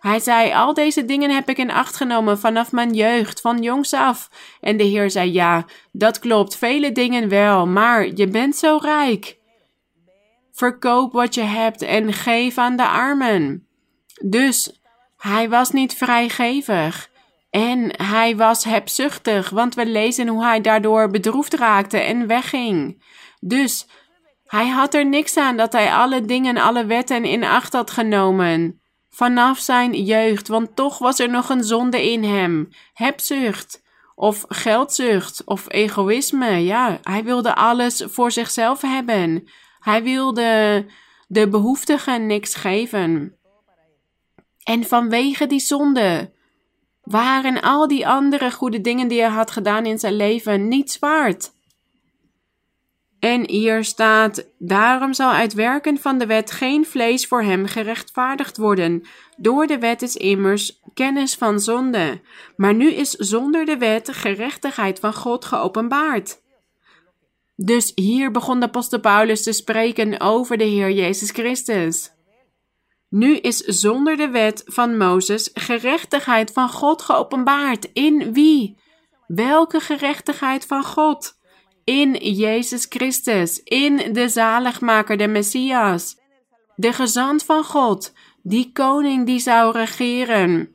Hij 0.00 0.20
zei: 0.20 0.52
Al 0.52 0.74
deze 0.74 1.04
dingen 1.04 1.30
heb 1.30 1.48
ik 1.48 1.58
in 1.58 1.70
acht 1.70 1.96
genomen 1.96 2.38
vanaf 2.38 2.72
mijn 2.72 2.94
jeugd, 2.94 3.40
van 3.40 3.62
jongs 3.62 3.92
af. 3.92 4.30
En 4.60 4.76
de 4.76 4.84
Heer 4.84 5.10
zei: 5.10 5.32
Ja, 5.32 5.64
dat 5.92 6.18
klopt, 6.18 6.56
vele 6.56 6.92
dingen 6.92 7.28
wel, 7.28 7.66
maar 7.66 8.06
je 8.14 8.28
bent 8.28 8.56
zo 8.56 8.78
rijk. 8.82 9.38
Verkoop 10.52 11.12
wat 11.12 11.34
je 11.34 11.42
hebt 11.42 11.82
en 11.82 12.12
geef 12.12 12.58
aan 12.58 12.76
de 12.76 12.86
armen. 12.86 13.66
Dus 14.24 14.80
hij 15.16 15.48
was 15.48 15.70
niet 15.70 15.94
vrijgevig. 15.94 17.10
En 17.50 18.02
hij 18.02 18.36
was 18.36 18.64
hebzuchtig, 18.64 19.50
want 19.50 19.74
we 19.74 19.86
lezen 19.86 20.28
hoe 20.28 20.44
hij 20.44 20.60
daardoor 20.60 21.10
bedroefd 21.10 21.54
raakte 21.54 21.98
en 21.98 22.26
wegging. 22.26 23.02
Dus 23.40 23.86
hij 24.44 24.68
had 24.68 24.94
er 24.94 25.06
niks 25.06 25.36
aan 25.36 25.56
dat 25.56 25.72
hij 25.72 25.92
alle 25.92 26.20
dingen, 26.20 26.56
alle 26.56 26.86
wetten 26.86 27.24
in 27.24 27.44
acht 27.44 27.72
had 27.72 27.90
genomen 27.90 28.80
vanaf 29.10 29.58
zijn 29.58 30.02
jeugd, 30.04 30.48
want 30.48 30.76
toch 30.76 30.98
was 30.98 31.18
er 31.18 31.30
nog 31.30 31.48
een 31.48 31.64
zonde 31.64 32.10
in 32.10 32.24
hem: 32.24 32.68
hebzucht 32.92 33.82
of 34.14 34.44
geldzucht 34.48 35.42
of 35.44 35.72
egoïsme. 35.72 36.64
Ja, 36.64 36.98
hij 37.02 37.24
wilde 37.24 37.54
alles 37.54 38.02
voor 38.06 38.30
zichzelf 38.30 38.80
hebben. 38.80 39.48
Hij 39.78 40.02
wilde 40.02 40.86
de 41.26 41.48
behoeftigen 41.48 42.26
niks 42.26 42.54
geven. 42.54 43.36
En 44.62 44.84
vanwege 44.84 45.46
die 45.46 45.60
zonde 45.60 46.32
waren 47.02 47.60
al 47.60 47.88
die 47.88 48.08
andere 48.08 48.50
goede 48.50 48.80
dingen 48.80 49.08
die 49.08 49.20
hij 49.20 49.30
had 49.30 49.50
gedaan 49.50 49.86
in 49.86 49.98
zijn 49.98 50.16
leven 50.16 50.68
niets 50.68 50.98
waard. 50.98 51.52
En 53.20 53.48
hier 53.48 53.84
staat: 53.84 54.46
Daarom 54.58 55.12
zal 55.12 55.30
uit 55.30 55.52
werken 55.52 55.98
van 55.98 56.18
de 56.18 56.26
wet 56.26 56.50
geen 56.50 56.86
vlees 56.86 57.26
voor 57.26 57.42
hem 57.42 57.66
gerechtvaardigd 57.66 58.56
worden. 58.56 59.02
Door 59.36 59.66
de 59.66 59.78
wet 59.78 60.02
is 60.02 60.16
immers 60.16 60.80
kennis 60.94 61.34
van 61.34 61.60
zonde. 61.60 62.20
Maar 62.56 62.74
nu 62.74 62.92
is 62.92 63.10
zonder 63.10 63.64
de 63.64 63.76
wet 63.76 64.08
gerechtigheid 64.12 65.00
van 65.00 65.14
God 65.14 65.44
geopenbaard. 65.44 66.40
Dus 67.56 67.92
hier 67.94 68.30
begon 68.30 68.60
de 68.60 68.66
apostel 68.66 69.00
Paulus 69.00 69.42
te 69.42 69.52
spreken 69.52 70.20
over 70.20 70.56
de 70.56 70.64
Heer 70.64 70.90
Jezus 70.90 71.30
Christus. 71.30 72.10
Nu 73.08 73.36
is 73.36 73.58
zonder 73.58 74.16
de 74.16 74.28
wet 74.28 74.62
van 74.66 74.96
Mozes 74.96 75.50
gerechtigheid 75.54 76.52
van 76.52 76.68
God 76.68 77.02
geopenbaard. 77.02 77.92
In 77.92 78.32
wie? 78.32 78.78
Welke 79.26 79.80
gerechtigheid 79.80 80.66
van 80.66 80.82
God? 80.84 81.37
In 81.88 82.14
Jezus 82.14 82.86
Christus, 82.88 83.62
in 83.62 84.12
de 84.12 84.28
zaligmaker, 84.28 85.16
de 85.16 85.28
Messias, 85.28 86.16
de 86.76 86.92
gezant 86.92 87.44
van 87.44 87.64
God, 87.64 88.12
die 88.42 88.70
koning 88.72 89.26
die 89.26 89.38
zou 89.38 89.72
regeren. 89.72 90.74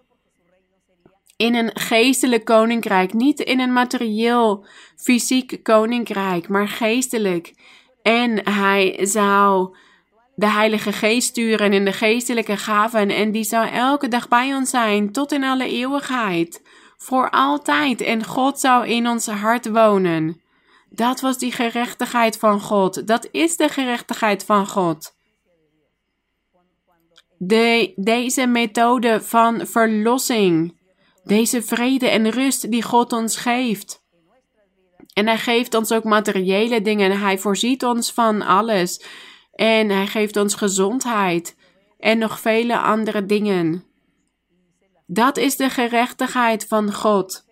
In 1.37 1.55
een 1.55 1.71
geestelijk 1.73 2.45
koninkrijk, 2.45 3.13
niet 3.13 3.39
in 3.39 3.59
een 3.59 3.73
materieel, 3.73 4.65
fysiek 4.95 5.59
koninkrijk, 5.63 6.47
maar 6.47 6.67
geestelijk. 6.67 7.53
En 8.01 8.49
hij 8.49 8.99
zou 9.01 9.75
de 10.35 10.47
Heilige 10.47 10.91
Geest 10.91 11.27
sturen 11.27 11.73
in 11.73 11.85
de 11.85 11.93
geestelijke 11.93 12.57
gaven 12.57 13.09
en 13.09 13.31
die 13.31 13.43
zou 13.43 13.67
elke 13.67 14.07
dag 14.07 14.27
bij 14.27 14.55
ons 14.55 14.69
zijn 14.69 15.11
tot 15.11 15.31
in 15.31 15.43
alle 15.43 15.67
eeuwigheid, 15.67 16.61
voor 16.97 17.29
altijd. 17.29 18.01
En 18.01 18.25
God 18.25 18.59
zou 18.59 18.87
in 18.87 19.07
ons 19.07 19.27
hart 19.27 19.69
wonen. 19.69 20.42
Dat 20.95 21.21
was 21.21 21.37
die 21.37 21.51
gerechtigheid 21.51 22.37
van 22.37 22.61
God. 22.61 23.07
Dat 23.07 23.27
is 23.31 23.57
de 23.57 23.69
gerechtigheid 23.69 24.45
van 24.45 24.67
God. 24.67 25.15
De, 27.37 27.93
deze 27.95 28.45
methode 28.47 29.21
van 29.21 29.67
verlossing, 29.67 30.77
deze 31.23 31.61
vrede 31.61 32.07
en 32.07 32.29
rust 32.29 32.71
die 32.71 32.83
God 32.83 33.13
ons 33.13 33.37
geeft. 33.37 34.03
En 35.13 35.27
hij 35.27 35.37
geeft 35.37 35.73
ons 35.73 35.91
ook 35.91 36.03
materiële 36.03 36.81
dingen. 36.81 37.19
Hij 37.19 37.37
voorziet 37.37 37.83
ons 37.83 38.11
van 38.11 38.41
alles. 38.41 39.03
En 39.51 39.89
hij 39.89 40.07
geeft 40.07 40.37
ons 40.37 40.55
gezondheid 40.55 41.55
en 41.99 42.17
nog 42.17 42.39
vele 42.39 42.77
andere 42.77 43.25
dingen. 43.25 43.83
Dat 45.05 45.37
is 45.37 45.55
de 45.55 45.69
gerechtigheid 45.69 46.67
van 46.67 46.93
God. 46.93 47.45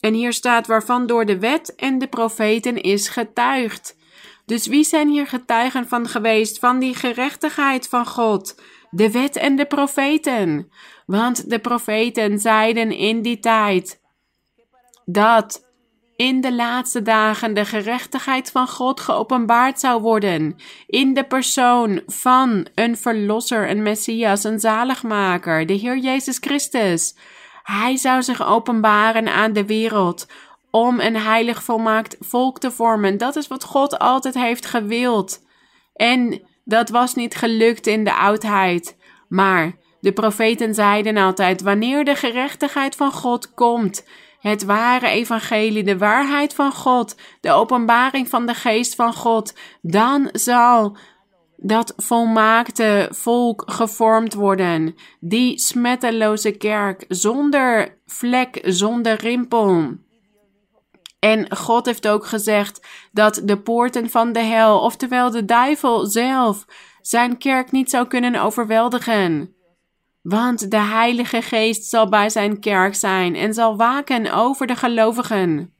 En 0.00 0.14
hier 0.14 0.32
staat 0.32 0.66
waarvan 0.66 1.06
door 1.06 1.26
de 1.26 1.38
wet 1.38 1.74
en 1.74 1.98
de 1.98 2.06
profeten 2.06 2.82
is 2.82 3.08
getuigd. 3.08 3.96
Dus 4.46 4.66
wie 4.66 4.84
zijn 4.84 5.08
hier 5.08 5.26
getuigen 5.26 5.88
van 5.88 6.08
geweest 6.08 6.58
van 6.58 6.78
die 6.78 6.94
gerechtigheid 6.94 7.88
van 7.88 8.06
God? 8.06 8.60
De 8.90 9.10
wet 9.10 9.36
en 9.36 9.56
de 9.56 9.66
profeten. 9.66 10.70
Want 11.06 11.50
de 11.50 11.58
profeten 11.58 12.38
zeiden 12.38 12.92
in 12.92 13.22
die 13.22 13.38
tijd 13.38 14.00
dat 15.04 15.66
in 16.16 16.40
de 16.40 16.54
laatste 16.54 17.02
dagen 17.02 17.54
de 17.54 17.64
gerechtigheid 17.64 18.50
van 18.50 18.68
God 18.68 19.00
geopenbaard 19.00 19.80
zou 19.80 20.02
worden 20.02 20.56
in 20.86 21.14
de 21.14 21.24
persoon 21.24 22.02
van 22.06 22.66
een 22.74 22.96
verlosser, 22.96 23.70
een 23.70 23.82
Messias, 23.82 24.44
een 24.44 24.60
zaligmaker, 24.60 25.66
de 25.66 25.72
Heer 25.72 25.98
Jezus 25.98 26.38
Christus. 26.40 27.14
Hij 27.70 27.96
zou 27.96 28.22
zich 28.22 28.46
openbaren 28.46 29.28
aan 29.28 29.52
de 29.52 29.66
wereld 29.66 30.26
om 30.70 31.00
een 31.00 31.16
heilig 31.16 31.62
volmaakt 31.62 32.16
volk 32.20 32.58
te 32.58 32.70
vormen. 32.70 33.18
Dat 33.18 33.36
is 33.36 33.48
wat 33.48 33.64
God 33.64 33.98
altijd 33.98 34.34
heeft 34.34 34.66
gewild. 34.66 35.40
En 35.94 36.42
dat 36.64 36.88
was 36.88 37.14
niet 37.14 37.34
gelukt 37.34 37.86
in 37.86 38.04
de 38.04 38.14
oudheid. 38.14 38.96
Maar 39.28 39.72
de 40.00 40.12
profeten 40.12 40.74
zeiden 40.74 41.16
altijd: 41.16 41.62
wanneer 41.62 42.04
de 42.04 42.14
gerechtigheid 42.14 42.96
van 42.96 43.12
God 43.12 43.54
komt, 43.54 44.06
het 44.40 44.64
ware 44.64 45.08
evangelie, 45.08 45.84
de 45.84 45.98
waarheid 45.98 46.54
van 46.54 46.72
God, 46.72 47.16
de 47.40 47.52
openbaring 47.52 48.28
van 48.28 48.46
de 48.46 48.54
geest 48.54 48.94
van 48.94 49.14
God, 49.14 49.54
dan 49.82 50.28
zal 50.32 50.96
dat 51.60 51.92
volmaakte 51.96 53.08
volk 53.10 53.62
gevormd 53.66 54.34
worden, 54.34 54.94
die 55.20 55.58
smetteloze 55.58 56.50
kerk, 56.50 57.04
zonder 57.08 57.98
vlek, 58.06 58.60
zonder 58.64 59.20
rimpel. 59.20 59.96
En 61.18 61.56
God 61.56 61.86
heeft 61.86 62.08
ook 62.08 62.26
gezegd 62.26 62.86
dat 63.12 63.40
de 63.44 63.58
poorten 63.58 64.10
van 64.10 64.32
de 64.32 64.42
hel, 64.42 64.80
oftewel 64.80 65.30
de 65.30 65.44
duivel 65.44 66.06
zelf, 66.06 66.64
zijn 67.00 67.38
kerk 67.38 67.70
niet 67.70 67.90
zou 67.90 68.06
kunnen 68.06 68.42
overweldigen. 68.42 69.54
Want 70.22 70.70
de 70.70 70.80
Heilige 70.80 71.42
Geest 71.42 71.84
zal 71.84 72.08
bij 72.08 72.30
zijn 72.30 72.60
kerk 72.60 72.94
zijn 72.94 73.34
en 73.34 73.54
zal 73.54 73.76
waken 73.76 74.32
over 74.32 74.66
de 74.66 74.76
gelovigen. 74.76 75.72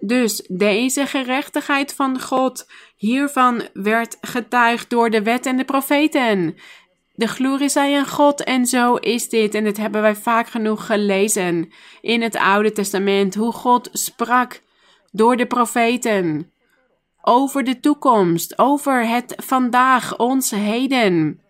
Dus 0.00 0.44
deze 0.48 1.06
gerechtigheid 1.06 1.94
van 1.94 2.20
God, 2.20 2.70
hiervan 3.00 3.62
werd 3.72 4.18
getuigd 4.20 4.90
door 4.90 5.10
de 5.10 5.22
wet 5.22 5.46
en 5.46 5.56
de 5.56 5.64
profeten. 5.64 6.56
De 7.14 7.28
glorie 7.28 7.68
zij 7.68 7.98
aan 7.98 8.08
God 8.08 8.44
en 8.44 8.66
zo 8.66 8.94
is 8.94 9.28
dit. 9.28 9.54
En 9.54 9.64
dit 9.64 9.76
hebben 9.76 10.02
wij 10.02 10.14
vaak 10.14 10.48
genoeg 10.48 10.86
gelezen 10.86 11.72
in 12.00 12.22
het 12.22 12.36
Oude 12.36 12.72
Testament. 12.72 13.34
Hoe 13.34 13.52
God 13.52 13.88
sprak 13.92 14.62
door 15.12 15.36
de 15.36 15.46
profeten 15.46 16.52
over 17.22 17.64
de 17.64 17.80
toekomst, 17.80 18.58
over 18.58 19.08
het 19.08 19.34
vandaag, 19.36 20.16
ons 20.16 20.50
heden. 20.50 21.40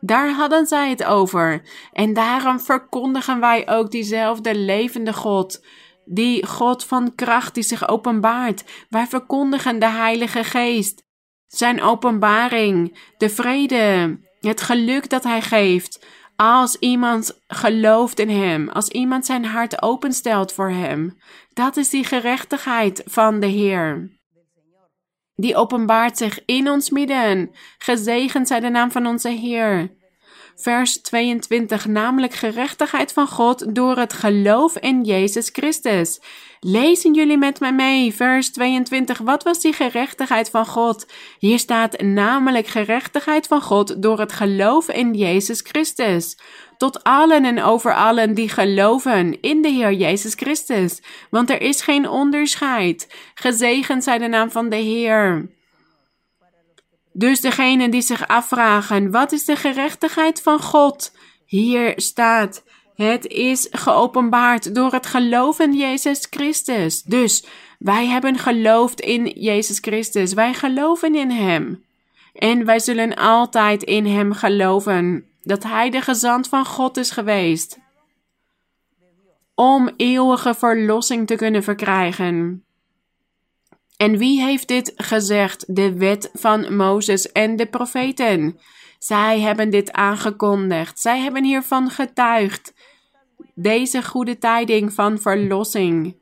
Daar 0.00 0.30
hadden 0.30 0.66
zij 0.66 0.90
het 0.90 1.04
over. 1.04 1.62
En 1.92 2.12
daarom 2.12 2.60
verkondigen 2.60 3.40
wij 3.40 3.68
ook 3.68 3.90
diezelfde 3.90 4.54
levende 4.54 5.12
God. 5.12 5.64
Die 6.08 6.46
God 6.46 6.84
van 6.84 7.14
kracht 7.14 7.54
die 7.54 7.62
zich 7.62 7.88
openbaart. 7.88 8.64
Wij 8.88 9.06
verkondigen 9.06 9.78
de 9.78 9.88
Heilige 9.88 10.44
Geest. 10.44 11.04
Zijn 11.46 11.82
openbaring, 11.82 12.98
de 13.18 13.28
vrede, 13.28 14.18
het 14.40 14.60
geluk 14.60 15.10
dat 15.10 15.24
Hij 15.24 15.42
geeft. 15.42 16.06
Als 16.36 16.76
iemand 16.78 17.40
gelooft 17.46 18.18
in 18.18 18.30
Hem, 18.30 18.68
als 18.68 18.88
iemand 18.88 19.26
zijn 19.26 19.44
hart 19.44 19.82
openstelt 19.82 20.52
voor 20.52 20.70
Hem. 20.70 21.18
Dat 21.52 21.76
is 21.76 21.90
die 21.90 22.04
gerechtigheid 22.04 23.02
van 23.06 23.40
de 23.40 23.46
Heer. 23.46 24.10
Die 25.34 25.56
openbaart 25.56 26.16
zich 26.16 26.44
in 26.44 26.70
ons 26.70 26.90
midden. 26.90 27.50
Gezegend 27.78 28.48
zij 28.48 28.60
de 28.60 28.68
naam 28.68 28.90
van 28.90 29.06
onze 29.06 29.28
Heer 29.28 29.95
vers 30.56 31.00
22, 31.00 31.86
namelijk 31.86 32.34
gerechtigheid 32.34 33.12
van 33.12 33.28
God 33.28 33.74
door 33.74 33.96
het 33.96 34.12
geloof 34.12 34.78
in 34.78 35.02
Jezus 35.02 35.48
Christus. 35.52 36.20
Lezen 36.60 37.14
jullie 37.14 37.38
met 37.38 37.60
mij 37.60 37.72
mee, 37.72 38.14
vers 38.14 38.50
22. 38.52 39.18
Wat 39.18 39.42
was 39.42 39.60
die 39.60 39.72
gerechtigheid 39.72 40.50
van 40.50 40.66
God? 40.66 41.06
Hier 41.38 41.58
staat 41.58 42.00
namelijk 42.00 42.66
gerechtigheid 42.66 43.46
van 43.46 43.62
God 43.62 44.02
door 44.02 44.18
het 44.18 44.32
geloof 44.32 44.88
in 44.88 45.14
Jezus 45.14 45.60
Christus. 45.60 46.38
Tot 46.76 47.04
allen 47.04 47.44
en 47.44 47.62
over 47.62 47.94
allen 47.94 48.34
die 48.34 48.48
geloven 48.48 49.40
in 49.40 49.62
de 49.62 49.68
Heer 49.68 49.92
Jezus 49.92 50.34
Christus. 50.34 51.00
Want 51.30 51.50
er 51.50 51.60
is 51.60 51.82
geen 51.82 52.08
onderscheid. 52.08 53.14
Gezegend 53.34 54.04
zij 54.04 54.18
de 54.18 54.28
naam 54.28 54.50
van 54.50 54.68
de 54.68 54.76
Heer. 54.76 55.48
Dus 57.18 57.40
degene 57.40 57.88
die 57.88 58.02
zich 58.02 58.28
afvragen: 58.28 59.10
wat 59.10 59.32
is 59.32 59.44
de 59.44 59.56
gerechtigheid 59.56 60.42
van 60.42 60.60
God? 60.60 61.12
Hier 61.46 61.92
staat: 61.96 62.62
het 62.96 63.26
is 63.26 63.68
geopenbaard 63.70 64.74
door 64.74 64.92
het 64.92 65.06
geloof 65.06 65.58
in 65.58 65.72
Jezus 65.72 66.26
Christus. 66.30 67.02
Dus 67.02 67.46
wij 67.78 68.06
hebben 68.06 68.38
geloofd 68.38 69.00
in 69.00 69.26
Jezus 69.26 69.78
Christus. 69.78 70.32
Wij 70.32 70.54
geloven 70.54 71.14
in 71.14 71.30
Hem. 71.30 71.84
En 72.32 72.64
wij 72.64 72.78
zullen 72.78 73.14
altijd 73.14 73.82
in 73.82 74.06
Hem 74.06 74.32
geloven 74.32 75.24
dat 75.42 75.62
Hij 75.62 75.90
de 75.90 76.00
gezant 76.00 76.48
van 76.48 76.66
God 76.66 76.96
is 76.96 77.10
geweest. 77.10 77.78
Om 79.54 79.90
eeuwige 79.96 80.54
verlossing 80.54 81.26
te 81.26 81.34
kunnen 81.34 81.62
verkrijgen. 81.62 82.65
En 83.96 84.18
wie 84.18 84.42
heeft 84.42 84.68
dit 84.68 84.92
gezegd? 84.96 85.74
De 85.74 85.96
wet 85.96 86.30
van 86.32 86.76
Mozes 86.76 87.32
en 87.32 87.56
de 87.56 87.66
profeten. 87.66 88.58
Zij 88.98 89.40
hebben 89.40 89.70
dit 89.70 89.92
aangekondigd. 89.92 91.00
Zij 91.00 91.20
hebben 91.20 91.44
hiervan 91.44 91.90
getuigd. 91.90 92.74
Deze 93.54 94.02
goede 94.02 94.38
tijding 94.38 94.92
van 94.92 95.18
verlossing. 95.18 96.16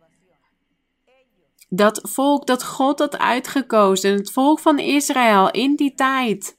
Dat 1.69 2.01
volk 2.03 2.47
dat 2.47 2.65
God 2.65 2.99
had 2.99 3.19
uitgekozen, 3.19 4.13
het 4.13 4.33
volk 4.33 4.61
van 4.61 4.79
Israël 4.79 5.51
in 5.51 5.77
die 5.77 5.95
tijd. 5.95 6.59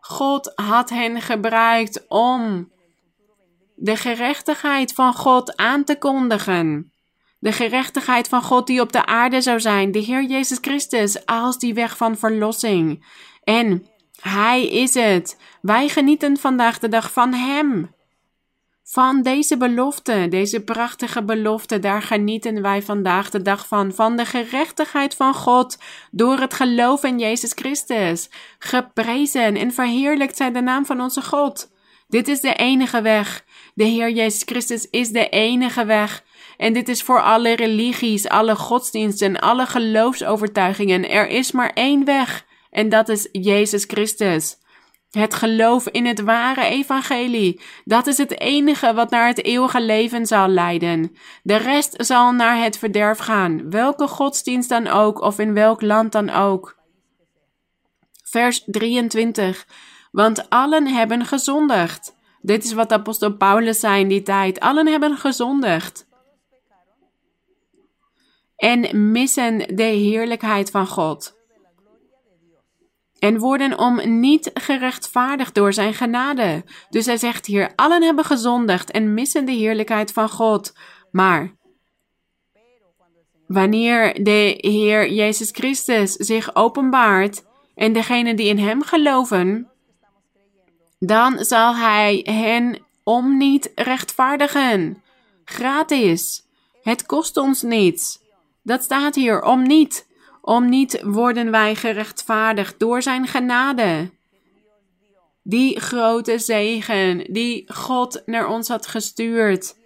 God 0.00 0.52
had 0.54 0.90
hen 0.90 1.20
gebruikt 1.20 2.04
om 2.08 2.72
de 3.74 3.96
gerechtigheid 3.96 4.92
van 4.92 5.14
God 5.14 5.56
aan 5.56 5.84
te 5.84 5.98
kondigen. 5.98 6.92
De 7.44 7.52
gerechtigheid 7.52 8.28
van 8.28 8.42
God 8.42 8.66
die 8.66 8.80
op 8.80 8.92
de 8.92 9.06
aarde 9.06 9.40
zou 9.40 9.60
zijn, 9.60 9.92
de 9.92 9.98
Heer 9.98 10.24
Jezus 10.24 10.58
Christus, 10.60 11.26
als 11.26 11.58
die 11.58 11.74
weg 11.74 11.96
van 11.96 12.16
verlossing. 12.16 13.04
En 13.42 13.86
Hij 14.20 14.68
is 14.68 14.94
het. 14.94 15.36
Wij 15.60 15.88
genieten 15.88 16.36
vandaag 16.36 16.78
de 16.78 16.88
dag 16.88 17.12
van 17.12 17.32
Hem. 17.32 17.94
Van 18.84 19.22
deze 19.22 19.56
belofte, 19.56 20.26
deze 20.30 20.60
prachtige 20.60 21.22
belofte, 21.24 21.78
daar 21.78 22.02
genieten 22.02 22.62
wij 22.62 22.82
vandaag 22.82 23.30
de 23.30 23.42
dag 23.42 23.66
van. 23.66 23.92
Van 23.92 24.16
de 24.16 24.24
gerechtigheid 24.24 25.14
van 25.14 25.34
God 25.34 25.78
door 26.10 26.38
het 26.38 26.54
geloof 26.54 27.02
in 27.02 27.18
Jezus 27.18 27.52
Christus. 27.54 28.30
Geprezen 28.58 29.56
en 29.56 29.72
verheerlijkt 29.72 30.36
zij 30.36 30.52
de 30.52 30.60
naam 30.60 30.86
van 30.86 31.00
onze 31.00 31.22
God. 31.22 31.72
Dit 32.08 32.28
is 32.28 32.40
de 32.40 32.54
enige 32.54 33.02
weg. 33.02 33.44
De 33.74 33.84
Heer 33.84 34.10
Jezus 34.10 34.42
Christus 34.44 34.90
is 34.90 35.08
de 35.08 35.28
enige 35.28 35.84
weg. 35.84 36.23
En 36.64 36.72
dit 36.72 36.88
is 36.88 37.02
voor 37.02 37.22
alle 37.22 37.56
religies, 37.56 38.28
alle 38.28 38.56
godsdiensten, 38.56 39.40
alle 39.40 39.66
geloofsovertuigingen. 39.66 41.10
Er 41.10 41.28
is 41.28 41.52
maar 41.52 41.70
één 41.74 42.04
weg. 42.04 42.46
En 42.70 42.88
dat 42.88 43.08
is 43.08 43.28
Jezus 43.32 43.84
Christus. 43.84 44.56
Het 45.10 45.34
geloof 45.34 45.88
in 45.88 46.06
het 46.06 46.20
ware 46.20 46.64
evangelie. 46.64 47.60
Dat 47.84 48.06
is 48.06 48.18
het 48.18 48.40
enige 48.40 48.94
wat 48.94 49.10
naar 49.10 49.26
het 49.26 49.44
eeuwige 49.44 49.82
leven 49.82 50.26
zal 50.26 50.48
leiden. 50.48 51.16
De 51.42 51.56
rest 51.56 51.94
zal 51.96 52.32
naar 52.32 52.62
het 52.62 52.78
verderf 52.78 53.18
gaan, 53.18 53.70
welke 53.70 54.08
godsdienst 54.08 54.68
dan 54.68 54.86
ook 54.86 55.20
of 55.20 55.38
in 55.38 55.54
welk 55.54 55.82
land 55.82 56.12
dan 56.12 56.30
ook. 56.30 56.76
Vers 58.22 58.62
23. 58.66 59.66
Want 60.10 60.50
allen 60.50 60.86
hebben 60.86 61.26
gezondigd. 61.26 62.16
Dit 62.40 62.64
is 62.64 62.72
wat 62.72 62.92
apostel 62.92 63.36
Paulus 63.36 63.80
zei 63.80 64.00
in 64.00 64.08
die 64.08 64.22
tijd. 64.22 64.60
Allen 64.60 64.86
hebben 64.86 65.16
gezondigd 65.16 66.12
en 68.64 69.10
missen 69.10 69.76
de 69.76 69.82
heerlijkheid 69.82 70.70
van 70.70 70.86
God. 70.86 71.34
En 73.18 73.38
worden 73.38 73.78
om 73.78 74.20
niet 74.20 74.50
gerechtvaardigd 74.54 75.54
door 75.54 75.72
zijn 75.72 75.94
genade. 75.94 76.64
Dus 76.90 77.06
hij 77.06 77.16
zegt 77.16 77.46
hier: 77.46 77.72
allen 77.74 78.02
hebben 78.02 78.24
gezondigd 78.24 78.90
en 78.90 79.14
missen 79.14 79.44
de 79.44 79.52
heerlijkheid 79.52 80.12
van 80.12 80.28
God. 80.28 80.76
Maar 81.10 81.54
wanneer 83.46 84.24
de 84.24 84.54
Heer 84.60 85.12
Jezus 85.12 85.50
Christus 85.50 86.12
zich 86.12 86.54
openbaart 86.54 87.44
en 87.74 87.92
degenen 87.92 88.36
die 88.36 88.48
in 88.48 88.58
Hem 88.58 88.82
geloven, 88.82 89.70
dan 90.98 91.44
zal 91.44 91.76
Hij 91.76 92.20
hen 92.30 92.78
om 93.02 93.36
niet 93.36 93.72
rechtvaardigen. 93.74 95.02
Gratis. 95.44 96.42
Het 96.82 97.06
kost 97.06 97.36
ons 97.36 97.62
niets. 97.62 98.22
Dat 98.64 98.82
staat 98.82 99.14
hier, 99.14 99.42
om 99.42 99.62
niet. 99.62 100.12
Om 100.40 100.68
niet 100.68 101.00
worden 101.02 101.50
wij 101.50 101.74
gerechtvaardigd 101.74 102.78
door 102.78 103.02
zijn 103.02 103.26
genade. 103.26 104.10
Die 105.42 105.80
grote 105.80 106.38
zegen 106.38 107.32
die 107.32 107.72
God 107.72 108.22
naar 108.26 108.48
ons 108.48 108.68
had 108.68 108.86
gestuurd. 108.86 109.76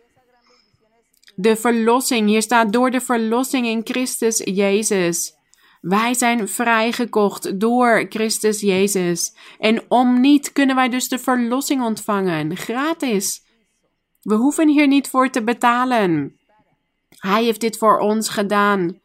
De 1.35 1.57
verlossing, 1.57 2.29
hier 2.29 2.43
staat 2.43 2.73
door 2.73 2.91
de 2.91 3.01
verlossing 3.01 3.67
in 3.67 3.81
Christus 3.85 4.43
Jezus. 4.45 5.37
Wij 5.81 6.15
zijn 6.15 6.49
vrijgekocht 6.49 7.61
door 7.61 8.07
Christus 8.09 8.61
Jezus. 8.61 9.35
En 9.59 9.83
om 9.89 10.21
niet 10.21 10.53
kunnen 10.53 10.77
wij 10.77 10.89
dus 10.89 11.09
de 11.09 11.19
verlossing 11.19 11.83
ontvangen, 11.83 12.57
gratis. 12.57 13.43
We 14.23 14.35
hoeven 14.35 14.69
hier 14.69 14.87
niet 14.87 15.09
voor 15.09 15.31
te 15.31 15.43
betalen. 15.43 16.38
Hij 17.17 17.45
heeft 17.45 17.61
dit 17.61 17.79
voor 17.79 17.99
ons 17.99 18.29
gedaan. 18.29 19.01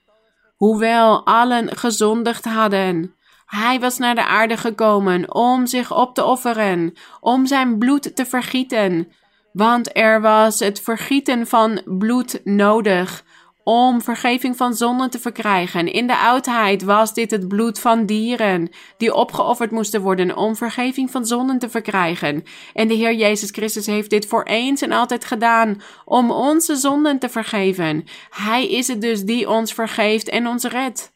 Hoewel 0.56 1.26
allen 1.26 1.78
gezondigd 1.78 2.46
hadden. 2.46 3.16
Hij 3.46 3.80
was 3.80 3.98
naar 3.98 4.16
de 4.16 4.26
aarde 4.26 4.58
gekomen 4.58 5.34
om 5.36 5.68
zich 5.68 5.96
op 5.96 6.16
te 6.16 6.24
offeren, 6.24 6.94
om 7.20 7.46
zijn 7.46 7.78
bloed 7.78 8.16
te 8.16 8.26
vergieten. 8.26 9.12
Want 9.52 9.98
er 9.98 10.22
was 10.22 10.60
het 10.60 10.82
vergieten 10.82 11.48
van 11.48 11.82
bloed 11.86 12.42
nodig 12.44 13.23
om 13.64 14.02
vergeving 14.02 14.58
van 14.58 14.74
zonden 14.74 15.10
te 15.10 15.20
verkrijgen. 15.20 15.92
In 15.94 16.08
de 16.08 16.18
oudheid 16.18 16.84
was 16.84 17.14
dit 17.14 17.32
het 17.32 17.48
bloed 17.48 17.80
van 17.80 18.06
dieren 18.06 18.70
die 18.98 19.14
opgeofferd 19.14 19.72
moesten 19.72 20.02
worden 20.02 20.38
om 20.38 20.56
vergeving 20.56 21.12
van 21.12 21.26
zonden 21.26 21.60
te 21.60 21.70
verkrijgen. 21.70 22.44
En 22.74 22.88
de 22.88 22.94
Heer 22.94 23.14
Jezus 23.14 23.50
Christus 23.50 23.86
heeft 23.86 24.10
dit 24.10 24.28
voor 24.28 24.44
eens 24.44 24.82
en 24.82 24.92
altijd 24.92 25.26
gedaan 25.26 25.82
om 26.06 26.32
onze 26.32 26.76
zonden 26.76 27.20
te 27.20 27.30
vergeven. 27.30 28.04
Hij 28.30 28.68
is 28.68 28.88
het 28.88 29.02
dus 29.02 29.24
die 29.24 29.50
ons 29.50 29.74
vergeeft 29.74 30.30
en 30.30 30.48
ons 30.48 30.64
redt. 30.64 31.12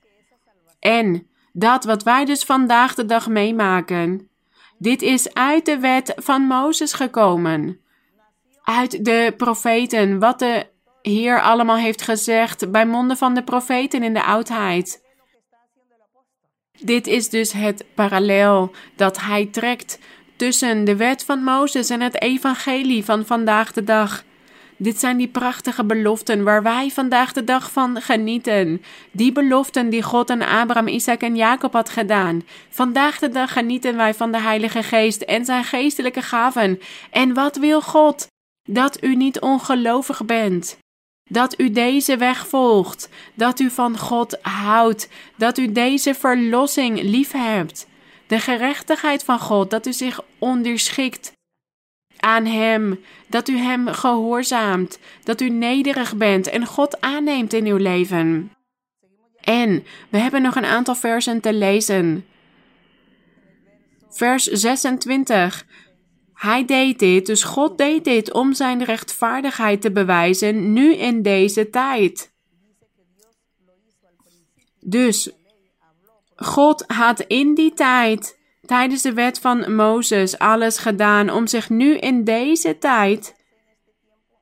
En 0.80 1.28
dat 1.54 1.84
wat 1.84 2.04
wij 2.04 2.26
dus 2.26 2.44
vandaag 2.44 2.96
de 2.96 3.06
dag 3.06 3.28
meemaken, 3.28 4.30
Dit 4.78 5.02
is 5.02 5.34
uit 5.34 5.66
de 5.66 5.80
wet 5.80 6.14
van 6.16 6.42
Mozes 6.42 6.94
gekomen. 6.94 7.80
Uit 8.64 9.06
de 9.06 9.34
profeten, 9.38 10.20
wat 10.20 10.40
de 10.40 10.68
Heer 11.02 11.42
allemaal 11.42 11.78
heeft 11.78 12.02
gezegd 12.02 12.72
bij 12.72 12.86
monden 12.86 13.18
van 13.18 13.34
de 13.34 13.44
profeten 13.44 14.04
in 14.04 14.14
de 14.14 14.24
oudheid. 14.24 15.06
Dit 16.80 17.08
is 17.08 17.30
dus 17.30 17.52
het 17.52 17.86
parallel 17.96 18.72
dat 18.96 19.22
hij 19.22 19.46
trekt 19.46 20.00
tussen 20.36 20.84
de 20.84 20.96
wet 20.96 21.24
van 21.24 21.44
Mozes 21.44 21.90
en 21.90 22.02
het 22.02 22.22
evangelie 22.22 23.06
van 23.06 23.26
vandaag 23.26 23.72
de 23.74 23.84
dag. 23.84 24.24
Dit 24.78 25.00
zijn 25.00 25.18
die 25.18 25.28
prachtige 25.28 25.86
beloften 25.86 26.44
waar 26.44 26.64
wij 26.64 26.90
vandaag 26.90 27.34
de 27.34 27.44
dag 27.44 27.72
van 27.72 28.02
genieten. 28.02 28.82
Die 29.12 29.32
beloften 29.32 29.90
die 29.90 30.04
God 30.04 30.30
aan 30.30 30.42
Abraham, 30.42 30.88
Isaac 30.88 31.22
en 31.22 31.36
Jacob 31.36 31.74
had 31.74 31.90
gedaan. 31.90 32.44
Vandaag 32.70 33.20
de 33.20 33.30
dag 33.30 33.54
genieten 33.54 33.96
wij 33.96 34.14
van 34.14 34.32
de 34.32 34.40
Heilige 34.40 34.84
Geest 34.84 35.22
en 35.22 35.46
zijn 35.46 35.64
geestelijke 35.64 36.22
gaven. 36.22 36.80
En 37.12 37.34
wat 37.34 37.56
wil 37.56 37.82
God? 37.82 38.28
Dat 38.64 39.04
u 39.04 39.16
niet 39.16 39.40
ongelovig 39.40 40.26
bent. 40.26 40.78
Dat 41.28 41.60
u 41.60 41.72
deze 41.72 42.18
weg 42.18 42.48
volgt. 42.48 43.10
Dat 43.34 43.60
u 43.60 43.70
van 43.70 43.98
God 43.98 44.38
houdt. 44.42 45.10
Dat 45.36 45.58
u 45.58 45.72
deze 45.72 46.14
verlossing 46.14 47.02
liefhebt. 47.02 47.88
De 48.28 48.40
gerechtigheid 48.40 49.24
van 49.24 49.40
God, 49.40 49.70
dat 49.70 49.86
u 49.86 49.94
zich 49.94 50.22
onderschikt 50.40 51.32
aan 52.20 52.46
Hem, 52.46 53.00
dat 53.28 53.48
u 53.48 53.58
Hem 53.58 53.88
gehoorzaamt, 53.88 55.00
dat 55.24 55.42
u 55.42 55.50
nederig 55.50 56.16
bent 56.16 56.48
en 56.48 56.66
God 56.66 57.02
aanneemt 57.02 57.54
in 57.54 57.66
uw 57.66 57.78
leven. 57.78 58.52
En 59.42 59.86
we 60.10 60.18
hebben 60.18 60.42
nog 60.42 60.56
een 60.56 60.66
aantal 60.66 60.96
versen 60.96 61.42
te 61.42 61.54
lezen. 61.54 62.26
Vers 64.10 64.44
26. 64.44 65.66
Hij 66.38 66.66
deed 66.66 67.00
dit, 67.00 67.26
dus 67.26 67.44
God 67.44 67.78
deed 67.78 68.04
dit 68.04 68.34
om 68.34 68.54
zijn 68.54 68.84
rechtvaardigheid 68.84 69.82
te 69.82 69.92
bewijzen, 69.92 70.74
nu 70.74 70.96
in 70.96 71.22
deze 71.22 71.70
tijd. 71.70 72.32
Dus 74.80 75.32
God 76.36 76.84
had 76.88 77.20
in 77.20 77.54
die 77.54 77.74
tijd 77.74 78.38
tijdens 78.66 79.02
de 79.02 79.14
wet 79.14 79.40
van 79.40 79.76
Mozes 79.76 80.38
alles 80.38 80.78
gedaan 80.78 81.30
om 81.30 81.48
zich 81.48 81.70
nu 81.70 81.98
in 81.98 82.24
deze 82.24 82.78
tijd 82.78 83.36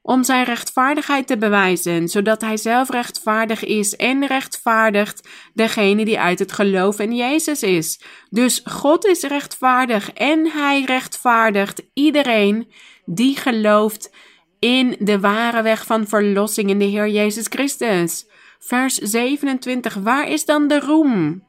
om 0.06 0.24
zijn 0.24 0.44
rechtvaardigheid 0.44 1.28
te 1.28 1.38
bewijzen, 1.38 2.08
zodat 2.08 2.42
hij 2.42 2.58
zelf 2.58 2.90
rechtvaardig 2.90 3.64
is 3.64 3.96
en 3.96 4.28
rechtvaardigt 4.28 5.30
degene 5.54 6.06
die 6.06 6.20
uit 6.20 6.40
het 6.40 6.52
geloof 6.52 7.00
in 7.00 7.16
Jezus 7.16 7.64
is. 7.64 8.02
Dus 8.30 8.62
God 8.64 9.06
is 9.06 9.22
rechtvaardig 9.22 10.14
en 10.14 10.52
hij 10.52 10.84
rechtvaardigt 10.84 11.82
iedereen 11.94 12.72
die 13.06 13.38
gelooft 13.38 14.14
in 14.60 14.96
de 15.00 15.20
ware 15.20 15.62
weg 15.62 15.86
van 15.86 16.08
verlossing 16.08 16.70
in 16.70 16.80
de 16.80 16.86
Heer 16.86 17.08
Jezus 17.08 17.46
Christus. 17.50 18.28
Vers 18.60 18.96
27. 18.96 19.94
Waar 19.94 20.30
is 20.30 20.46
dan 20.46 20.68
de 20.68 20.80
roem? 20.80 21.48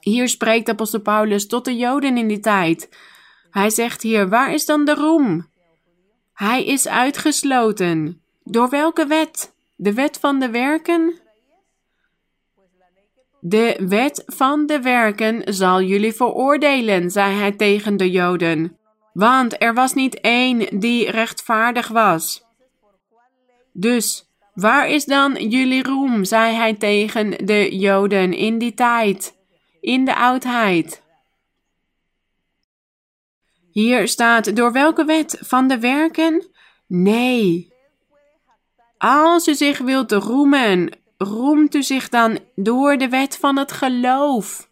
Hier 0.00 0.28
spreekt 0.28 0.68
apostel 0.68 1.00
Paulus 1.00 1.46
tot 1.46 1.64
de 1.64 1.76
Joden 1.76 2.16
in 2.16 2.28
die 2.28 2.40
tijd. 2.40 2.88
Hij 3.50 3.70
zegt 3.70 4.02
hier: 4.02 4.28
Waar 4.28 4.52
is 4.52 4.66
dan 4.66 4.84
de 4.84 4.94
roem? 4.94 5.49
Hij 6.40 6.64
is 6.64 6.88
uitgesloten. 6.88 8.22
Door 8.44 8.68
welke 8.68 9.06
wet? 9.06 9.54
De 9.76 9.94
wet 9.94 10.18
van 10.18 10.38
de 10.38 10.50
werken? 10.50 11.18
De 13.40 13.86
wet 13.88 14.22
van 14.26 14.66
de 14.66 14.80
werken 14.80 15.54
zal 15.54 15.82
jullie 15.82 16.12
veroordelen, 16.12 17.10
zei 17.10 17.34
hij 17.34 17.52
tegen 17.52 17.96
de 17.96 18.10
Joden. 18.10 18.76
Want 19.12 19.62
er 19.62 19.74
was 19.74 19.94
niet 19.94 20.20
één 20.20 20.78
die 20.78 21.10
rechtvaardig 21.10 21.88
was. 21.88 22.44
Dus 23.72 24.28
waar 24.54 24.88
is 24.88 25.04
dan 25.04 25.34
jullie 25.34 25.82
roem, 25.82 26.24
zei 26.24 26.54
hij 26.54 26.74
tegen 26.74 27.46
de 27.46 27.76
Joden 27.76 28.32
in 28.32 28.58
die 28.58 28.74
tijd? 28.74 29.38
in 29.80 30.04
de 30.04 30.16
oudheid. 30.16 31.02
Hier 33.72 34.08
staat 34.08 34.56
door 34.56 34.72
welke 34.72 35.04
wet 35.04 35.38
van 35.40 35.68
de 35.68 35.78
werken? 35.78 36.46
Nee. 36.86 37.72
Als 38.98 39.48
u 39.48 39.54
zich 39.54 39.78
wilt 39.78 40.12
roemen, 40.12 40.98
roemt 41.18 41.74
u 41.74 41.82
zich 41.82 42.08
dan 42.08 42.38
door 42.54 42.96
de 42.96 43.08
wet 43.08 43.36
van 43.36 43.56
het 43.56 43.72
geloof. 43.72 44.68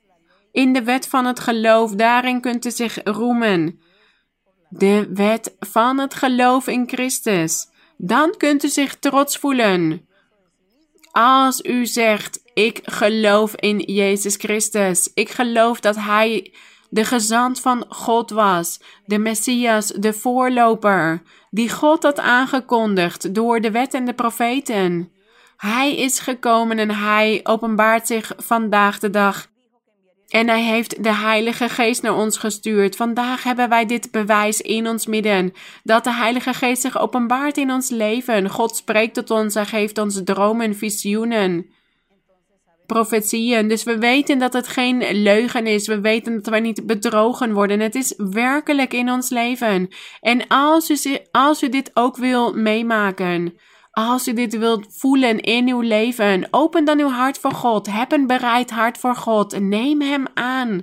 In 0.52 0.72
de 0.72 0.82
wet 0.82 1.08
van 1.08 1.24
het 1.24 1.40
geloof, 1.40 1.92
daarin 1.92 2.40
kunt 2.40 2.64
u 2.64 2.70
zich 2.70 2.98
roemen. 3.04 3.80
De 4.68 5.10
wet 5.14 5.56
van 5.60 5.98
het 5.98 6.14
geloof 6.14 6.66
in 6.66 6.88
Christus. 6.88 7.68
Dan 7.96 8.34
kunt 8.36 8.64
u 8.64 8.68
zich 8.68 8.98
trots 8.98 9.36
voelen. 9.36 10.08
Als 11.10 11.60
u 11.62 11.86
zegt, 11.86 12.40
ik 12.54 12.80
geloof 12.82 13.54
in 13.56 13.78
Jezus 13.78 14.36
Christus. 14.36 15.10
Ik 15.14 15.28
geloof 15.28 15.80
dat 15.80 15.96
Hij 15.96 16.52
de 16.90 17.04
gezant 17.04 17.60
van 17.60 17.84
God 17.88 18.30
was, 18.30 18.80
de 19.06 19.18
Messias, 19.18 19.86
de 19.86 20.12
voorloper, 20.12 21.22
die 21.50 21.70
God 21.70 22.02
had 22.02 22.18
aangekondigd 22.18 23.34
door 23.34 23.60
de 23.60 23.70
wet 23.70 23.94
en 23.94 24.04
de 24.04 24.12
profeten. 24.12 25.12
Hij 25.56 25.96
is 25.96 26.18
gekomen 26.18 26.78
en 26.78 26.90
Hij 26.90 27.40
openbaart 27.42 28.06
zich 28.06 28.32
vandaag 28.36 28.98
de 28.98 29.10
dag. 29.10 29.46
En 30.28 30.48
Hij 30.48 30.62
heeft 30.62 31.02
de 31.02 31.14
Heilige 31.14 31.68
Geest 31.68 32.02
naar 32.02 32.16
ons 32.16 32.38
gestuurd. 32.38 32.96
Vandaag 32.96 33.42
hebben 33.42 33.68
wij 33.68 33.86
dit 33.86 34.10
bewijs 34.10 34.60
in 34.60 34.88
ons 34.88 35.06
midden. 35.06 35.52
Dat 35.82 36.04
de 36.04 36.12
Heilige 36.12 36.54
Geest 36.54 36.82
zich 36.82 36.98
openbaart 36.98 37.56
in 37.56 37.70
ons 37.70 37.90
leven. 37.90 38.48
God 38.48 38.76
spreekt 38.76 39.14
tot 39.14 39.30
ons, 39.30 39.54
Hij 39.54 39.66
geeft 39.66 39.98
ons 39.98 40.20
dromen, 40.24 40.76
visioenen 40.76 41.66
profetieën. 42.92 43.68
Dus 43.68 43.82
we 43.82 43.98
weten 43.98 44.38
dat 44.38 44.52
het 44.52 44.68
geen 44.68 45.04
leugen 45.12 45.66
is. 45.66 45.86
We 45.86 46.00
weten 46.00 46.34
dat 46.34 46.46
wij 46.46 46.60
niet 46.60 46.86
bedrogen 46.86 47.52
worden. 47.52 47.80
Het 47.80 47.94
is 47.94 48.14
werkelijk 48.16 48.92
in 48.92 49.10
ons 49.10 49.30
leven. 49.30 49.88
En 50.20 50.46
als 50.46 50.90
u, 51.06 51.18
als 51.30 51.62
u 51.62 51.68
dit 51.68 51.90
ook 51.94 52.16
wil 52.16 52.52
meemaken, 52.52 53.58
als 53.90 54.28
u 54.28 54.32
dit 54.32 54.58
wilt 54.58 54.86
voelen 54.88 55.40
in 55.40 55.68
uw 55.68 55.80
leven, 55.80 56.48
open 56.50 56.84
dan 56.84 57.00
uw 57.00 57.10
hart 57.10 57.38
voor 57.38 57.52
God. 57.52 57.86
Heb 57.92 58.12
een 58.12 58.26
bereid 58.26 58.70
hart 58.70 58.98
voor 58.98 59.14
God. 59.16 59.60
Neem 59.60 60.00
Hem 60.00 60.24
aan. 60.34 60.82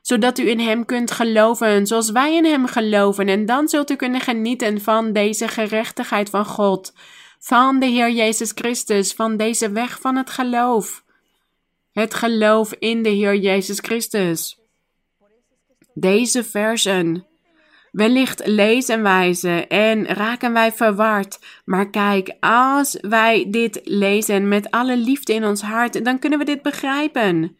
Zodat 0.00 0.38
u 0.38 0.48
in 0.48 0.60
Hem 0.60 0.84
kunt 0.84 1.10
geloven, 1.10 1.86
zoals 1.86 2.10
wij 2.10 2.34
in 2.34 2.44
Hem 2.44 2.66
geloven. 2.66 3.28
En 3.28 3.46
dan 3.46 3.68
zult 3.68 3.90
u 3.90 3.96
kunnen 3.96 4.20
genieten 4.20 4.80
van 4.80 5.12
deze 5.12 5.48
gerechtigheid 5.48 6.30
van 6.30 6.44
God 6.44 6.92
van 7.40 7.78
de 7.78 7.86
Heer 7.86 8.10
Jezus 8.10 8.52
Christus, 8.54 9.12
van 9.12 9.36
deze 9.36 9.70
weg 9.70 10.00
van 10.00 10.16
het 10.16 10.30
geloof. 10.30 11.04
Het 11.92 12.14
geloof 12.14 12.72
in 12.78 13.02
de 13.02 13.08
Heer 13.08 13.36
Jezus 13.36 13.78
Christus. 13.78 14.58
Deze 15.94 16.44
versen. 16.44 17.26
Wellicht 17.92 18.46
lezen 18.46 19.02
wij 19.02 19.34
ze 19.34 19.66
en 19.66 20.06
raken 20.06 20.52
wij 20.52 20.72
verward. 20.72 21.38
Maar 21.64 21.90
kijk, 21.90 22.36
als 22.40 22.98
wij 23.00 23.46
dit 23.48 23.80
lezen 23.84 24.48
met 24.48 24.70
alle 24.70 24.96
liefde 24.96 25.32
in 25.34 25.44
ons 25.44 25.62
hart, 25.62 26.04
dan 26.04 26.18
kunnen 26.18 26.38
we 26.38 26.44
dit 26.44 26.62
begrijpen. 26.62 27.56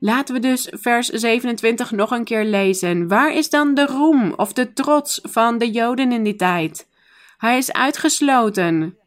Laten 0.00 0.34
we 0.34 0.40
dus 0.40 0.68
vers 0.70 1.08
27 1.08 1.90
nog 1.90 2.10
een 2.10 2.24
keer 2.24 2.44
lezen. 2.44 3.08
Waar 3.08 3.34
is 3.34 3.50
dan 3.50 3.74
de 3.74 3.86
roem 3.86 4.32
of 4.36 4.52
de 4.52 4.72
trots 4.72 5.20
van 5.22 5.58
de 5.58 5.70
Joden 5.70 6.12
in 6.12 6.22
die 6.22 6.36
tijd? 6.36 6.86
Hij 7.38 7.58
is 7.58 7.72
uitgesloten. 7.72 8.97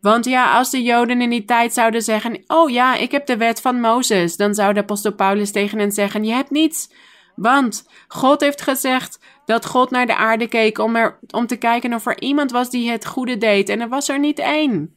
Want 0.00 0.24
ja, 0.24 0.56
als 0.56 0.70
de 0.70 0.82
Joden 0.82 1.20
in 1.20 1.30
die 1.30 1.44
tijd 1.44 1.72
zouden 1.72 2.02
zeggen: 2.02 2.44
Oh 2.46 2.70
ja, 2.70 2.96
ik 2.96 3.10
heb 3.10 3.26
de 3.26 3.36
wet 3.36 3.60
van 3.60 3.80
Mozes, 3.80 4.36
dan 4.36 4.54
zou 4.54 4.72
de 4.72 4.80
apostel 4.80 5.14
Paulus 5.14 5.50
tegen 5.50 5.78
hen 5.78 5.92
zeggen: 5.92 6.24
Je 6.24 6.32
hebt 6.32 6.50
niets. 6.50 6.90
Want 7.34 7.88
God 8.08 8.40
heeft 8.40 8.62
gezegd 8.62 9.18
dat 9.44 9.66
God 9.66 9.90
naar 9.90 10.06
de 10.06 10.16
aarde 10.16 10.48
keek 10.48 10.78
om, 10.78 10.96
er, 10.96 11.18
om 11.30 11.46
te 11.46 11.56
kijken 11.56 11.94
of 11.94 12.06
er 12.06 12.20
iemand 12.20 12.50
was 12.50 12.70
die 12.70 12.90
het 12.90 13.06
goede 13.06 13.38
deed. 13.38 13.68
En 13.68 13.80
er 13.80 13.88
was 13.88 14.08
er 14.08 14.18
niet 14.18 14.38
één. 14.38 14.96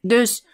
Dus 0.00 0.46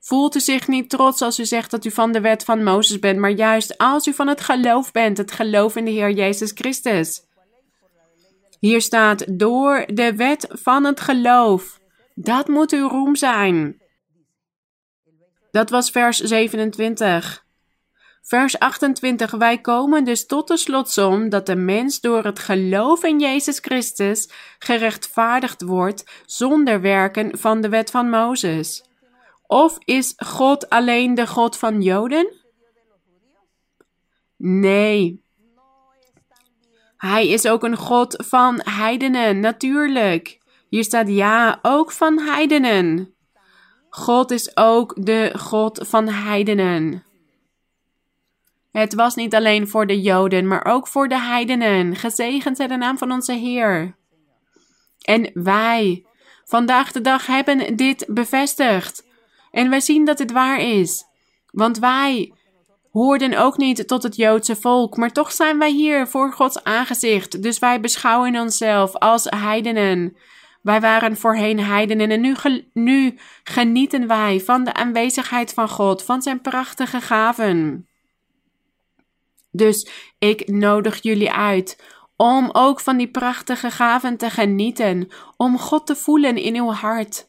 voelt 0.00 0.34
u 0.34 0.40
zich 0.40 0.68
niet 0.68 0.90
trots 0.90 1.22
als 1.22 1.38
u 1.38 1.44
zegt 1.44 1.70
dat 1.70 1.84
u 1.84 1.90
van 1.90 2.12
de 2.12 2.20
wet 2.20 2.44
van 2.44 2.62
Mozes 2.62 2.98
bent, 2.98 3.18
maar 3.18 3.30
juist 3.30 3.78
als 3.78 4.06
u 4.06 4.12
van 4.12 4.28
het 4.28 4.40
geloof 4.40 4.92
bent, 4.92 5.18
het 5.18 5.32
geloof 5.32 5.76
in 5.76 5.84
de 5.84 5.90
Heer 5.90 6.10
Jezus 6.10 6.50
Christus. 6.54 7.22
Hier 8.58 8.80
staat: 8.80 9.38
Door 9.38 9.84
de 9.86 10.14
wet 10.14 10.46
van 10.50 10.84
het 10.84 11.00
geloof 11.00 11.82
dat 12.14 12.48
moet 12.48 12.72
uw 12.72 12.88
roem 12.88 13.16
zijn. 13.16 13.82
Dat 15.50 15.70
was 15.70 15.90
vers 15.90 16.18
27. 16.18 17.44
Vers 18.22 18.58
28. 18.58 19.30
Wij 19.30 19.60
komen 19.60 20.04
dus 20.04 20.26
tot 20.26 20.48
de 20.48 20.56
slotsom 20.56 21.28
dat 21.28 21.46
de 21.46 21.56
mens 21.56 22.00
door 22.00 22.24
het 22.24 22.38
geloof 22.38 23.04
in 23.04 23.20
Jezus 23.20 23.58
Christus 23.58 24.30
gerechtvaardigd 24.58 25.62
wordt 25.62 26.22
zonder 26.26 26.80
werken 26.80 27.38
van 27.38 27.60
de 27.60 27.68
wet 27.68 27.90
van 27.90 28.10
Mozes. 28.10 28.84
Of 29.46 29.78
is 29.78 30.12
God 30.16 30.68
alleen 30.68 31.14
de 31.14 31.26
God 31.26 31.56
van 31.56 31.82
Joden? 31.82 32.32
Nee, 34.36 35.22
Hij 36.96 37.28
is 37.28 37.46
ook 37.46 37.62
een 37.62 37.76
God 37.76 38.24
van 38.26 38.60
heidenen, 38.64 39.40
natuurlijk. 39.40 40.38
Hier 40.74 40.84
staat 40.84 41.08
ja, 41.08 41.58
ook 41.62 41.92
van 41.92 42.18
heidenen. 42.18 43.14
God 43.88 44.30
is 44.30 44.56
ook 44.56 44.94
de 45.06 45.32
God 45.38 45.80
van 45.88 46.08
heidenen. 46.08 47.04
Het 48.72 48.94
was 48.94 49.14
niet 49.14 49.34
alleen 49.34 49.68
voor 49.68 49.86
de 49.86 50.00
Joden, 50.00 50.46
maar 50.46 50.64
ook 50.64 50.88
voor 50.88 51.08
de 51.08 51.20
heidenen. 51.20 51.96
Gezegend 51.96 52.56
zij 52.56 52.66
de 52.66 52.76
naam 52.76 52.98
van 52.98 53.12
onze 53.12 53.32
Heer. 53.32 53.96
En 55.00 55.30
wij, 55.34 56.06
vandaag 56.44 56.92
de 56.92 57.00
dag, 57.00 57.26
hebben 57.26 57.76
dit 57.76 58.06
bevestigd. 58.08 59.06
En 59.50 59.70
wij 59.70 59.80
zien 59.80 60.04
dat 60.04 60.18
het 60.18 60.32
waar 60.32 60.60
is. 60.60 61.04
Want 61.50 61.78
wij 61.78 62.32
hoorden 62.90 63.38
ook 63.38 63.56
niet 63.56 63.88
tot 63.88 64.02
het 64.02 64.16
Joodse 64.16 64.56
volk, 64.56 64.96
maar 64.96 65.12
toch 65.12 65.32
zijn 65.32 65.58
wij 65.58 65.70
hier 65.70 66.06
voor 66.06 66.32
Gods 66.32 66.64
aangezicht. 66.64 67.42
Dus 67.42 67.58
wij 67.58 67.80
beschouwen 67.80 68.40
onszelf 68.40 68.94
als 68.94 69.24
heidenen. 69.24 70.16
Wij 70.64 70.80
waren 70.80 71.16
voorheen 71.16 71.60
heidenen 71.60 72.10
en 72.10 72.36
nu, 72.72 73.18
genieten 73.44 74.06
wij 74.06 74.40
van 74.40 74.64
de 74.64 74.72
aanwezigheid 74.72 75.54
van 75.54 75.68
God, 75.68 76.02
van 76.02 76.22
zijn 76.22 76.40
prachtige 76.40 77.00
gaven. 77.00 77.88
Dus 79.50 79.88
ik 80.18 80.48
nodig 80.48 81.02
jullie 81.02 81.32
uit 81.32 81.82
om 82.16 82.48
ook 82.52 82.80
van 82.80 82.96
die 82.96 83.10
prachtige 83.10 83.70
gaven 83.70 84.16
te 84.16 84.30
genieten, 84.30 85.08
om 85.36 85.58
God 85.58 85.86
te 85.86 85.96
voelen 85.96 86.36
in 86.36 86.56
uw 86.56 86.70
hart. 86.70 87.28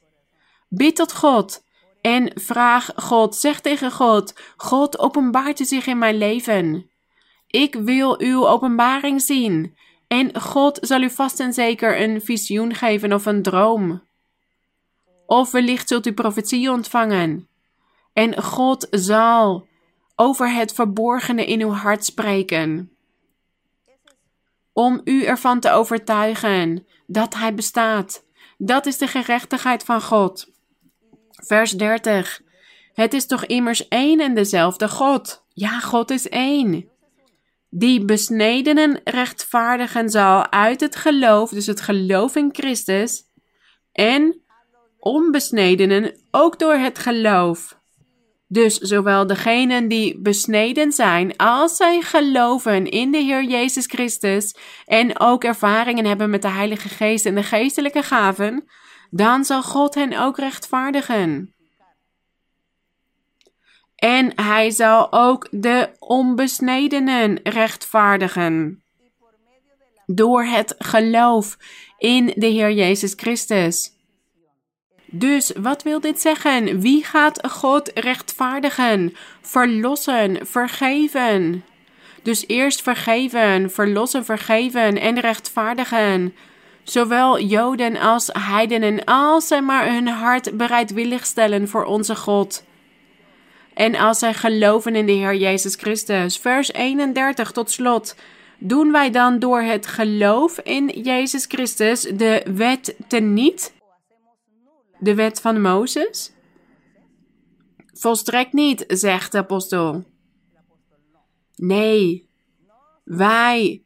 Bid 0.69 0.95
tot 0.95 1.13
God 1.13 1.63
en 2.01 2.31
vraag 2.35 2.91
God, 2.95 3.35
zeg 3.35 3.61
tegen 3.61 3.91
God: 3.91 4.39
God, 4.57 4.99
openbaart 4.99 5.59
u 5.59 5.65
zich 5.65 5.87
in 5.87 5.97
mijn 5.97 6.17
leven. 6.17 6.89
Ik 7.47 7.75
wil 7.75 8.19
uw 8.19 8.47
openbaring 8.47 9.21
zien. 9.21 9.77
En 10.07 10.41
God 10.41 10.77
zal 10.81 11.01
u 11.01 11.09
vast 11.09 11.39
en 11.39 11.53
zeker 11.53 12.01
een 12.01 12.21
visioen 12.21 12.73
geven 12.73 13.13
of 13.13 13.25
een 13.25 13.41
droom. 13.41 14.03
Of 15.25 15.51
wellicht 15.51 15.87
zult 15.87 16.05
u 16.05 16.13
profetie 16.13 16.71
ontvangen. 16.71 17.47
En 18.13 18.43
God 18.43 18.87
zal 18.91 19.67
over 20.15 20.53
het 20.53 20.73
verborgene 20.73 21.45
in 21.45 21.61
uw 21.61 21.71
hart 21.71 22.05
spreken. 22.05 22.91
Om 24.73 25.01
u 25.03 25.23
ervan 25.23 25.59
te 25.59 25.71
overtuigen 25.71 26.87
dat 27.07 27.33
Hij 27.33 27.53
bestaat. 27.53 28.23
Dat 28.57 28.85
is 28.85 28.97
de 28.97 29.07
gerechtigheid 29.07 29.83
van 29.83 30.01
God. 30.01 30.51
Vers 31.31 31.71
30. 31.71 32.41
Het 32.93 33.13
is 33.13 33.27
toch 33.27 33.45
immers 33.45 33.87
één 33.87 34.19
en 34.19 34.33
dezelfde 34.33 34.89
God. 34.89 35.43
Ja, 35.53 35.79
God 35.79 36.11
is 36.11 36.29
één. 36.29 36.89
Die 37.77 38.05
besnedenen 38.05 39.01
rechtvaardigen 39.03 40.09
zal 40.09 40.51
uit 40.51 40.81
het 40.81 40.95
geloof, 40.95 41.49
dus 41.49 41.65
het 41.65 41.81
geloof 41.81 42.35
in 42.35 42.49
Christus, 42.51 43.23
en 43.91 44.41
onbesnedenen 44.99 46.15
ook 46.31 46.59
door 46.59 46.73
het 46.73 46.99
geloof. 46.99 47.79
Dus 48.47 48.77
zowel 48.77 49.27
degenen 49.27 49.87
die 49.87 50.21
besneden 50.21 50.91
zijn, 50.91 51.37
als 51.37 51.75
zij 51.75 52.01
geloven 52.01 52.89
in 52.89 53.11
de 53.11 53.17
Heer 53.17 53.43
Jezus 53.43 53.85
Christus 53.85 54.55
en 54.85 55.19
ook 55.19 55.43
ervaringen 55.43 56.05
hebben 56.05 56.29
met 56.29 56.41
de 56.41 56.49
Heilige 56.49 56.89
Geest 56.89 57.25
en 57.25 57.35
de 57.35 57.43
geestelijke 57.43 58.03
gaven, 58.03 58.65
dan 59.09 59.45
zal 59.45 59.63
God 59.63 59.95
hen 59.95 60.19
ook 60.19 60.37
rechtvaardigen. 60.37 61.54
En 63.95 64.31
hij 64.41 64.69
zal 64.69 65.11
ook 65.11 65.47
de 65.51 65.89
onbesnedenen 65.99 67.39
rechtvaardigen. 67.43 68.83
Door 70.05 70.43
het 70.43 70.75
geloof 70.77 71.57
in 71.97 72.33
de 72.35 72.47
Heer 72.47 72.71
Jezus 72.71 73.13
Christus. 73.15 73.93
Dus 75.05 75.51
wat 75.57 75.83
wil 75.83 75.99
dit 75.99 76.21
zeggen? 76.21 76.79
Wie 76.79 77.03
gaat 77.03 77.47
God 77.47 77.91
rechtvaardigen, 77.93 79.15
verlossen, 79.41 80.47
vergeven? 80.47 81.63
Dus 82.23 82.47
eerst 82.47 82.81
vergeven, 82.81 83.71
verlossen, 83.71 84.25
vergeven 84.25 84.99
en 84.99 85.19
rechtvaardigen. 85.19 86.35
Zowel 86.83 87.39
Joden 87.39 87.97
als 87.97 88.29
heidenen, 88.33 89.03
als 89.03 89.47
zij 89.47 89.61
maar 89.61 89.91
hun 89.93 90.07
hart 90.07 90.57
bereidwillig 90.57 91.25
stellen 91.25 91.67
voor 91.67 91.83
onze 91.83 92.15
God. 92.15 92.63
En 93.75 93.95
als 93.95 94.19
zij 94.19 94.33
geloven 94.33 94.95
in 94.95 95.05
de 95.05 95.11
Heer 95.11 95.35
Jezus 95.35 95.75
Christus. 95.75 96.37
Vers 96.37 96.71
31 96.71 97.51
tot 97.51 97.71
slot. 97.71 98.15
Doen 98.59 98.91
wij 98.91 99.11
dan 99.11 99.39
door 99.39 99.61
het 99.61 99.87
geloof 99.87 100.59
in 100.59 100.87
Jezus 100.87 101.45
Christus 101.45 102.01
de 102.01 102.45
wet 102.53 102.95
teniet? 103.07 103.73
De 104.99 105.15
wet 105.15 105.41
van 105.41 105.61
Mozes? 105.61 106.31
Volstrekt 107.93 108.53
niet, 108.53 108.83
zegt 108.87 109.31
de 109.31 109.37
apostel. 109.37 110.03
Nee, 111.55 112.29
wij 113.03 113.83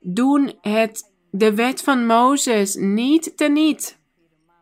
doen 0.00 0.54
het, 0.60 1.12
de 1.30 1.54
wet 1.54 1.82
van 1.82 2.06
Mozes 2.06 2.74
niet 2.74 3.36
teniet. 3.36 3.98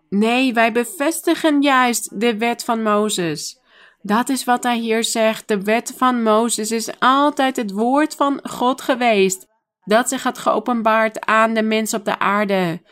Nee, 0.09 0.53
wij 0.53 0.73
bevestigen 0.73 1.63
juist 1.63 2.21
de 2.21 2.37
wet 2.37 2.65
van 2.65 2.83
Mozes. 2.83 3.63
Dat 4.07 4.29
is 4.29 4.45
wat 4.45 4.63
hij 4.63 4.79
hier 4.79 5.05
zegt. 5.05 5.49
De 5.49 5.63
wet 5.63 5.95
van 5.97 6.23
Mozes 6.23 6.71
is 6.71 6.99
altijd 6.99 7.57
het 7.57 7.71
woord 7.71 8.15
van 8.15 8.41
God 8.43 8.81
geweest. 8.81 9.47
Dat 9.85 10.09
zich 10.09 10.23
had 10.23 10.39
geopenbaard 10.39 11.27
aan 11.27 11.55
de 11.55 11.63
mens 11.63 11.95
op 11.95 12.05
de 12.05 12.19
aarde. 12.19 12.83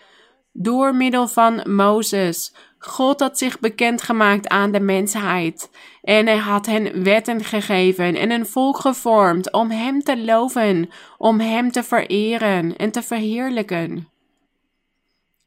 Door 0.53 0.95
middel 0.95 1.29
van 1.29 1.75
Mozes. 1.75 2.55
God 2.79 3.21
had 3.21 3.39
zich 3.39 3.61
bekendgemaakt 3.61 4.49
aan 4.49 4.73
de 4.73 4.81
mensheid. 4.81 5.71
En 6.03 6.27
hij 6.27 6.37
had 6.37 6.67
hen 6.67 7.03
wetten 7.03 7.45
gegeven 7.45 8.15
en 8.17 8.31
een 8.31 8.47
volk 8.47 8.77
gevormd 8.77 9.53
om 9.53 9.71
hem 9.71 10.03
te 10.03 10.25
loven, 10.25 10.91
om 11.19 11.41
hem 11.41 11.71
te 11.71 11.83
vereren 11.83 12.77
en 12.77 12.91
te 12.91 13.03
verheerlijken. 13.03 14.12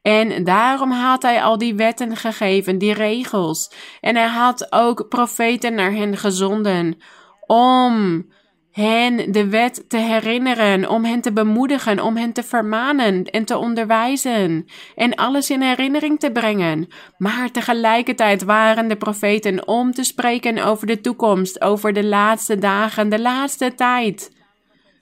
En 0.06 0.44
daarom 0.44 0.90
had 0.90 1.22
hij 1.22 1.42
al 1.42 1.58
die 1.58 1.74
wetten 1.74 2.16
gegeven, 2.16 2.78
die 2.78 2.92
regels. 2.92 3.72
En 4.00 4.16
hij 4.16 4.26
had 4.26 4.72
ook 4.72 5.08
profeten 5.08 5.74
naar 5.74 5.92
hen 5.92 6.16
gezonden 6.16 6.98
om 7.46 8.26
hen 8.70 9.32
de 9.32 9.48
wet 9.48 9.84
te 9.88 9.96
herinneren, 9.96 10.88
om 10.88 11.04
hen 11.04 11.20
te 11.20 11.32
bemoedigen, 11.32 12.00
om 12.00 12.16
hen 12.16 12.32
te 12.32 12.42
vermanen 12.42 13.24
en 13.24 13.44
te 13.44 13.56
onderwijzen 13.56 14.66
en 14.94 15.14
alles 15.14 15.50
in 15.50 15.62
herinnering 15.62 16.20
te 16.20 16.32
brengen. 16.32 16.88
Maar 17.18 17.50
tegelijkertijd 17.50 18.44
waren 18.44 18.88
de 18.88 18.96
profeten 18.96 19.68
om 19.68 19.92
te 19.92 20.04
spreken 20.04 20.64
over 20.64 20.86
de 20.86 21.00
toekomst, 21.00 21.60
over 21.60 21.92
de 21.92 22.04
laatste 22.04 22.58
dagen, 22.58 23.08
de 23.08 23.20
laatste 23.20 23.74
tijd, 23.74 24.36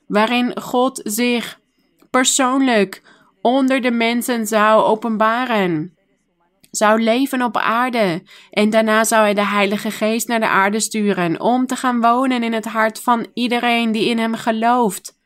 waarin 0.06 0.60
God 0.60 1.00
zich 1.02 1.60
persoonlijk 2.10 3.02
onder 3.44 3.80
de 3.80 3.90
mensen 3.90 4.46
zou 4.46 4.82
openbaren. 4.82 5.96
Zou 6.70 7.02
leven 7.02 7.42
op 7.42 7.56
aarde. 7.56 8.22
En 8.50 8.70
daarna 8.70 9.04
zou 9.04 9.22
hij 9.22 9.34
de 9.34 9.46
Heilige 9.46 9.90
Geest 9.90 10.28
naar 10.28 10.40
de 10.40 10.48
aarde 10.48 10.80
sturen 10.80 11.40
om 11.40 11.66
te 11.66 11.76
gaan 11.76 12.00
wonen 12.00 12.42
in 12.42 12.52
het 12.52 12.64
hart 12.64 13.00
van 13.00 13.26
iedereen 13.34 13.92
die 13.92 14.08
in 14.08 14.18
hem 14.18 14.34
gelooft. 14.34 15.18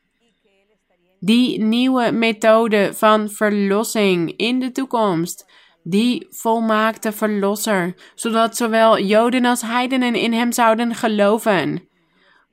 Die 1.19 1.61
nieuwe 1.61 2.11
methode 2.11 2.89
van 2.93 3.29
verlossing 3.29 4.33
in 4.37 4.59
de 4.59 4.71
toekomst. 4.71 5.51
Die 5.83 6.27
volmaakte 6.29 7.11
verlosser, 7.11 7.95
zodat 8.15 8.57
zowel 8.57 8.99
Joden 8.99 9.45
als 9.45 9.61
heidenen 9.61 10.15
in 10.15 10.33
hem 10.33 10.51
zouden 10.51 10.95
geloven. 10.95 11.87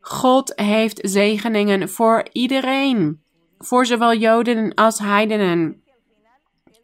God 0.01 0.53
heeft 0.57 0.99
zegeningen 1.03 1.89
voor 1.89 2.27
iedereen 2.33 3.25
voor 3.59 3.87
zowel 3.87 4.15
Joden 4.15 4.75
als 4.75 4.99
heidenen. 4.99 5.83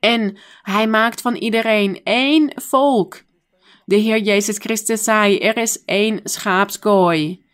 En 0.00 0.36
hij 0.62 0.86
maakt 0.86 1.20
van 1.20 1.34
iedereen 1.34 2.00
één 2.04 2.52
volk. 2.54 3.22
De 3.84 3.96
Heer 3.96 4.18
Jezus 4.18 4.58
Christus 4.58 5.04
zei: 5.04 5.38
Er 5.38 5.56
is 5.56 5.84
één 5.84 6.20
schaapskooi. 6.24 7.44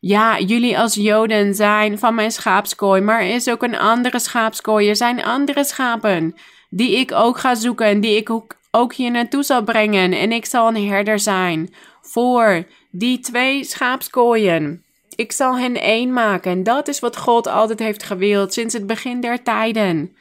Ja, 0.00 0.40
jullie 0.40 0.78
als 0.78 0.94
Joden 0.94 1.54
zijn 1.54 1.98
van 1.98 2.14
mijn 2.14 2.30
schaapskooi, 2.30 3.00
maar 3.00 3.20
er 3.20 3.34
is 3.34 3.48
ook 3.48 3.62
een 3.62 3.78
andere 3.78 4.18
schaapskooi. 4.18 4.88
Er 4.88 4.96
zijn 4.96 5.24
andere 5.24 5.64
schapen 5.64 6.34
die 6.70 6.96
ik 6.96 7.12
ook 7.12 7.38
ga 7.38 7.54
zoeken 7.54 7.86
en 7.86 8.00
die 8.00 8.16
ik 8.16 8.30
ook, 8.70 8.94
hier 8.94 9.10
naartoe 9.10 9.42
zal 9.42 9.62
brengen. 9.62 10.12
En 10.12 10.32
ik 10.32 10.44
zal 10.44 10.68
een 10.68 10.88
herder 10.88 11.18
zijn 11.18 11.74
voor 12.00 12.66
die 12.90 13.18
twee 13.18 13.64
schaapskooien. 13.64 14.81
Ik 15.14 15.32
zal 15.32 15.58
hen 15.58 15.80
één 15.80 16.12
maken. 16.12 16.50
En 16.50 16.62
dat 16.62 16.88
is 16.88 17.00
wat 17.00 17.16
God 17.16 17.46
altijd 17.46 17.78
heeft 17.78 18.02
gewild 18.02 18.52
sinds 18.52 18.74
het 18.74 18.86
begin 18.86 19.20
der 19.20 19.42
tijden. 19.42 20.16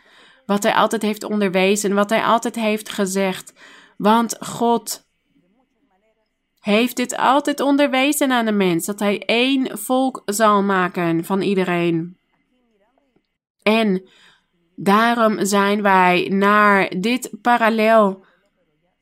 Wat 0.45 0.63
hij 0.63 0.73
altijd 0.73 1.01
heeft 1.01 1.23
onderwezen, 1.23 1.93
wat 1.93 2.09
hij 2.09 2.23
altijd 2.23 2.55
heeft 2.55 2.89
gezegd. 2.89 3.53
Want 3.97 4.37
God 4.39 5.05
heeft 6.59 6.95
dit 6.95 7.17
altijd 7.17 7.59
onderwezen 7.59 8.31
aan 8.31 8.45
de 8.45 8.51
mens: 8.51 8.85
dat 8.85 8.99
hij 8.99 9.23
één 9.25 9.77
volk 9.77 10.21
zal 10.25 10.63
maken 10.63 11.25
van 11.25 11.41
iedereen. 11.41 12.17
En 13.63 14.09
daarom 14.75 15.45
zijn 15.45 15.81
wij 15.81 16.27
naar 16.29 16.89
dit 16.99 17.29
parallel 17.41 18.25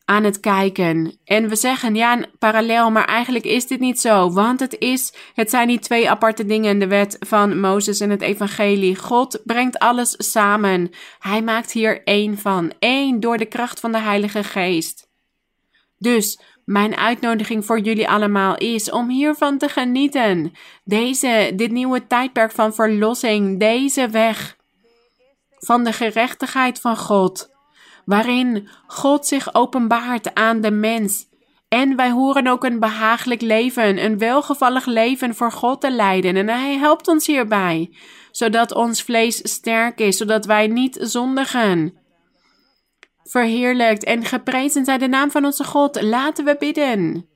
aan 0.10 0.24
het 0.24 0.39
kijken. 0.39 1.18
En 1.26 1.49
we 1.49 1.55
zeggen 1.55 1.95
ja, 1.95 2.26
parallel, 2.39 2.91
maar 2.91 3.05
eigenlijk 3.05 3.45
is 3.45 3.68
dit 3.68 3.80
niet 3.80 3.99
zo. 3.99 4.32
Want 4.32 4.60
het, 4.60 4.76
is, 4.80 5.14
het 5.34 5.49
zijn 5.49 5.68
niet 5.68 5.82
twee 5.82 6.10
aparte 6.10 6.45
dingen, 6.45 6.80
de 6.80 6.88
wet 6.88 7.18
van 7.20 7.60
Mozes 7.60 7.99
en 7.99 8.10
het 8.10 8.22
evangelie. 8.22 8.95
God 8.95 9.41
brengt 9.43 9.80
alles 9.80 10.16
samen. 10.18 10.91
Hij 11.20 11.41
maakt 11.41 11.72
hier 11.72 12.03
één 12.03 12.38
van. 12.38 12.74
één 12.80 13.20
door 13.20 13.38
de 13.38 13.45
kracht 13.45 13.80
van 13.80 13.91
de 13.91 13.99
Heilige 13.99 14.43
Geest. 14.43 15.07
Dus 15.97 16.39
mijn 16.66 16.95
uitnodiging 16.95 17.66
voor 17.66 17.80
jullie 17.80 18.10
allemaal 18.10 18.57
is 18.57 18.91
om 18.91 19.10
hiervan 19.10 19.57
te 19.57 19.68
genieten. 19.68 20.53
Deze, 20.84 21.51
dit 21.55 21.72
nieuwe 21.72 22.07
tijdperk 22.07 22.51
van 22.51 22.74
verlossing, 22.74 23.60
deze 23.60 24.10
weg 24.10 24.57
van 25.60 25.84
de 25.84 25.93
gerechtigheid 25.93 26.80
van 26.80 26.97
God 26.97 27.49
waarin 28.10 28.70
God 28.88 29.26
zich 29.28 29.53
openbaart 29.53 30.34
aan 30.34 30.62
de 30.62 30.72
mens. 30.72 31.28
En 31.68 31.95
wij 31.95 32.12
horen 32.12 32.47
ook 32.47 32.64
een 32.64 32.80
behagelijk 32.80 33.41
leven, 33.41 34.03
een 34.03 34.18
welgevallig 34.18 34.86
leven 34.86 35.36
voor 35.36 35.51
God 35.51 35.82
te 35.82 35.91
leiden. 35.91 36.36
En 36.36 36.47
Hij 36.47 36.78
helpt 36.78 37.07
ons 37.07 37.28
hierbij, 37.28 37.95
zodat 38.32 38.74
ons 38.74 39.03
vlees 39.03 39.51
sterk 39.51 39.99
is, 39.99 40.18
zodat 40.18 40.45
wij 40.45 40.68
niet 40.68 40.97
zondigen. 41.01 41.93
Verheerlijkt 43.24 44.03
en 44.03 44.26
geprezen 44.26 44.86
zij 44.86 44.97
de 44.97 45.07
naam 45.07 45.32
van 45.32 45.45
onze 45.45 45.64
God. 45.64 46.01
Laten 46.01 46.45
we 46.45 46.55
bidden. 46.60 47.30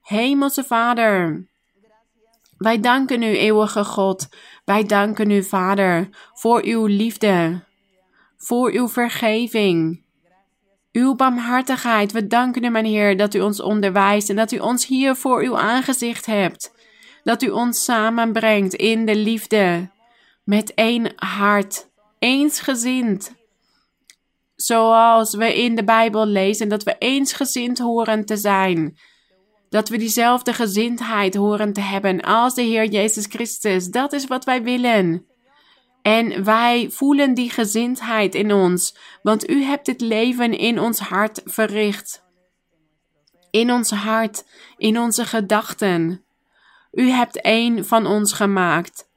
Hemelse 0.00 0.64
Vader, 0.64 1.48
wij 2.58 2.80
danken 2.80 3.22
u, 3.22 3.36
eeuwige 3.36 3.84
God. 3.84 4.28
Wij 4.64 4.84
danken 4.84 5.30
u, 5.30 5.42
Vader, 5.42 6.08
voor 6.32 6.62
uw 6.64 6.86
liefde, 6.86 7.64
voor 8.36 8.70
uw 8.70 8.88
vergeving 8.88 10.03
uw 10.94 11.14
barmhartigheid. 11.14 12.12
We 12.12 12.26
danken 12.26 12.64
u, 12.64 12.68
mijn 12.68 12.84
Heer, 12.84 13.16
dat 13.16 13.34
u 13.34 13.40
ons 13.40 13.60
onderwijst 13.60 14.30
en 14.30 14.36
dat 14.36 14.52
u 14.52 14.58
ons 14.58 14.86
hier 14.86 15.16
voor 15.16 15.42
uw 15.42 15.58
aangezicht 15.58 16.26
hebt. 16.26 16.72
Dat 17.24 17.42
u 17.42 17.48
ons 17.48 17.84
samenbrengt 17.84 18.74
in 18.74 19.06
de 19.06 19.16
liefde, 19.16 19.90
met 20.44 20.74
één 20.74 21.12
hart, 21.16 21.88
eensgezind. 22.18 23.34
Zoals 24.56 25.34
we 25.34 25.62
in 25.62 25.74
de 25.74 25.84
Bijbel 25.84 26.26
lezen, 26.26 26.68
dat 26.68 26.82
we 26.82 26.96
eensgezind 26.98 27.78
horen 27.78 28.24
te 28.24 28.36
zijn. 28.36 28.98
Dat 29.68 29.88
we 29.88 29.96
diezelfde 29.96 30.52
gezindheid 30.52 31.34
horen 31.34 31.72
te 31.72 31.80
hebben 31.80 32.20
als 32.20 32.54
de 32.54 32.62
Heer 32.62 32.84
Jezus 32.84 33.26
Christus. 33.26 33.86
Dat 33.86 34.12
is 34.12 34.26
wat 34.26 34.44
wij 34.44 34.62
willen. 34.62 35.26
En 36.04 36.44
wij 36.44 36.90
voelen 36.90 37.34
die 37.34 37.50
gezindheid 37.50 38.34
in 38.34 38.52
ons, 38.52 38.96
want 39.22 39.50
u 39.50 39.62
hebt 39.62 39.86
het 39.86 40.00
leven 40.00 40.58
in 40.58 40.80
ons 40.80 40.98
hart 40.98 41.40
verricht. 41.44 42.24
In 43.50 43.72
ons 43.72 43.90
hart, 43.90 44.44
in 44.76 44.98
onze 44.98 45.24
gedachten. 45.24 46.24
U 46.92 47.08
hebt 47.10 47.40
één 47.40 47.86
van 47.86 48.06
ons 48.06 48.32
gemaakt. 48.32 49.08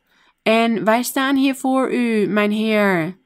En 0.43 0.83
wij 0.83 1.03
staan 1.03 1.35
hier 1.35 1.55
voor 1.55 1.93
u, 1.93 2.27
mijn 2.27 2.51
Heer. 2.51 3.17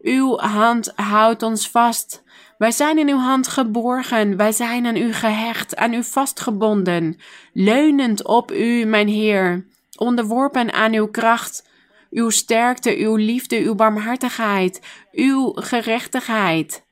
Uw 0.00 0.38
hand 0.38 0.92
houdt 0.94 1.42
ons 1.42 1.70
vast. 1.70 2.22
Wij 2.58 2.70
zijn 2.70 2.98
in 2.98 3.08
uw 3.08 3.18
hand 3.18 3.48
geborgen. 3.48 4.36
Wij 4.36 4.52
zijn 4.52 4.86
aan 4.86 4.96
u 4.96 5.12
gehecht, 5.12 5.76
aan 5.76 5.92
u 5.92 6.04
vastgebonden. 6.04 7.20
Leunend 7.52 8.24
op 8.24 8.52
u, 8.52 8.84
mijn 8.84 9.08
Heer. 9.08 9.66
Onderworpen 9.96 10.72
aan 10.72 10.92
uw 10.92 11.08
kracht 11.08 11.67
uw 12.10 12.30
sterkte, 12.30 12.96
uw 12.96 13.14
liefde, 13.14 13.58
uw 13.58 13.74
barmhartigheid, 13.74 14.80
uw 15.12 15.52
gerechtigheid. 15.54 16.86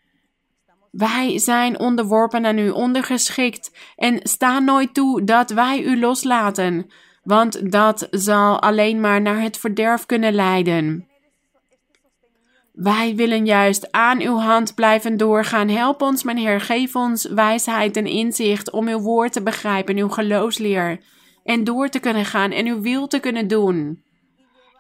Wij 0.91 1.39
zijn 1.39 1.79
onderworpen 1.79 2.47
aan 2.47 2.59
u, 2.59 2.71
ondergeschikt 2.71 3.77
en 3.97 4.21
staan 4.23 4.65
nooit 4.65 4.95
toe 4.95 5.25
dat 5.25 5.51
wij 5.51 5.83
u 5.83 6.01
loslaten, 6.01 6.91
want 7.23 7.71
dat 7.71 8.09
zal 8.11 8.61
alleen 8.61 9.01
maar 9.01 9.21
naar 9.23 9.41
het 9.41 9.57
verderf 9.59 10.07
kunnen 10.07 10.35
leiden. 10.35 11.09
Wij 12.73 13.15
willen 13.15 13.47
juist 13.47 13.93
aan 13.93 14.21
uw 14.21 14.37
hand 14.37 14.75
blijven 14.75 15.17
doorgaan. 15.17 15.69
Help 15.69 16.03
ons, 16.03 16.23
mijn 16.23 16.37
Heer, 16.37 16.61
geef 16.61 16.97
ons 16.97 17.25
wijsheid 17.25 17.97
en 17.97 18.07
inzicht 18.07 18.71
om 18.71 18.89
uw 18.89 18.99
woord 18.99 19.33
te 19.33 19.43
begrijpen, 19.43 19.97
uw 19.97 20.09
geloofsleer, 20.09 21.01
en 21.45 21.65
door 21.65 21.89
te 21.89 21.99
kunnen 21.99 22.25
gaan 22.25 22.51
en 22.51 22.67
uw 22.67 22.81
wil 22.81 23.07
te 23.07 23.19
kunnen 23.19 23.49
doen. 23.49 24.05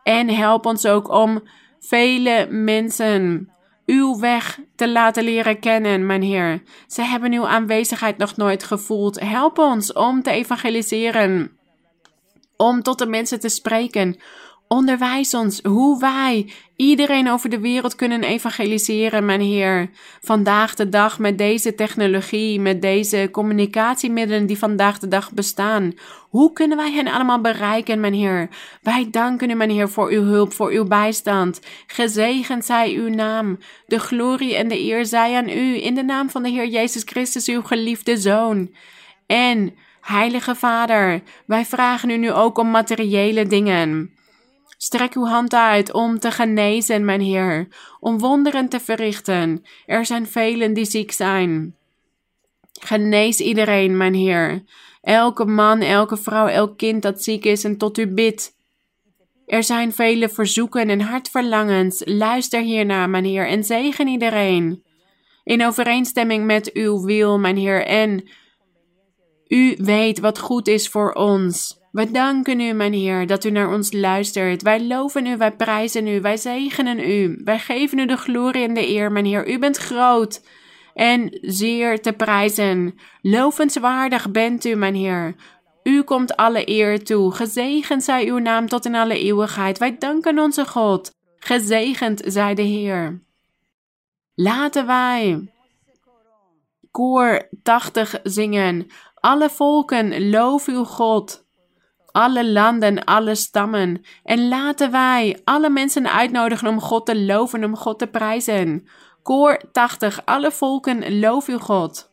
En 0.06 0.28
help 0.28 0.66
ons 0.66 0.86
ook 0.86 1.08
om 1.08 1.42
vele 1.80 2.46
mensen 2.50 3.50
uw 3.86 4.18
weg 4.18 4.60
te 4.76 4.88
laten 4.88 5.24
leren 5.24 5.60
kennen, 5.60 6.06
mijn 6.06 6.22
Heer. 6.22 6.62
Ze 6.86 7.02
hebben 7.02 7.32
uw 7.32 7.46
aanwezigheid 7.46 8.16
nog 8.16 8.36
nooit 8.36 8.64
gevoeld. 8.64 9.20
Help 9.20 9.58
ons 9.58 9.92
om 9.92 10.22
te 10.22 10.30
evangeliseren, 10.30 11.56
om 12.56 12.82
tot 12.82 12.98
de 12.98 13.06
mensen 13.06 13.40
te 13.40 13.48
spreken, 13.48 14.20
Onderwijs 14.68 15.34
ons 15.34 15.60
hoe 15.62 16.00
wij 16.00 16.52
iedereen 16.76 17.30
over 17.30 17.50
de 17.50 17.60
wereld 17.60 17.94
kunnen 17.94 18.22
evangeliseren, 18.22 19.24
mijn 19.24 19.40
Heer. 19.40 19.90
Vandaag 20.20 20.74
de 20.74 20.88
dag 20.88 21.18
met 21.18 21.38
deze 21.38 21.74
technologie, 21.74 22.60
met 22.60 22.82
deze 22.82 23.28
communicatiemiddelen 23.32 24.46
die 24.46 24.58
vandaag 24.58 24.98
de 24.98 25.08
dag 25.08 25.32
bestaan. 25.32 25.92
Hoe 26.28 26.52
kunnen 26.52 26.76
wij 26.76 26.92
hen 26.92 27.08
allemaal 27.08 27.40
bereiken, 27.40 28.00
mijn 28.00 28.14
Heer? 28.14 28.48
Wij 28.82 29.08
danken 29.10 29.50
u, 29.50 29.54
mijn 29.54 29.70
Heer, 29.70 29.88
voor 29.88 30.10
uw 30.10 30.22
hulp, 30.22 30.52
voor 30.52 30.70
uw 30.70 30.84
bijstand. 30.84 31.60
Gezegend 31.86 32.64
zij 32.64 32.94
uw 32.94 33.08
naam. 33.08 33.58
De 33.86 33.98
glorie 33.98 34.56
en 34.56 34.68
de 34.68 34.80
eer 34.80 35.06
zij 35.06 35.36
aan 35.36 35.48
u, 35.48 35.82
in 35.82 35.94
de 35.94 36.02
naam 36.02 36.30
van 36.30 36.42
de 36.42 36.48
Heer 36.48 36.66
Jezus 36.66 37.02
Christus, 37.04 37.48
uw 37.48 37.62
geliefde 37.62 38.16
Zoon. 38.16 38.74
En, 39.26 39.74
Heilige 40.00 40.54
Vader, 40.54 41.22
wij 41.46 41.64
vragen 41.64 42.10
u 42.10 42.16
nu 42.16 42.32
ook 42.32 42.58
om 42.58 42.70
materiële 42.70 43.46
dingen. 43.46 44.15
Strek 44.76 45.14
uw 45.14 45.24
hand 45.24 45.54
uit 45.54 45.92
om 45.92 46.18
te 46.18 46.30
genezen, 46.30 47.04
mijn 47.04 47.20
Heer, 47.20 47.68
om 48.00 48.18
wonderen 48.18 48.68
te 48.68 48.80
verrichten. 48.80 49.64
Er 49.86 50.06
zijn 50.06 50.26
velen 50.26 50.74
die 50.74 50.84
ziek 50.84 51.12
zijn. 51.12 51.76
Genees 52.80 53.40
iedereen, 53.40 53.96
mijn 53.96 54.14
Heer. 54.14 54.64
Elke 55.00 55.44
man, 55.44 55.80
elke 55.80 56.16
vrouw, 56.16 56.46
elk 56.46 56.76
kind 56.76 57.02
dat 57.02 57.22
ziek 57.22 57.44
is 57.44 57.64
en 57.64 57.76
tot 57.76 57.98
u 57.98 58.06
bidt. 58.06 58.54
Er 59.46 59.62
zijn 59.62 59.92
vele 59.92 60.28
verzoeken 60.28 60.88
en 60.88 61.00
hartverlangens. 61.00 62.02
Luister 62.04 62.60
hiernaar, 62.60 63.10
mijn 63.10 63.24
Heer, 63.24 63.46
en 63.46 63.64
zegen 63.64 64.08
iedereen. 64.08 64.82
In 65.44 65.64
overeenstemming 65.64 66.44
met 66.44 66.72
uw 66.72 67.04
wil, 67.04 67.38
mijn 67.38 67.56
Heer, 67.56 67.86
en 67.86 68.28
u 69.48 69.76
weet 69.78 70.20
wat 70.20 70.38
goed 70.38 70.68
is 70.68 70.88
voor 70.88 71.12
ons. 71.12 71.80
We 71.96 72.10
danken 72.10 72.60
u, 72.60 72.72
mijn 72.72 72.92
Heer, 72.92 73.26
dat 73.26 73.44
u 73.44 73.50
naar 73.50 73.72
ons 73.72 73.92
luistert. 73.92 74.62
Wij 74.62 74.86
loven 74.86 75.26
u, 75.26 75.36
wij 75.36 75.56
prijzen 75.56 76.06
u, 76.06 76.20
wij 76.20 76.36
zegenen 76.36 77.10
u. 77.10 77.40
Wij 77.44 77.58
geven 77.58 77.98
u 77.98 78.06
de 78.06 78.16
glorie 78.16 78.62
en 78.62 78.74
de 78.74 78.88
eer, 78.88 79.12
mijn 79.12 79.24
Heer. 79.24 79.48
U 79.48 79.58
bent 79.58 79.76
groot 79.76 80.42
en 80.94 81.38
zeer 81.42 82.02
te 82.02 82.12
prijzen. 82.12 82.94
Lovenswaardig 83.22 84.30
bent 84.30 84.64
u, 84.64 84.74
mijn 84.74 84.94
Heer. 84.94 85.34
U 85.82 86.02
komt 86.02 86.36
alle 86.36 86.68
eer 86.68 87.04
toe. 87.04 87.32
Gezegend 87.32 88.02
zij 88.02 88.26
uw 88.26 88.38
naam 88.38 88.68
tot 88.68 88.84
in 88.84 88.94
alle 88.94 89.18
eeuwigheid. 89.18 89.78
Wij 89.78 89.98
danken 89.98 90.38
onze 90.38 90.66
God. 90.66 91.10
Gezegend 91.38 92.22
zij 92.24 92.54
de 92.54 92.62
Heer. 92.62 93.22
Laten 94.34 94.86
wij 94.86 95.52
koor 96.90 97.48
80 97.62 98.20
zingen. 98.22 98.86
Alle 99.14 99.50
volken, 99.50 100.30
loof 100.30 100.66
uw 100.66 100.84
God 100.84 101.44
alle 102.16 102.50
landen, 102.50 103.04
alle 103.04 103.34
stammen. 103.34 104.04
En 104.24 104.48
laten 104.48 104.90
wij 104.90 105.40
alle 105.44 105.70
mensen 105.70 106.12
uitnodigen 106.12 106.68
om 106.68 106.80
God 106.80 107.06
te 107.06 107.20
loven, 107.20 107.64
om 107.64 107.76
God 107.76 107.98
te 107.98 108.06
prijzen. 108.06 108.88
Koor 109.22 109.60
80, 109.72 110.20
alle 110.24 110.50
volken, 110.50 111.20
loof 111.20 111.48
uw 111.48 111.58
God. 111.58 112.10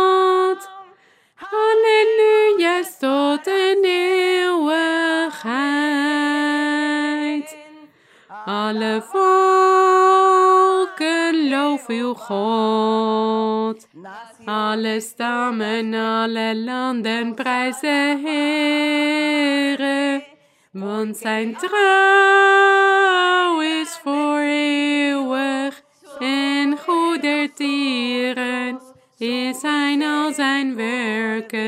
Alle 8.99 9.07
volken 10.97 11.49
loof 11.49 11.89
uw 11.89 12.15
God. 12.15 13.89
Alle 14.45 15.01
stammen, 15.01 15.95
alle 15.95 16.57
landen 16.57 17.35
prijzen 17.35 18.23
Heere, 18.23 20.25
want 20.73 21.17
zijn 21.17 21.57
trouw 21.57 23.61
is 23.61 23.99
voor 24.03 24.39
eeuwig 24.39 25.83
en 26.19 26.79
goedertieren 26.79 28.81
is 29.19 29.61
zijn 29.61 30.03
al 30.03 30.33
zijn 30.33 30.77
werken. 30.77 31.59